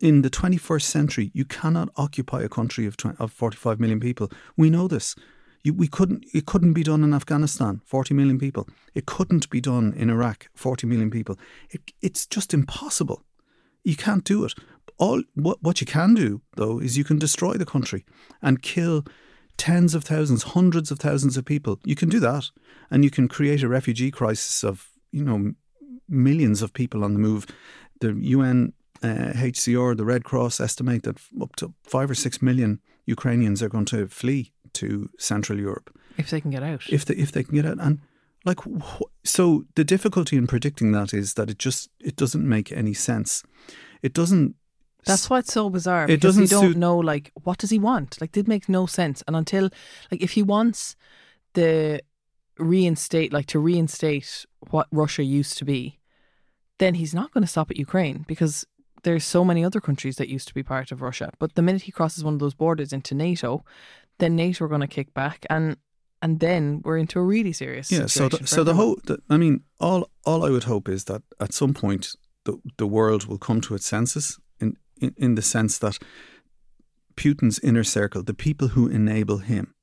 in 0.00 0.22
the 0.22 0.28
21st 0.28 0.82
century, 0.82 1.30
you 1.32 1.44
cannot 1.44 1.88
occupy 1.96 2.42
a 2.42 2.48
country 2.48 2.84
of, 2.84 2.96
20, 2.96 3.16
of 3.20 3.32
45 3.32 3.78
million 3.78 4.00
people. 4.00 4.28
We 4.56 4.70
know 4.70 4.88
this. 4.88 5.14
You, 5.62 5.72
we 5.72 5.86
couldn't. 5.86 6.26
It 6.34 6.44
couldn't 6.44 6.72
be 6.72 6.82
done 6.82 7.04
in 7.04 7.14
Afghanistan. 7.14 7.82
Forty 7.84 8.14
million 8.14 8.36
people. 8.36 8.68
It 8.94 9.06
couldn't 9.06 9.48
be 9.48 9.60
done 9.60 9.94
in 9.96 10.10
Iraq. 10.10 10.48
Forty 10.56 10.88
million 10.88 11.08
people. 11.08 11.38
It, 11.70 11.92
it's 12.00 12.26
just 12.26 12.52
impossible. 12.52 13.22
You 13.84 13.94
can't 13.94 14.24
do 14.24 14.44
it. 14.44 14.54
All 14.98 15.22
what 15.34 15.62
what 15.62 15.80
you 15.80 15.86
can 15.86 16.14
do 16.14 16.40
though 16.56 16.80
is 16.80 16.98
you 16.98 17.04
can 17.04 17.20
destroy 17.20 17.54
the 17.54 17.64
country 17.64 18.04
and 18.40 18.60
kill 18.60 19.04
tens 19.56 19.94
of 19.94 20.04
thousands, 20.04 20.42
hundreds 20.42 20.90
of 20.90 20.98
thousands 20.98 21.36
of 21.36 21.44
people. 21.44 21.78
You 21.84 21.94
can 21.94 22.08
do 22.08 22.20
that, 22.20 22.50
and 22.90 23.04
you 23.04 23.10
can 23.10 23.28
create 23.28 23.62
a 23.62 23.68
refugee 23.68 24.10
crisis 24.10 24.64
of 24.64 24.88
you 25.10 25.24
know 25.24 25.54
millions 26.08 26.62
of 26.62 26.72
people 26.72 27.04
on 27.04 27.12
the 27.14 27.20
move. 27.20 27.46
The 28.00 28.14
UN 28.14 28.72
uh, 29.02 29.32
HCR, 29.34 29.96
the 29.96 30.04
Red 30.04 30.24
Cross, 30.24 30.60
estimate 30.60 31.04
that 31.04 31.18
up 31.40 31.56
to 31.56 31.72
five 31.82 32.10
or 32.10 32.14
six 32.14 32.42
million 32.42 32.80
Ukrainians 33.06 33.62
are 33.62 33.68
going 33.68 33.84
to 33.86 34.08
flee 34.08 34.52
to 34.74 35.10
Central 35.18 35.58
Europe 35.58 35.96
if 36.16 36.30
they 36.30 36.40
can 36.40 36.50
get 36.50 36.62
out. 36.62 36.82
If 36.88 37.04
they 37.04 37.14
if 37.14 37.32
they 37.32 37.42
can 37.42 37.54
get 37.54 37.66
out, 37.66 37.78
and 37.80 38.00
like 38.44 38.58
so, 39.24 39.64
the 39.74 39.84
difficulty 39.84 40.36
in 40.36 40.46
predicting 40.46 40.92
that 40.92 41.14
is 41.14 41.34
that 41.34 41.50
it 41.50 41.58
just 41.58 41.90
it 42.00 42.16
doesn't 42.16 42.48
make 42.48 42.72
any 42.72 42.94
sense. 42.94 43.42
It 44.02 44.12
doesn't. 44.12 44.56
That's 45.04 45.28
why 45.28 45.40
it's 45.40 45.52
so 45.52 45.68
bizarre. 45.68 46.08
It 46.08 46.20
doesn't. 46.20 46.42
You 46.42 46.48
don't 46.48 46.72
suit, 46.72 46.76
know 46.76 46.96
like 46.96 47.32
what 47.42 47.58
does 47.58 47.70
he 47.70 47.78
want? 47.78 48.20
Like, 48.20 48.36
it 48.36 48.48
makes 48.48 48.68
no 48.68 48.86
sense. 48.86 49.22
And 49.26 49.34
until 49.36 49.70
like 50.10 50.22
if 50.22 50.32
he 50.32 50.42
wants 50.42 50.96
the 51.54 52.00
reinstate, 52.58 53.32
like 53.32 53.46
to 53.46 53.58
reinstate 53.58 54.46
what 54.70 54.86
Russia 54.92 55.24
used 55.24 55.58
to 55.58 55.64
be, 55.64 55.98
then 56.78 56.94
he's 56.94 57.14
not 57.14 57.32
going 57.32 57.42
to 57.42 57.48
stop 57.48 57.70
at 57.70 57.76
Ukraine 57.76 58.24
because 58.26 58.64
there's 59.02 59.24
so 59.24 59.44
many 59.44 59.64
other 59.64 59.80
countries 59.80 60.16
that 60.16 60.28
used 60.28 60.48
to 60.48 60.54
be 60.54 60.62
part 60.62 60.92
of 60.92 61.02
Russia. 61.02 61.32
But 61.38 61.54
the 61.54 61.62
minute 61.62 61.82
he 61.82 61.92
crosses 61.92 62.24
one 62.24 62.34
of 62.34 62.40
those 62.40 62.54
borders 62.54 62.92
into 62.92 63.14
NATO, 63.14 63.64
then 64.18 64.36
NATO 64.36 64.64
are 64.64 64.68
going 64.68 64.80
to 64.80 64.86
kick 64.86 65.12
back, 65.14 65.46
and 65.50 65.76
and 66.20 66.38
then 66.38 66.80
we're 66.84 66.98
into 66.98 67.18
a 67.18 67.22
really 67.22 67.52
serious 67.52 67.90
yeah. 67.90 68.06
So 68.06 68.28
the, 68.28 68.46
so 68.46 68.62
the 68.62 68.74
whole, 68.74 68.96
the, 69.04 69.18
I 69.28 69.36
mean, 69.36 69.64
all 69.80 70.08
all 70.24 70.44
I 70.44 70.50
would 70.50 70.64
hope 70.64 70.88
is 70.88 71.04
that 71.04 71.22
at 71.40 71.52
some 71.52 71.74
point 71.74 72.14
the 72.44 72.58
the 72.76 72.86
world 72.86 73.26
will 73.26 73.38
come 73.38 73.60
to 73.62 73.74
its 73.74 73.86
senses 73.86 74.38
in 74.62 74.76
in, 75.02 75.14
in 75.16 75.34
the 75.34 75.42
sense 75.42 75.78
that 75.78 75.98
Putin's 77.16 77.58
inner 77.58 77.84
circle, 77.84 78.22
the 78.22 78.34
people 78.34 78.68
who 78.68 78.86
enable 78.88 79.38
him, 79.38 79.74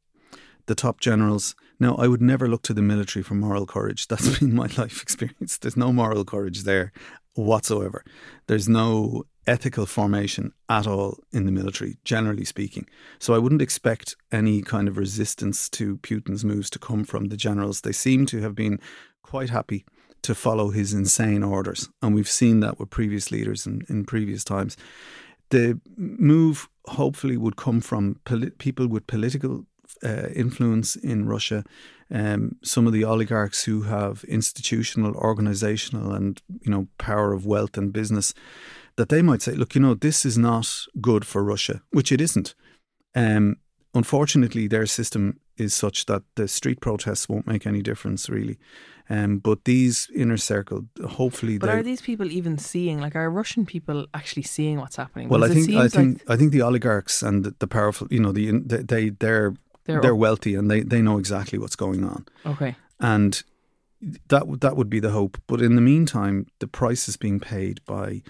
the 0.66 0.76
top 0.76 1.00
generals. 1.00 1.56
Now, 1.80 1.96
I 1.96 2.08
would 2.08 2.22
never 2.22 2.48
look 2.48 2.64
to 2.64 2.74
the 2.74 2.82
military 2.82 3.24
for 3.24 3.36
moral 3.36 3.66
courage. 3.66 4.08
That's 4.10 4.40
been 4.40 4.56
my 4.56 4.68
life 4.78 5.02
experience. 5.02 5.58
There's 5.58 5.78
no 5.78 5.92
moral 5.92 6.26
courage 6.26 6.64
there 6.64 6.92
whatsoever. 7.36 8.04
There's 8.48 8.68
no 8.68 9.24
ethical 9.48 9.86
formation 9.86 10.54
at 10.68 10.86
all 10.86 11.18
in 11.32 11.46
the 11.46 11.52
military, 11.52 11.98
generally 12.04 12.46
speaking. 12.46 12.88
So 13.20 13.34
I 13.34 13.40
wouldn't 13.40 13.62
expect 13.62 14.16
any 14.32 14.62
kind 14.62 14.88
of 14.88 14.98
resistance 14.98 15.70
to 15.70 15.98
Putin's 15.98 16.46
moves 16.46 16.70
to 16.72 16.80
come 16.80 17.04
from 17.04 17.26
the 17.26 17.38
generals. 17.38 17.82
They 17.82 17.92
seem 17.92 18.26
to 18.28 18.42
have 18.42 18.56
been 18.56 18.80
quite 19.24 19.50
happy 19.50 19.86
to 20.22 20.36
follow 20.36 20.70
his 20.70 20.94
insane 20.94 21.44
orders. 21.44 21.90
And 22.02 22.14
we've 22.14 22.30
seen 22.30 22.60
that 22.62 22.80
with 22.80 22.90
previous 22.90 23.32
leaders 23.32 23.66
in, 23.66 23.84
in 23.90 24.06
previous 24.06 24.44
times. 24.44 24.78
The 25.50 25.80
move 25.98 26.70
hopefully 26.88 27.38
would 27.38 27.56
come 27.56 27.82
from 27.82 28.20
poli- 28.26 28.52
people 28.52 28.88
with 28.88 29.08
political 29.08 29.66
uh, 30.04 30.28
influence 30.36 30.96
in 30.96 31.26
Russia, 31.26 31.64
um, 32.12 32.56
some 32.64 32.88
of 32.88 32.94
the 32.94 33.04
oligarchs 33.04 33.64
who 33.64 33.84
have 33.84 34.24
institutional, 34.26 35.16
organizational, 35.16 36.14
and 36.14 36.42
you 36.62 36.72
know 36.72 36.88
power 36.98 37.34
of 37.34 37.46
wealth 37.46 37.78
and 37.78 37.94
business, 37.94 38.34
that 38.96 39.10
they 39.10 39.22
might 39.22 39.42
say, 39.42 39.54
look, 39.54 39.76
you 39.76 39.82
know, 39.82 39.94
this 39.94 40.26
is 40.26 40.38
not 40.38 40.68
good 41.02 41.26
for 41.26 41.44
Russia, 41.44 41.82
which 41.92 42.12
it 42.12 42.22
isn't. 42.22 42.56
Um, 43.16 43.58
unfortunately, 43.94 44.68
their 44.68 44.86
system 44.86 45.40
is 45.60 45.74
such 45.74 46.06
that 46.06 46.24
the 46.36 46.48
street 46.48 46.80
protests 46.80 47.28
won't 47.28 47.48
make 47.48 47.68
any 47.68 47.82
difference, 47.82 48.30
really. 48.30 48.58
Um, 49.12 49.40
but 49.40 49.66
these 49.66 50.08
inner 50.16 50.38
circle, 50.38 50.86
hopefully, 51.04 51.58
but 51.58 51.70
are 51.70 51.82
these 51.82 52.02
people 52.02 52.32
even 52.32 52.60
seeing? 52.60 53.00
Like, 53.00 53.16
are 53.16 53.30
Russian 53.30 53.66
people 53.66 54.06
actually 54.14 54.44
seeing 54.44 54.80
what's 54.80 54.98
happening? 54.98 55.30
Well, 55.30 55.44
I 55.44 55.50
think 55.50 55.70
I 55.72 55.88
think 55.88 56.20
like 56.20 56.30
I 56.30 56.38
think 56.38 56.52
the 56.52 56.62
oligarchs 56.62 57.24
and 57.24 57.44
the, 57.44 57.56
the 57.58 57.68
powerful, 57.68 58.08
you 58.12 58.20
know, 58.20 58.32
the 58.32 58.52
they 58.52 59.10
they're 59.10 59.56
they're, 59.86 60.02
they're 60.02 60.16
wealthy 60.16 60.54
and 60.54 60.70
they, 60.70 60.82
they 60.82 61.02
know 61.02 61.18
exactly 61.18 61.58
what's 61.58 61.76
going 61.76 62.04
on. 62.04 62.28
Okay. 62.46 62.76
And 63.00 63.42
that 64.28 64.62
that 64.62 64.78
would 64.78 64.90
be 64.90 65.00
the 65.00 65.10
hope. 65.10 65.42
But 65.48 65.62
in 65.62 65.76
the 65.76 65.82
meantime, 65.82 66.46
the 66.60 66.68
price 66.68 67.10
is 67.10 67.18
being 67.18 67.40
paid 67.40 67.82
by 67.86 68.22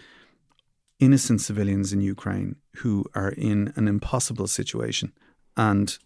innocent 0.99 1.41
civilians 1.41 1.91
in 1.91 1.99
Ukraine 2.01 2.55
who 2.77 3.05
are 3.15 3.31
in 3.31 3.73
an 3.75 3.87
impossible 3.87 4.47
situation, 4.47 5.11
and 5.57 5.97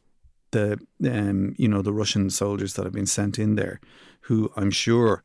the 0.54 0.80
um, 1.06 1.54
you 1.58 1.68
know 1.68 1.82
the 1.82 1.94
Russian 1.94 2.30
soldiers 2.30 2.74
that 2.74 2.86
have 2.86 2.94
been 2.94 3.06
sent 3.06 3.38
in 3.38 3.56
there, 3.56 3.80
who 4.22 4.52
I'm 4.56 4.72
sure, 4.72 5.24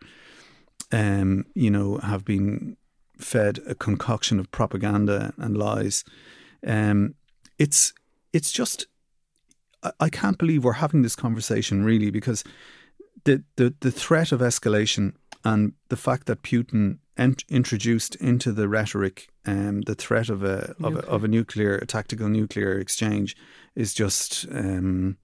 um, 0.91 1.47
you 1.55 1.71
know, 1.71 1.99
have 1.99 2.25
been 2.25 2.77
fed 3.17 3.61
a 3.67 3.75
concoction 3.75 4.41
of 4.41 4.51
propaganda 4.51 5.33
and 5.39 5.57
lies. 5.57 6.05
Um, 6.67 7.15
it's 7.59 7.93
it's 8.33 8.51
just 8.51 8.87
I 10.01 10.09
can't 10.09 10.39
believe 10.39 10.65
we're 10.65 10.73
having 10.73 11.03
this 11.03 11.17
conversation 11.17 11.85
really 11.85 12.11
because 12.11 12.43
the, 13.25 13.45
the, 13.57 13.75
the 13.81 13.91
threat 13.93 14.33
of 14.33 14.41
escalation 14.41 15.15
and 15.45 15.73
the 15.89 15.97
fact 15.97 16.27
that 16.27 16.43
Putin 16.43 16.99
ent- 17.19 17.45
introduced 17.49 18.15
into 18.17 18.53
the 18.53 18.69
rhetoric 18.69 19.29
um, 19.47 19.83
the 19.83 19.95
threat 19.95 20.29
of 20.29 20.43
a, 20.43 20.75
of 20.83 20.97
a, 20.97 21.07
of 21.07 21.25
a 21.25 21.29
nuclear 21.29 21.77
a 21.77 21.87
tactical 21.87 22.29
nuclear 22.29 22.79
exchange 22.79 23.37
is 23.75 23.95
just 23.95 24.47
um, 24.51 25.17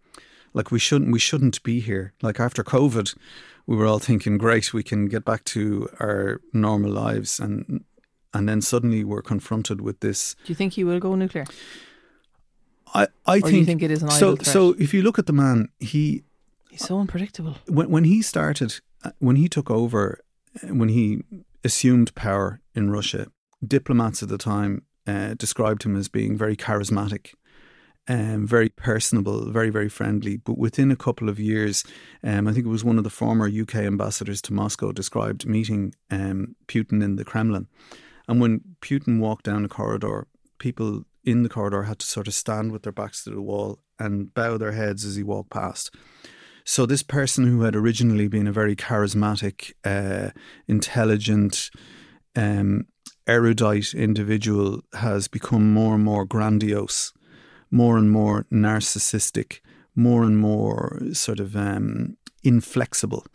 like 0.55 0.71
we 0.71 0.79
shouldn't 0.79 1.13
we 1.13 1.19
shouldn't 1.19 1.63
be 1.63 1.81
here. 1.81 2.15
Like 2.23 2.41
after 2.41 2.65
COVID, 2.65 3.15
we 3.67 3.77
were 3.77 3.87
all 3.87 3.99
thinking, 3.99 4.39
great, 4.39 4.73
we 4.73 4.83
can 4.83 5.07
get 5.07 5.25
back 5.25 5.45
to 5.45 5.89
our 6.01 6.41
normal 6.53 6.91
lives, 6.91 7.41
and 7.41 7.85
and 8.33 8.49
then 8.49 8.63
suddenly 8.63 9.05
we're 9.05 9.23
confronted 9.23 9.81
with 9.81 10.01
this. 10.01 10.37
Do 10.45 10.53
you 10.53 10.55
think 10.55 10.75
he 10.75 10.85
will 10.85 11.01
go 11.01 11.15
nuclear? 11.15 11.45
I, 12.95 13.09
I 13.27 13.41
think, 13.41 13.67
think, 13.67 13.83
it 13.83 13.91
is 13.91 14.03
an 14.03 14.11
so. 14.11 14.37
So 14.37 14.75
if 14.79 14.95
you 14.95 15.03
look 15.03 15.19
at 15.19 15.27
the 15.27 15.33
man, 15.33 15.69
he 15.81 16.23
he's 16.71 16.87
so 16.87 16.99
unpredictable. 16.99 17.57
When 17.67 17.91
when 17.91 18.05
he 18.05 18.23
started, 18.23 18.81
uh, 19.03 19.11
when 19.19 19.37
he 19.37 19.49
took 19.49 19.71
over, 19.71 20.21
uh, 20.63 20.69
when 20.69 20.89
he 20.89 21.25
assumed 21.65 22.15
power 22.15 22.61
in 22.75 22.91
Russia, 22.91 23.27
diplomats 23.67 24.23
at 24.23 24.29
the 24.29 24.39
time 24.39 24.83
uh, 25.07 25.35
described 25.35 25.85
him 25.85 25.97
as 25.97 26.09
being 26.09 26.37
very 26.37 26.57
charismatic. 26.57 27.35
Um, 28.07 28.47
very 28.47 28.69
personable, 28.69 29.51
very, 29.51 29.71
very 29.71 29.89
friendly. 29.89 30.37
But 30.37 30.59
within 30.59 30.91
a 30.91 30.97
couple 30.97 31.31
of 31.31 31.41
years, 31.41 31.85
um, 32.23 32.47
I 32.47 32.53
think 32.53 32.67
it 32.67 32.71
was 32.71 32.85
one 32.85 32.99
of 32.99 33.05
the 33.05 33.09
former 33.09 33.49
UK 33.49 33.77
ambassadors 33.77 34.43
to 34.43 34.53
Moscow 34.53 34.93
described 34.93 35.47
meeting 35.47 35.95
um, 36.11 36.55
Putin 36.69 37.03
in 37.03 37.17
the 37.17 37.25
Kremlin. 37.25 37.67
And 38.29 38.43
when 38.43 38.61
Putin 38.83 39.21
walked 39.21 39.47
down 39.47 39.63
the 39.63 39.71
corridor, 39.71 40.27
people 40.59 41.05
in 41.25 41.45
the 41.45 41.49
corridor 41.49 41.85
had 41.85 41.99
to 42.01 42.07
sort 42.07 42.29
of 42.29 42.35
stand 42.35 42.73
with 42.73 42.83
their 42.83 42.93
backs 42.93 43.25
to 43.25 43.31
the 43.31 43.41
wall 43.41 43.79
and 43.99 44.35
bow 44.35 44.59
their 44.59 44.73
heads 44.73 45.07
as 45.07 45.17
he 45.17 45.23
walked 45.23 45.51
past. 45.51 45.95
So 46.65 46.87
this 46.87 47.03
person 47.03 47.47
who 47.47 47.63
had 47.63 47.77
originally 47.77 48.27
been 48.27 48.47
a 48.47 48.53
very 48.53 48.75
charismatic, 48.75 49.73
uh, 49.85 50.31
intelligent, 50.67 51.71
um, 52.35 52.87
erudite 53.27 53.95
individual 53.95 54.83
has 54.95 55.29
become 55.29 55.73
more 55.73 55.95
and 55.95 56.05
more 56.05 56.25
grandiose, 56.25 57.13
more 57.71 57.99
and 57.99 58.11
more 58.11 58.47
narcissistic, 58.51 59.61
more 59.95 60.25
and 60.25 60.39
more 60.39 61.01
sort 61.13 61.39
of 61.39 61.55
um, 61.55 62.17
inflexible. 62.43 63.27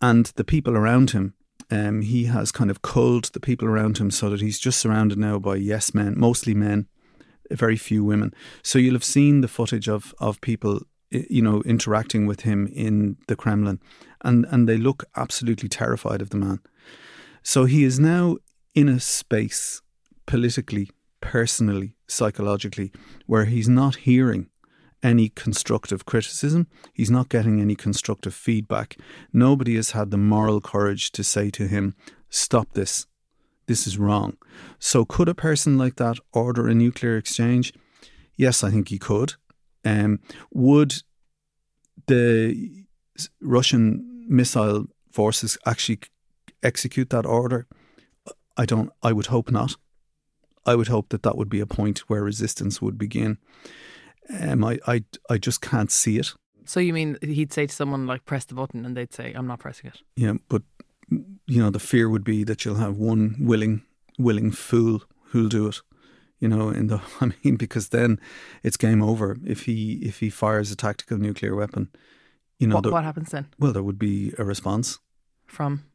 And 0.00 0.26
the 0.34 0.44
people 0.44 0.76
around 0.76 1.12
him, 1.12 1.34
um, 1.70 2.02
he 2.02 2.24
has 2.24 2.50
kind 2.52 2.70
of 2.70 2.82
culled 2.82 3.26
the 3.32 3.40
people 3.40 3.68
around 3.68 3.98
him 3.98 4.10
so 4.10 4.30
that 4.30 4.40
he's 4.40 4.58
just 4.58 4.80
surrounded 4.80 5.18
now 5.18 5.38
by 5.38 5.56
yes 5.56 5.94
men, 5.94 6.14
mostly 6.18 6.54
men, 6.54 6.88
very 7.50 7.76
few 7.76 8.04
women. 8.04 8.34
So 8.62 8.78
you'll 8.78 8.94
have 8.94 9.04
seen 9.04 9.42
the 9.42 9.48
footage 9.48 9.88
of 9.88 10.12
of 10.18 10.40
people 10.40 10.82
you 11.30 11.42
know 11.42 11.62
interacting 11.62 12.26
with 12.26 12.40
him 12.40 12.66
in 12.66 13.16
the 13.28 13.36
Kremlin 13.36 13.80
and 14.22 14.46
and 14.50 14.68
they 14.68 14.76
look 14.76 15.04
absolutely 15.16 15.68
terrified 15.68 16.22
of 16.22 16.30
the 16.30 16.36
man. 16.36 16.60
So 17.42 17.64
he 17.64 17.84
is 17.84 18.00
now 18.00 18.38
in 18.74 18.88
a 18.88 18.98
space 18.98 19.82
politically, 20.26 20.90
personally, 21.20 21.96
psychologically 22.08 22.90
where 23.26 23.44
he's 23.44 23.68
not 23.68 23.96
hearing 23.96 24.48
any 25.02 25.28
constructive 25.28 26.06
criticism. 26.06 26.66
He's 26.94 27.10
not 27.10 27.28
getting 27.28 27.60
any 27.60 27.74
constructive 27.74 28.34
feedback. 28.34 28.96
Nobody 29.32 29.76
has 29.76 29.90
had 29.90 30.10
the 30.10 30.16
moral 30.16 30.62
courage 30.62 31.12
to 31.12 31.22
say 31.22 31.50
to 31.50 31.68
him, 31.68 31.94
Stop 32.30 32.72
this 32.72 33.06
this 33.66 33.86
is 33.86 33.98
wrong. 33.98 34.36
So, 34.78 35.04
could 35.04 35.28
a 35.28 35.34
person 35.34 35.78
like 35.78 35.96
that 35.96 36.18
order 36.32 36.68
a 36.68 36.74
nuclear 36.74 37.16
exchange? 37.16 37.72
Yes, 38.36 38.62
I 38.62 38.70
think 38.70 38.88
he 38.88 38.98
could. 38.98 39.34
Um, 39.84 40.20
would 40.52 40.94
the 42.06 42.84
Russian 43.40 44.24
missile 44.28 44.86
forces 45.10 45.58
actually 45.66 46.00
execute 46.62 47.10
that 47.10 47.26
order? 47.26 47.66
I 48.56 48.64
don't. 48.64 48.90
I 49.02 49.12
would 49.12 49.26
hope 49.26 49.50
not. 49.50 49.76
I 50.66 50.74
would 50.74 50.88
hope 50.88 51.10
that 51.10 51.22
that 51.22 51.36
would 51.36 51.48
be 51.48 51.60
a 51.60 51.66
point 51.66 51.98
where 52.08 52.22
resistance 52.22 52.80
would 52.80 52.96
begin. 52.96 53.38
Um, 54.40 54.64
I, 54.64 54.78
I, 54.86 55.04
I 55.28 55.36
just 55.36 55.60
can't 55.60 55.92
see 55.92 56.18
it. 56.18 56.32
So 56.64 56.80
you 56.80 56.94
mean 56.94 57.18
he'd 57.20 57.52
say 57.52 57.66
to 57.66 57.74
someone 57.74 58.06
like 58.06 58.24
press 58.24 58.46
the 58.46 58.54
button 58.54 58.86
and 58.86 58.96
they'd 58.96 59.12
say 59.12 59.34
I'm 59.34 59.46
not 59.46 59.58
pressing 59.58 59.90
it? 59.90 60.00
Yeah, 60.16 60.34
but 60.48 60.62
you 61.10 61.62
know, 61.62 61.70
the 61.70 61.78
fear 61.78 62.08
would 62.08 62.24
be 62.24 62.44
that 62.44 62.64
you'll 62.64 62.76
have 62.76 62.96
one 62.96 63.36
willing, 63.38 63.82
willing 64.18 64.50
fool 64.50 65.02
who'll 65.26 65.48
do 65.48 65.66
it. 65.66 65.82
You 66.44 66.50
know, 66.50 66.68
in 66.68 66.88
the 66.88 67.00
I 67.22 67.30
mean, 67.42 67.56
because 67.56 67.88
then 67.88 68.20
it's 68.62 68.76
game 68.76 69.02
over. 69.02 69.38
If 69.46 69.62
he 69.62 69.94
if 70.02 70.20
he 70.20 70.28
fires 70.28 70.70
a 70.70 70.76
tactical 70.76 71.16
nuclear 71.16 71.54
weapon, 71.56 71.88
you 72.58 72.66
know, 72.66 72.74
what, 72.74 72.82
there, 72.82 72.92
what 72.92 73.04
happens 73.04 73.30
then? 73.30 73.46
Well, 73.58 73.72
there 73.72 73.82
would 73.82 73.98
be 73.98 74.34
a 74.36 74.44
response 74.44 74.98
from. 75.46 75.86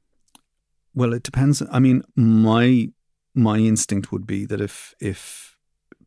Well, 0.96 1.14
it 1.14 1.22
depends. 1.22 1.62
I 1.72 1.78
mean, 1.78 2.02
my 2.16 2.90
my 3.36 3.60
instinct 3.60 4.12
would 4.12 4.26
be 4.26 4.48
that 4.48 4.60
if 4.60 4.96
if 5.00 5.56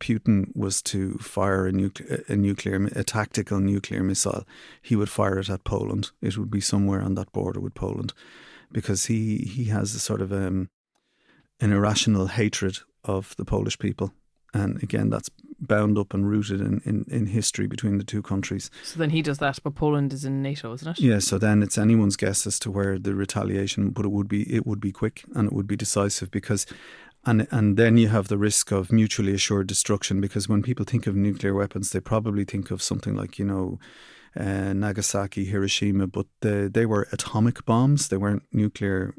Putin 0.01 0.47
was 0.57 0.82
to 0.82 1.18
fire 1.18 1.66
a 1.66 1.72
nuclear, 1.72 2.24
a 2.26 2.34
nuclear, 2.34 2.88
a 2.97 3.05
tactical 3.05 3.61
nuclear 3.61 4.03
missile, 4.03 4.45
he 4.82 4.97
would 4.97 5.09
fire 5.09 5.38
it 5.38 5.51
at 5.51 5.62
Poland. 5.62 6.11
It 6.20 6.36
would 6.36 6.51
be 6.51 6.61
somewhere 6.61 7.01
on 7.01 7.14
that 7.14 7.30
border 7.30 7.61
with 7.61 7.74
Poland, 7.74 8.12
because 8.72 9.07
he 9.07 9.36
he 9.36 9.66
has 9.66 9.95
a 9.95 10.01
sort 10.01 10.20
of 10.20 10.32
um, 10.32 10.68
an 11.61 11.72
irrational 11.72 12.26
hatred 12.26 12.78
of 13.05 13.36
the 13.36 13.45
Polish 13.45 13.78
people, 13.78 14.12
and 14.55 14.82
again, 14.82 15.11
that's 15.11 15.30
bound 15.62 15.96
up 15.96 16.12
and 16.12 16.28
rooted 16.28 16.61
in, 16.61 16.82
in, 16.84 17.05
in 17.09 17.26
history 17.26 17.66
between 17.66 17.96
the 17.96 18.05
two 18.05 18.20
countries. 18.20 18.70
So 18.82 18.98
then 18.98 19.11
he 19.11 19.22
does 19.22 19.38
that, 19.38 19.59
but 19.62 19.74
Poland 19.74 20.12
is 20.12 20.24
in 20.24 20.42
NATO, 20.42 20.72
isn't 20.74 20.88
it? 20.88 21.00
Yeah. 21.00 21.20
So 21.20 21.38
then 21.38 21.62
it's 21.62 21.78
anyone's 21.78 22.16
guess 22.16 22.46
as 22.46 22.59
to 22.61 22.70
where 22.70 22.98
the 22.98 23.14
retaliation, 23.14 23.90
but 23.90 24.05
it 24.05 24.11
would 24.11 24.28
be 24.28 24.42
it 24.53 24.66
would 24.66 24.80
be 24.80 24.92
quick 24.92 25.24
and 25.34 25.46
it 25.46 25.53
would 25.53 25.66
be 25.66 25.76
decisive 25.76 26.30
because 26.30 26.66
and 27.24 27.46
and 27.50 27.76
then 27.76 27.96
you 27.96 28.09
have 28.09 28.28
the 28.28 28.38
risk 28.38 28.72
of 28.72 28.90
mutually 28.90 29.32
assured 29.32 29.68
destruction 29.68 30.20
because 30.20 30.48
when 30.48 30.62
people 30.62 30.84
think 30.84 31.07
of 31.07 31.14
nuclear 31.14 31.55
weapons, 31.55 31.90
they 31.90 32.00
probably 32.00 32.44
think 32.44 32.70
of 32.70 32.82
something 32.82 33.14
like 33.14 33.38
you 33.38 33.44
know. 33.44 33.78
Uh, 34.34 34.72
Nagasaki, 34.72 35.44
Hiroshima, 35.44 36.07
but 36.07 36.24
the, 36.40 36.70
they 36.72 36.86
were 36.86 37.07
atomic 37.12 37.66
bombs. 37.66 38.09
They 38.09 38.16
weren't 38.16 38.44
nuclear 38.50 39.14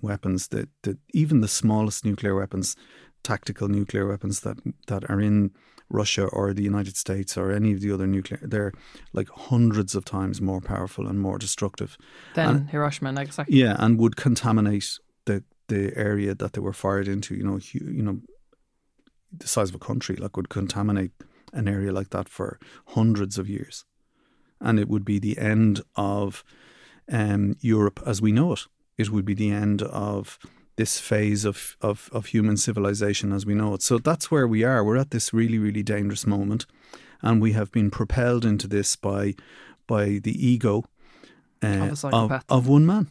weapons. 0.00 0.48
That 0.48 0.68
even 1.14 1.42
the 1.42 1.46
smallest 1.46 2.04
nuclear 2.04 2.34
weapons, 2.34 2.74
tactical 3.22 3.68
nuclear 3.68 4.06
weapons 4.06 4.40
that 4.40 4.58
that 4.86 5.08
are 5.10 5.20
in 5.20 5.52
Russia 5.88 6.24
or 6.26 6.54
the 6.54 6.62
United 6.62 6.96
States 6.96 7.36
or 7.36 7.52
any 7.52 7.72
of 7.72 7.80
the 7.80 7.92
other 7.92 8.06
nuclear, 8.06 8.40
they're 8.42 8.72
like 9.12 9.28
hundreds 9.28 9.94
of 9.94 10.04
times 10.04 10.40
more 10.40 10.60
powerful 10.60 11.06
and 11.06 11.20
more 11.20 11.38
destructive 11.38 11.96
than 12.34 12.48
and, 12.48 12.70
Hiroshima 12.70 13.10
and 13.10 13.16
Nagasaki. 13.16 13.54
Yeah, 13.54 13.76
and 13.78 13.98
would 13.98 14.16
contaminate 14.16 14.98
the 15.26 15.44
the 15.68 15.96
area 15.96 16.34
that 16.34 16.52
they 16.52 16.60
were 16.60 16.72
fired 16.72 17.08
into, 17.08 17.34
you 17.34 17.44
know, 17.44 17.60
you 17.72 18.02
know, 18.02 18.20
the 19.36 19.46
size 19.46 19.68
of 19.68 19.74
a 19.74 19.78
country, 19.78 20.16
like 20.16 20.36
would 20.36 20.48
contaminate 20.48 21.12
an 21.52 21.68
area 21.68 21.92
like 21.92 22.10
that 22.10 22.28
for 22.28 22.58
hundreds 22.88 23.38
of 23.38 23.48
years, 23.48 23.84
and 24.60 24.78
it 24.78 24.88
would 24.88 25.04
be 25.04 25.18
the 25.18 25.38
end 25.38 25.82
of 25.94 26.44
um, 27.10 27.56
Europe 27.60 28.00
as 28.06 28.20
we 28.22 28.32
know 28.32 28.52
it. 28.52 28.66
It 28.98 29.10
would 29.10 29.24
be 29.24 29.34
the 29.34 29.50
end 29.50 29.82
of 29.82 30.38
this 30.76 30.98
phase 30.98 31.44
of, 31.44 31.76
of, 31.80 32.08
of 32.12 32.26
human 32.26 32.56
civilization 32.56 33.32
as 33.32 33.44
we 33.44 33.54
know 33.54 33.74
it. 33.74 33.82
So 33.82 33.98
that's 33.98 34.30
where 34.30 34.48
we 34.48 34.64
are. 34.64 34.82
We're 34.82 34.96
at 34.96 35.10
this 35.10 35.32
really, 35.32 35.58
really 35.58 35.82
dangerous 35.82 36.26
moment, 36.26 36.66
and 37.20 37.40
we 37.40 37.52
have 37.52 37.70
been 37.70 37.90
propelled 37.90 38.44
into 38.44 38.66
this 38.66 38.96
by 38.96 39.34
by 39.86 40.20
the 40.22 40.46
ego 40.46 40.84
uh, 41.62 41.94
of, 42.04 42.44
of 42.48 42.68
one 42.68 42.86
man. 42.86 43.10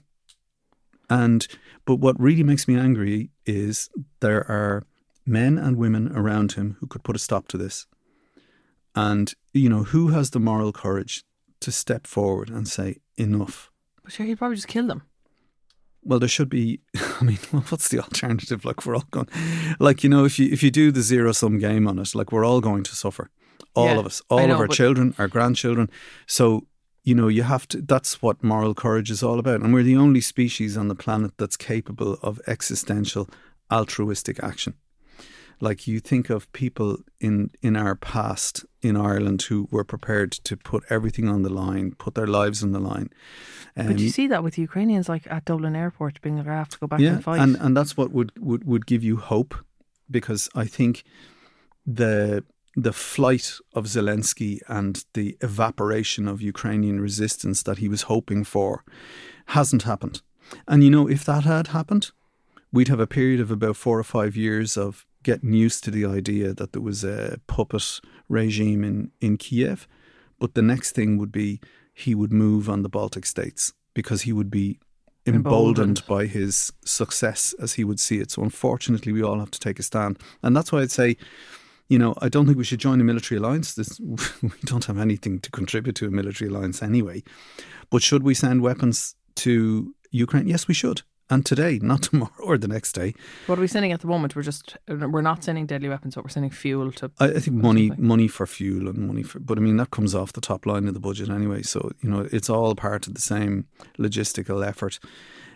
And 1.10 1.46
but 1.86 1.96
what 1.96 2.20
really 2.20 2.44
makes 2.44 2.68
me 2.68 2.78
angry 2.78 3.30
is 3.46 3.90
there 4.22 4.50
are 4.50 4.84
men 5.26 5.58
and 5.58 5.78
women 5.78 6.12
around 6.16 6.54
him 6.54 6.78
who 6.80 6.88
could 6.88 7.04
put 7.04 7.16
a 7.16 7.20
stop 7.20 7.48
to 7.50 7.58
this. 7.58 7.86
And 8.96 9.34
you 9.54 9.70
know, 9.70 9.84
who 9.84 10.10
has 10.10 10.32
the 10.32 10.40
moral 10.40 10.72
courage 10.72 11.24
to 11.60 11.72
step 11.72 12.08
forward 12.08 12.50
and 12.50 12.68
say 12.68 12.98
enough? 13.18 13.70
But 14.04 14.14
sure, 14.14 14.26
he'd 14.26 14.38
probably 14.38 14.56
just 14.56 14.68
kill 14.68 14.88
them. 14.88 15.04
Well, 16.04 16.20
there 16.20 16.30
should 16.30 16.50
be. 16.50 16.80
I 16.96 17.24
mean, 17.24 17.38
what's 17.70 17.90
the 17.90 18.00
alternative? 18.00 18.66
Like 18.66 18.86
we're 18.86 18.96
all 18.96 19.06
going, 19.12 19.30
like 19.80 20.04
you 20.04 20.10
know, 20.10 20.26
if 20.26 20.40
you 20.40 20.52
if 20.52 20.64
you 20.64 20.72
do 20.72 20.92
the 20.92 21.02
zero 21.02 21.32
sum 21.32 21.60
game 21.60 21.88
on 21.88 22.00
it, 22.00 22.16
like 22.16 22.32
we're 22.32 22.46
all 22.46 22.62
going 22.62 22.84
to 22.84 22.96
suffer, 22.96 23.30
all 23.76 23.86
yeah, 23.86 24.00
of 24.00 24.06
us, 24.06 24.22
all 24.30 24.48
know, 24.48 24.56
of 24.56 24.60
our 24.60 24.68
children, 24.68 25.14
our 25.18 25.28
grandchildren. 25.28 25.90
So 26.26 26.66
you 27.04 27.16
know, 27.16 27.28
you 27.28 27.44
have 27.44 27.68
to, 27.70 27.82
that's 27.82 28.22
what 28.22 28.44
moral 28.44 28.76
courage 28.76 29.10
is 29.10 29.24
all 29.24 29.40
about. 29.40 29.62
And 29.62 29.74
we're 29.74 29.84
the 29.84 29.98
only 29.98 30.22
species 30.22 30.78
on 30.78 30.88
the 30.88 30.96
planet 30.96 31.32
that's 31.38 31.58
capable 31.58 32.18
of 32.22 32.40
existential 32.48 33.28
altruistic 33.72 34.44
action. 34.44 34.76
Like 35.62 35.88
you 35.88 36.00
think 36.00 36.30
of 36.30 36.52
people 36.54 36.98
in, 37.20 37.52
in 37.62 37.76
our 37.76 37.96
past 37.96 38.66
in 38.82 38.98
Ireland 38.98 39.44
who 39.44 39.68
were 39.72 39.84
prepared 39.84 40.32
to 40.32 40.58
put 40.58 40.84
everything 40.90 41.28
on 41.30 41.44
the 41.44 41.54
line, 41.54 41.94
put 41.98 42.16
their 42.16 42.28
lives 42.28 42.64
on 42.64 42.72
the 42.72 42.80
line. 42.80 43.10
Um, 43.78 43.88
but 43.88 44.00
you 44.00 44.10
see 44.10 44.28
that 44.28 44.44
with 44.44 44.58
Ukrainians, 44.58 45.08
like 45.08 45.28
at 45.30 45.46
Dublin 45.46 45.76
Airport, 45.76 46.22
being 46.22 46.38
like, 46.38 46.48
I 46.48 46.56
have 46.56 46.70
to 46.70 46.80
go 46.80 46.88
back 46.88 47.00
yeah, 47.00 47.12
and 47.14 47.24
fight. 47.24 47.40
And, 47.40 47.56
and 47.58 47.78
that's 47.78 47.96
what 47.96 48.12
would, 48.12 48.32
would, 48.40 48.66
would 48.66 48.86
give 48.86 49.04
you 49.04 49.18
hope 49.18 49.54
because 50.10 50.50
I 50.56 50.66
think 50.66 51.04
the 51.86 52.44
the 52.76 52.94
flight 52.94 53.58
of 53.74 53.86
Zelensky 53.86 54.60
and 54.68 55.04
the 55.14 55.38
evaporation 55.42 56.28
of 56.28 56.42
Ukrainian 56.42 57.02
resistance 57.02 57.64
that 57.64 57.80
he 57.80 57.90
was 57.90 58.04
hoping 58.04 58.44
for 58.44 58.86
hasn't 59.48 59.84
happened. 59.84 60.22
And 60.68 60.84
you 60.84 60.90
know, 60.90 61.08
if 61.08 61.26
that 61.26 61.44
had 61.44 61.68
happened, 61.68 62.12
we'd 62.72 62.88
have 62.88 63.00
a 63.00 63.08
period 63.08 63.42
of 63.42 63.52
about 63.52 63.76
four 63.76 64.00
or 64.00 64.04
five 64.04 64.38
years 64.38 64.78
of 64.78 65.06
getting 65.24 65.54
used 65.54 65.84
to 65.84 65.92
the 65.92 66.06
idea 66.06 66.54
that 66.54 66.74
there 66.74 66.82
was 66.82 67.04
a 67.04 67.40
puppet 67.48 68.00
regime 68.30 68.84
in, 68.84 69.12
in 69.20 69.38
Kiev. 69.38 69.88
But 70.40 70.56
the 70.56 70.62
next 70.62 70.92
thing 70.92 71.18
would 71.18 71.32
be 71.32 71.60
he 71.94 72.16
would 72.16 72.34
move 72.34 72.70
on 72.70 72.82
the 72.82 72.90
Baltic 72.90 73.26
states 73.26 73.74
because 73.94 74.24
he 74.24 74.34
would 74.34 74.50
be 74.50 74.80
emboldened, 75.28 76.00
emboldened 76.00 76.08
by 76.08 76.26
his 76.26 76.72
success 76.84 77.54
as 77.60 77.74
he 77.74 77.84
would 77.84 78.00
see 78.00 78.20
it. 78.20 78.32
So 78.32 78.42
unfortunately, 78.42 79.12
we 79.12 79.22
all 79.22 79.40
have 79.40 79.52
to 79.52 79.60
take 79.60 79.80
a 79.80 79.84
stand. 79.84 80.18
And 80.42 80.56
that's 80.56 80.72
why 80.72 80.82
I'd 80.82 80.92
say 80.92 81.18
you 81.92 82.00
know, 82.00 82.14
I 82.22 82.30
don't 82.30 82.46
think 82.46 82.58
we 82.58 82.64
should 82.64 82.80
join 82.80 83.02
a 83.02 83.04
military 83.04 83.38
alliance. 83.38 83.74
This, 83.74 84.00
we 84.42 84.50
don't 84.64 84.86
have 84.86 84.98
anything 84.98 85.40
to 85.42 85.52
contribute 85.52 85.98
to 85.98 86.08
a 86.08 86.10
military 86.10 86.50
alliance 86.50 86.82
anyway. 86.82 87.22
But 87.90 88.02
should 88.02 88.24
we 88.24 88.34
send 88.34 88.62
weapons 88.62 89.14
to 89.36 89.94
Ukraine? 90.10 90.48
Yes, 90.48 90.70
we 90.70 90.74
should. 90.74 91.02
And 91.32 91.46
today, 91.46 91.80
not 91.82 92.04
tomorrow 92.12 92.32
or 92.44 92.58
the 92.58 92.68
next 92.68 92.92
day. 92.92 93.16
What 93.48 93.58
are 93.58 93.62
we 93.62 93.68
sending 93.68 93.94
at 93.94 94.02
the 94.02 94.08
moment? 94.08 94.36
We're 94.36 94.42
just 94.42 94.78
we're 94.88 95.22
not 95.22 95.44
sending 95.46 95.66
deadly 95.66 95.88
weapons, 95.88 96.14
but 96.14 96.26
we're 96.26 96.30
sending 96.30 96.52
fuel 96.52 96.92
to. 96.92 97.10
I, 97.20 97.28
I 97.28 97.40
think 97.40 97.56
money, 97.56 97.88
something. 97.88 98.06
money 98.06 98.28
for 98.28 98.46
fuel 98.46 98.90
and 98.90 99.08
money 99.08 99.24
for. 99.24 99.40
But 99.40 99.58
I 99.58 99.62
mean 99.62 99.78
that 99.78 99.92
comes 99.92 100.14
off 100.14 100.34
the 100.34 100.42
top 100.42 100.66
line 100.66 100.88
of 100.88 100.94
the 100.94 101.00
budget 101.00 101.30
anyway. 101.30 101.62
So 101.62 101.92
you 102.02 102.10
know 102.10 102.28
it's 102.32 102.50
all 102.50 102.76
part 102.76 103.08
of 103.08 103.14
the 103.14 103.22
same 103.22 103.68
logistical 103.98 104.66
effort. 104.66 105.00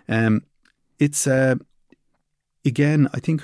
Um, 0.08 0.44
it's 0.98 1.28
uh, 1.28 1.56
again, 2.64 3.10
I 3.14 3.20
think 3.20 3.44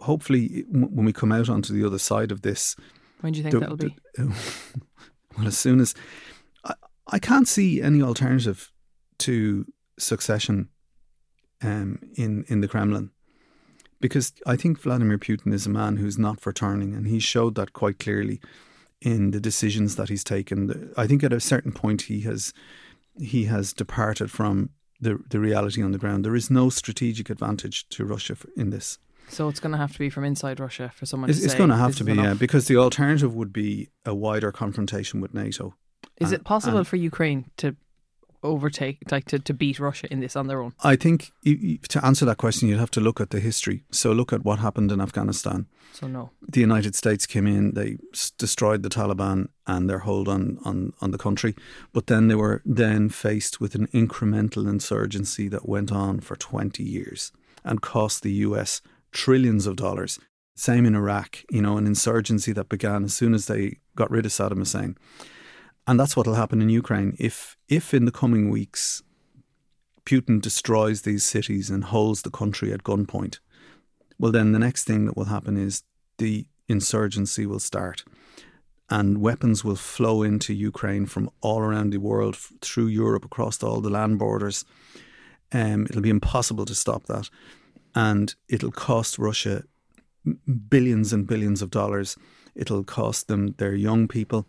hopefully, 0.00 0.64
when 0.70 1.04
we 1.04 1.12
come 1.12 1.32
out 1.32 1.48
onto 1.48 1.72
the 1.72 1.84
other 1.84 1.98
side 1.98 2.30
of 2.30 2.42
this, 2.42 2.76
when 3.22 3.32
do 3.32 3.38
you 3.38 3.42
think 3.42 3.54
the, 3.54 3.60
that'll 3.60 3.76
be? 3.76 3.96
The, 4.14 4.26
well, 5.36 5.48
as 5.48 5.58
soon 5.58 5.80
as 5.80 5.96
I, 6.64 6.74
I 7.08 7.18
can't 7.18 7.48
see 7.48 7.82
any 7.82 8.02
alternative 8.02 8.72
to 9.18 9.66
succession 9.98 10.68
um, 11.62 11.98
in 12.16 12.44
in 12.48 12.60
the 12.60 12.68
Kremlin, 12.68 13.10
because 14.00 14.32
I 14.46 14.56
think 14.56 14.80
Vladimir 14.80 15.18
Putin 15.18 15.52
is 15.52 15.66
a 15.66 15.70
man 15.70 15.96
who's 15.96 16.18
not 16.18 16.40
for 16.40 16.52
turning, 16.52 16.94
and 16.94 17.06
he 17.06 17.18
showed 17.18 17.54
that 17.54 17.72
quite 17.72 17.98
clearly 17.98 18.40
in 19.00 19.30
the 19.30 19.40
decisions 19.40 19.96
that 19.96 20.08
he's 20.08 20.24
taken. 20.24 20.92
I 20.96 21.06
think 21.06 21.22
at 21.22 21.32
a 21.32 21.40
certain 21.40 21.72
point 21.72 22.02
he 22.02 22.20
has 22.22 22.52
he 23.20 23.44
has 23.44 23.72
departed 23.72 24.30
from 24.30 24.70
the 25.00 25.18
the 25.28 25.40
reality 25.40 25.82
on 25.82 25.92
the 25.92 25.98
ground. 25.98 26.24
There 26.24 26.36
is 26.36 26.50
no 26.50 26.70
strategic 26.70 27.30
advantage 27.30 27.88
to 27.90 28.04
Russia 28.04 28.36
in 28.56 28.70
this. 28.70 28.98
So 29.28 29.48
it's 29.48 29.58
going 29.58 29.72
to 29.72 29.78
have 29.78 29.92
to 29.92 29.98
be 29.98 30.08
from 30.08 30.24
inside 30.24 30.60
Russia 30.60 30.92
for 30.94 31.04
someone 31.04 31.28
it's, 31.28 31.40
to 31.40 31.46
It's 31.46 31.54
going 31.54 31.70
to 31.70 31.76
have 31.76 31.96
to 31.96 32.04
be, 32.04 32.12
enough. 32.12 32.24
yeah, 32.24 32.34
because 32.34 32.68
the 32.68 32.76
alternative 32.76 33.34
would 33.34 33.52
be 33.52 33.88
a 34.04 34.14
wider 34.14 34.52
confrontation 34.52 35.20
with 35.20 35.34
NATO. 35.34 35.74
Is 36.18 36.30
it 36.30 36.44
possible 36.44 36.84
for 36.84 36.94
Ukraine 36.96 37.50
to 37.56 37.74
overtake, 38.46 38.98
like 39.10 39.26
to, 39.26 39.38
to 39.38 39.54
beat 39.54 39.78
Russia 39.78 40.06
in 40.10 40.20
this 40.20 40.36
on 40.36 40.46
their 40.46 40.62
own? 40.62 40.72
I 40.82 40.96
think 40.96 41.32
to 41.44 42.04
answer 42.04 42.24
that 42.24 42.38
question, 42.38 42.68
you'd 42.68 42.78
have 42.78 42.90
to 42.92 43.00
look 43.00 43.20
at 43.20 43.30
the 43.30 43.40
history. 43.40 43.84
So 43.90 44.12
look 44.12 44.32
at 44.32 44.44
what 44.44 44.58
happened 44.58 44.92
in 44.92 45.00
Afghanistan. 45.00 45.66
So 45.92 46.06
no, 46.06 46.30
the 46.46 46.60
United 46.60 46.94
States 46.94 47.26
came 47.26 47.46
in, 47.46 47.72
they 47.72 47.96
destroyed 48.38 48.82
the 48.82 48.90
Taliban 48.90 49.48
and 49.66 49.88
their 49.88 50.00
hold 50.00 50.28
on 50.28 50.58
on 50.64 50.92
on 51.00 51.10
the 51.10 51.18
country, 51.18 51.54
but 51.92 52.06
then 52.06 52.28
they 52.28 52.34
were 52.34 52.62
then 52.64 53.08
faced 53.08 53.60
with 53.60 53.74
an 53.74 53.86
incremental 53.88 54.68
insurgency 54.68 55.48
that 55.48 55.68
went 55.68 55.90
on 55.90 56.20
for 56.20 56.36
twenty 56.36 56.82
years 56.82 57.32
and 57.64 57.80
cost 57.80 58.22
the 58.22 58.32
U.S 58.32 58.82
trillions 59.16 59.66
of 59.66 59.76
dollars. 59.76 60.18
Same 60.54 60.86
in 60.86 60.94
Iraq, 60.94 61.44
you 61.50 61.62
know, 61.62 61.78
an 61.78 61.86
insurgency 61.86 62.52
that 62.52 62.68
began 62.68 63.04
as 63.04 63.14
soon 63.14 63.34
as 63.34 63.46
they 63.46 63.78
got 63.96 64.10
rid 64.10 64.26
of 64.26 64.32
Saddam 64.32 64.58
Hussein. 64.58 64.96
And 65.86 66.00
that's 66.00 66.16
what 66.16 66.26
will 66.26 66.34
happen 66.34 66.60
in 66.60 66.68
Ukraine. 66.68 67.16
If, 67.18 67.56
if 67.68 67.94
in 67.94 68.04
the 68.04 68.12
coming 68.12 68.50
weeks 68.50 69.02
Putin 70.04 70.40
destroys 70.40 71.02
these 71.02 71.24
cities 71.24 71.70
and 71.70 71.84
holds 71.84 72.22
the 72.22 72.30
country 72.30 72.72
at 72.72 72.84
gunpoint, 72.84 73.38
well, 74.18 74.32
then 74.32 74.52
the 74.52 74.58
next 74.58 74.84
thing 74.84 75.04
that 75.06 75.16
will 75.16 75.26
happen 75.26 75.56
is 75.56 75.82
the 76.18 76.46
insurgency 76.68 77.46
will 77.46 77.60
start 77.60 78.04
and 78.88 79.18
weapons 79.18 79.64
will 79.64 79.76
flow 79.76 80.22
into 80.22 80.54
Ukraine 80.54 81.06
from 81.06 81.28
all 81.40 81.58
around 81.58 81.90
the 81.90 81.98
world, 81.98 82.36
through 82.60 82.86
Europe, 82.86 83.24
across 83.24 83.62
all 83.62 83.80
the 83.80 83.90
land 83.90 84.18
borders. 84.18 84.64
Um, 85.52 85.86
it'll 85.86 86.02
be 86.02 86.10
impossible 86.10 86.64
to 86.66 86.74
stop 86.74 87.06
that 87.06 87.28
and 87.94 88.34
it'll 88.48 88.70
cost 88.70 89.18
Russia 89.18 89.64
billions 90.68 91.12
and 91.12 91.26
billions 91.26 91.62
of 91.62 91.70
dollars. 91.70 92.16
It'll 92.54 92.84
cost 92.84 93.28
them 93.28 93.54
their 93.58 93.74
young 93.74 94.08
people. 94.08 94.46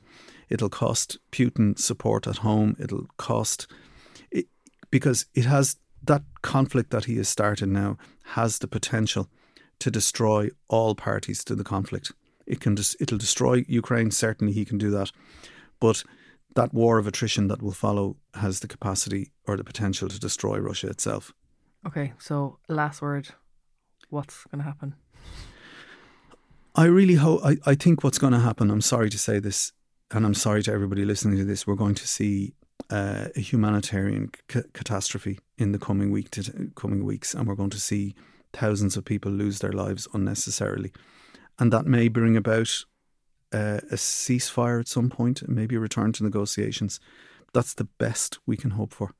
It'll 0.49 0.69
cost 0.69 1.17
Putin 1.31 1.77
support 1.77 2.27
at 2.27 2.37
home. 2.37 2.75
It'll 2.79 3.07
cost 3.17 3.67
it, 4.31 4.47
because 4.91 5.25
it 5.33 5.45
has 5.45 5.77
that 6.03 6.23
conflict 6.41 6.91
that 6.91 7.05
he 7.05 7.17
has 7.17 7.27
started 7.27 7.69
now 7.69 7.97
has 8.23 8.59
the 8.59 8.67
potential 8.67 9.29
to 9.79 9.91
destroy 9.91 10.49
all 10.67 10.95
parties 10.95 11.43
to 11.43 11.55
the 11.55 11.63
conflict. 11.63 12.11
It 12.45 12.59
can 12.59 12.75
dis- 12.75 12.95
it'll 12.99 13.17
destroy 13.17 13.65
Ukraine. 13.67 14.11
Certainly, 14.11 14.53
he 14.53 14.65
can 14.65 14.77
do 14.77 14.89
that. 14.91 15.11
But 15.79 16.03
that 16.55 16.73
war 16.73 16.97
of 16.97 17.07
attrition 17.07 17.47
that 17.49 17.61
will 17.61 17.73
follow 17.73 18.17
has 18.33 18.61
the 18.61 18.67
capacity 18.67 19.31
or 19.45 19.57
the 19.57 19.63
potential 19.63 20.07
to 20.09 20.19
destroy 20.19 20.57
Russia 20.57 20.87
itself. 20.87 21.33
Okay, 21.85 22.13
so 22.17 22.57
last 22.67 23.01
word. 23.01 23.29
What's 24.09 24.45
going 24.45 24.59
to 24.59 24.65
happen? 24.65 24.95
I 26.75 26.85
really 26.85 27.15
hope. 27.15 27.41
I, 27.43 27.57
I 27.65 27.75
think 27.75 28.03
what's 28.03 28.17
going 28.17 28.33
to 28.33 28.39
happen. 28.39 28.71
I'm 28.71 28.81
sorry 28.81 29.09
to 29.09 29.19
say 29.19 29.39
this, 29.39 29.73
and 30.11 30.25
I'm 30.25 30.33
sorry 30.33 30.63
to 30.63 30.71
everybody 30.71 31.05
listening 31.05 31.37
to 31.37 31.45
this. 31.45 31.67
We're 31.67 31.75
going 31.75 31.95
to 31.95 32.07
see 32.07 32.53
uh, 32.89 33.27
a 33.35 33.39
humanitarian 33.39 34.31
c- 34.49 34.61
catastrophe 34.73 35.39
in 35.57 35.71
the 35.71 35.79
coming 35.79 36.11
week 36.11 36.29
to, 36.31 36.71
coming 36.75 37.03
weeks, 37.03 37.33
and 37.33 37.47
we're 37.47 37.55
going 37.55 37.69
to 37.71 37.79
see 37.79 38.15
thousands 38.53 38.95
of 38.95 39.05
people 39.05 39.31
lose 39.31 39.59
their 39.59 39.73
lives 39.73 40.07
unnecessarily, 40.13 40.91
and 41.59 41.73
that 41.73 41.85
may 41.85 42.07
bring 42.07 42.37
about 42.37 42.85
uh, 43.53 43.79
a 43.91 43.95
ceasefire 43.95 44.79
at 44.79 44.87
some 44.87 45.09
point, 45.09 45.47
maybe 45.47 45.75
a 45.75 45.79
return 45.79 46.11
to 46.13 46.23
negotiations. 46.23 46.99
That's 47.53 47.73
the 47.73 47.85
best 47.97 48.39
we 48.45 48.57
can 48.57 48.71
hope 48.71 48.93
for. 48.93 49.13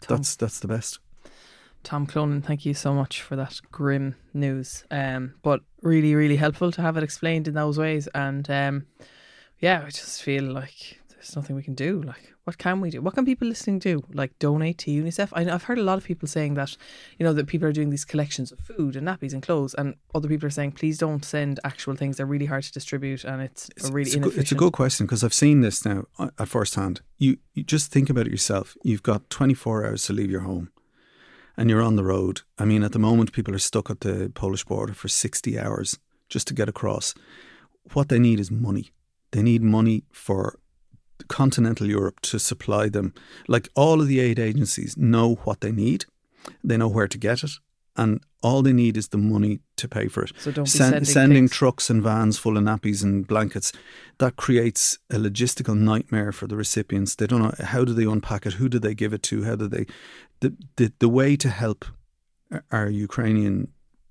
Tom, 0.00 0.18
that's 0.18 0.36
that's 0.36 0.60
the 0.60 0.68
best. 0.68 0.98
Tom 1.82 2.06
Clonan, 2.06 2.44
thank 2.44 2.66
you 2.66 2.74
so 2.74 2.92
much 2.92 3.22
for 3.22 3.36
that 3.36 3.58
grim 3.72 4.14
news. 4.34 4.84
Um, 4.90 5.34
but 5.42 5.60
really, 5.82 6.14
really 6.14 6.36
helpful 6.36 6.70
to 6.72 6.82
have 6.82 6.96
it 6.96 7.02
explained 7.02 7.48
in 7.48 7.54
those 7.54 7.78
ways. 7.78 8.06
And 8.14 8.48
um, 8.50 8.86
yeah, 9.60 9.84
I 9.86 9.90
just 9.90 10.22
feel 10.22 10.44
like 10.44 11.00
there's 11.10 11.36
nothing 11.36 11.54
we 11.54 11.62
can 11.62 11.74
do. 11.74 12.00
Like, 12.00 12.32
what 12.44 12.56
can 12.56 12.80
we 12.80 12.88
do? 12.88 13.02
What 13.02 13.14
can 13.14 13.26
people 13.26 13.46
listening 13.46 13.78
do? 13.78 14.02
Like, 14.12 14.38
donate 14.38 14.78
to 14.78 14.90
UNICEF? 14.90 15.28
I, 15.34 15.44
have 15.44 15.64
heard 15.64 15.78
a 15.78 15.82
lot 15.82 15.98
of 15.98 16.04
people 16.04 16.26
saying 16.26 16.54
that, 16.54 16.76
you 17.18 17.24
know, 17.24 17.34
that 17.34 17.46
people 17.46 17.68
are 17.68 17.72
doing 17.72 17.90
these 17.90 18.06
collections 18.06 18.50
of 18.50 18.58
food 18.58 18.96
and 18.96 19.06
nappies 19.06 19.34
and 19.34 19.42
clothes, 19.42 19.74
and 19.74 19.96
other 20.14 20.28
people 20.28 20.46
are 20.46 20.50
saying, 20.50 20.72
please 20.72 20.96
don't 20.96 21.24
send 21.24 21.60
actual 21.62 21.94
things. 21.94 22.16
They're 22.16 22.24
really 22.24 22.46
hard 22.46 22.64
to 22.64 22.72
distribute, 22.72 23.24
and 23.24 23.42
it's, 23.42 23.68
it's 23.76 23.90
really 23.90 24.08
it's 24.08 24.14
inefficient. 24.14 24.38
A, 24.38 24.40
it's 24.40 24.52
a 24.52 24.56
good 24.56 24.72
question 24.72 25.06
because 25.06 25.22
I've 25.22 25.34
seen 25.34 25.60
this 25.60 25.84
now 25.84 26.06
uh, 26.18 26.30
at 26.38 26.48
first 26.48 26.74
hand. 26.74 27.02
You, 27.18 27.36
you 27.52 27.62
just 27.62 27.92
think 27.92 28.08
about 28.08 28.26
it 28.26 28.30
yourself. 28.30 28.76
You've 28.82 29.02
got 29.02 29.28
24 29.28 29.84
hours 29.84 30.04
to 30.06 30.14
leave 30.14 30.30
your 30.30 30.40
home 30.40 30.70
and 31.56 31.68
you're 31.68 31.82
on 31.82 31.96
the 31.96 32.04
road. 32.04 32.40
I 32.58 32.64
mean, 32.64 32.82
at 32.82 32.92
the 32.92 32.98
moment, 32.98 33.32
people 33.32 33.54
are 33.54 33.58
stuck 33.58 33.90
at 33.90 34.00
the 34.00 34.32
Polish 34.34 34.64
border 34.64 34.94
for 34.94 35.08
60 35.08 35.58
hours 35.58 35.98
just 36.30 36.48
to 36.48 36.54
get 36.54 36.70
across. 36.70 37.14
What 37.92 38.08
they 38.08 38.18
need 38.18 38.40
is 38.40 38.50
money. 38.50 38.92
They 39.32 39.42
need 39.42 39.62
money 39.62 40.04
for 40.12 40.58
continental 41.28 41.86
Europe 41.86 42.20
to 42.20 42.38
supply 42.38 42.88
them. 42.88 43.14
Like 43.48 43.68
all 43.74 44.00
of 44.00 44.08
the 44.08 44.20
aid 44.20 44.38
agencies 44.38 44.96
know 44.96 45.36
what 45.44 45.60
they 45.60 45.72
need, 45.72 46.04
they 46.64 46.76
know 46.76 46.88
where 46.88 47.08
to 47.08 47.18
get 47.18 47.44
it, 47.44 47.52
and 47.96 48.20
all 48.42 48.62
they 48.62 48.72
need 48.72 48.96
is 48.96 49.08
the 49.08 49.18
money 49.18 49.60
to 49.76 49.88
pay 49.88 50.08
for 50.08 50.24
it. 50.24 50.32
So 50.38 50.50
don't 50.50 50.66
Sen- 50.66 50.90
sending, 50.92 51.04
sending 51.04 51.48
trucks 51.48 51.90
and 51.90 52.02
vans 52.02 52.38
full 52.38 52.56
of 52.56 52.64
nappies 52.64 53.02
and 53.02 53.26
blankets. 53.26 53.72
That 54.18 54.36
creates 54.36 54.98
a 55.10 55.16
logistical 55.16 55.78
nightmare 55.78 56.32
for 56.32 56.46
the 56.46 56.56
recipients. 56.56 57.14
They 57.14 57.26
don't 57.26 57.42
know 57.42 57.54
how 57.64 57.84
do 57.84 57.92
they 57.92 58.04
unpack 58.04 58.46
it, 58.46 58.54
who 58.54 58.68
do 58.68 58.78
they 58.78 58.94
give 58.94 59.12
it 59.12 59.22
to, 59.24 59.44
how 59.44 59.56
do 59.56 59.68
they. 59.68 59.86
The 60.40 60.54
the, 60.76 60.92
the 60.98 61.08
way 61.08 61.36
to 61.36 61.48
help 61.48 61.84
our 62.72 62.88
Ukrainian 62.88 63.68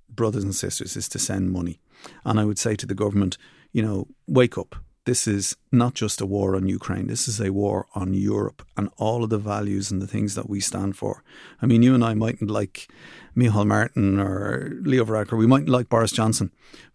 brothers 0.09 0.43
and 0.43 0.55
sisters 0.55 0.95
is 0.95 1.09
to 1.09 1.20
send 1.20 1.51
money, 1.51 1.80
and 2.24 2.39
I 2.39 2.45
would 2.45 2.59
say 2.59 2.76
to 2.76 2.86
the 2.86 2.95
government, 2.95 3.38
you 3.74 3.82
know, 3.82 4.07
wake 4.28 4.57
up 4.57 4.76
this 5.10 5.28
is 5.28 5.57
not 5.72 5.95
just 5.95 6.22
a 6.22 6.26
war 6.28 6.55
on 6.55 6.68
Ukraine. 6.68 7.07
This 7.07 7.28
is 7.28 7.41
a 7.41 7.49
war 7.49 7.88
on 7.95 8.14
Europe 8.14 8.62
and 8.78 8.89
all 8.97 9.24
of 9.24 9.32
the 9.32 9.39
values 9.39 9.89
and 9.89 9.99
the 9.99 10.12
things 10.16 10.36
that 10.36 10.47
we 10.47 10.60
stand 10.60 10.95
for. 10.97 11.24
I 11.64 11.66
mean, 11.66 11.82
you 11.82 11.95
and 11.95 12.03
I 12.03 12.14
mightn't 12.14 12.51
like 12.51 12.88
Micheál 13.36 13.66
Martin 13.66 14.20
or 14.20 14.78
Leo 14.84 15.03
Varadkar. 15.05 15.36
We 15.36 15.47
mightn't 15.47 15.76
like 15.78 15.89
Boris 15.89 16.12
Johnson, 16.12 16.51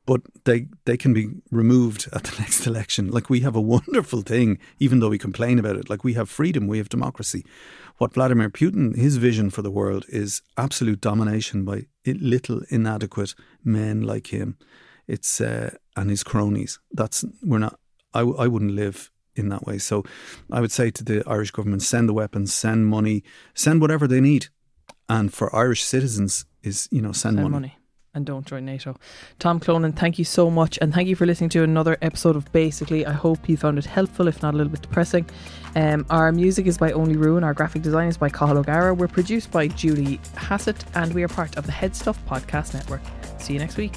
but 0.07 0.21
they 0.45 0.69
they 0.85 0.97
can 0.97 1.13
be 1.13 1.27
removed 1.51 2.09
at 2.13 2.23
the 2.23 2.37
next 2.43 2.69
election. 2.69 3.11
Like 3.11 3.29
we 3.29 3.41
have 3.41 3.57
a 3.57 3.69
wonderful 3.77 4.23
thing, 4.23 4.61
even 4.79 5.01
though 5.01 5.13
we 5.15 5.19
complain 5.19 5.59
about 5.59 5.75
it. 5.75 5.91
Like 5.91 6.05
we 6.05 6.15
have 6.15 6.31
freedom, 6.31 6.69
we 6.69 6.79
have 6.79 6.89
democracy. 6.89 7.45
What 7.99 8.15
Vladimir 8.15 8.49
Putin, 8.49 8.97
his 8.97 9.17
vision 9.17 9.51
for 9.51 9.63
the 9.63 9.73
world 9.73 10.05
is 10.09 10.41
absolute 10.57 11.01
domination 11.01 11.65
by 11.65 11.87
little 12.07 12.63
inadequate 12.69 13.35
men 13.65 14.03
like 14.03 14.29
him. 14.29 14.57
It's 15.09 15.41
uh, 15.41 15.71
and 15.97 16.11
his 16.11 16.23
cronies. 16.23 16.79
That's 16.93 17.25
we're 17.43 17.59
not 17.59 17.79
I, 18.15 18.21
I 18.21 18.47
wouldn't 18.47 18.73
live 18.73 19.11
in 19.37 19.49
that 19.49 19.65
way. 19.65 19.79
So 19.79 20.05
I 20.51 20.61
would 20.61 20.73
say 20.73 20.91
to 20.91 21.05
the 21.05 21.23
Irish 21.27 21.51
government, 21.51 21.83
send 21.83 22.09
the 22.09 22.13
weapons, 22.13 22.55
send 22.55 22.87
money, 22.87 23.25
send 23.55 23.81
whatever 23.81 24.07
they 24.07 24.21
need. 24.21 24.47
And 25.09 25.33
for 25.33 25.55
Irish 25.55 25.83
citizens 25.83 26.47
is, 26.63 26.89
you 26.91 27.03
know, 27.03 27.13
send, 27.13 27.37
send 27.37 27.37
money. 27.37 27.53
money. 27.53 27.79
And 28.17 28.25
don't 28.25 28.47
join 28.47 28.65
NATO. 28.65 28.97
Tom 29.41 29.59
Clonan, 29.59 29.97
thank 29.97 30.21
you 30.21 30.25
so 30.25 30.49
much. 30.49 30.79
And 30.81 30.95
thank 30.95 31.09
you 31.09 31.17
for 31.17 31.27
listening 31.27 31.51
to 31.51 31.65
another 31.65 31.99
episode 32.01 32.37
of 32.37 32.51
Basically. 32.53 33.05
I 33.05 33.13
hope 33.13 33.49
you 33.49 33.57
found 33.57 33.77
it 33.77 33.87
helpful, 33.87 34.29
if 34.29 34.41
not 34.41 34.55
a 34.55 34.57
little 34.57 34.71
bit 34.71 34.83
depressing. 34.83 35.29
Um, 35.75 36.07
our 36.11 36.31
music 36.31 36.67
is 36.67 36.79
by 36.79 36.93
Only 36.93 37.17
Ruin. 37.17 37.43
Our 37.43 37.55
graphic 37.55 37.83
design 37.83 38.07
is 38.07 38.17
by 38.17 38.29
Cathal 38.29 38.59
O'Gara. 38.59 38.95
We're 38.95 39.09
produced 39.09 39.51
by 39.51 39.67
Julie 39.67 40.21
Hassett. 40.37 40.85
And 40.95 41.13
we 41.13 41.25
are 41.25 41.29
part 41.29 41.57
of 41.57 41.67
the 41.67 41.73
HeadStuff 41.73 42.17
Podcast 42.29 42.73
Network. 42.73 43.03
See 43.41 43.53
you 43.53 43.59
next 43.59 43.77
week. 43.77 43.97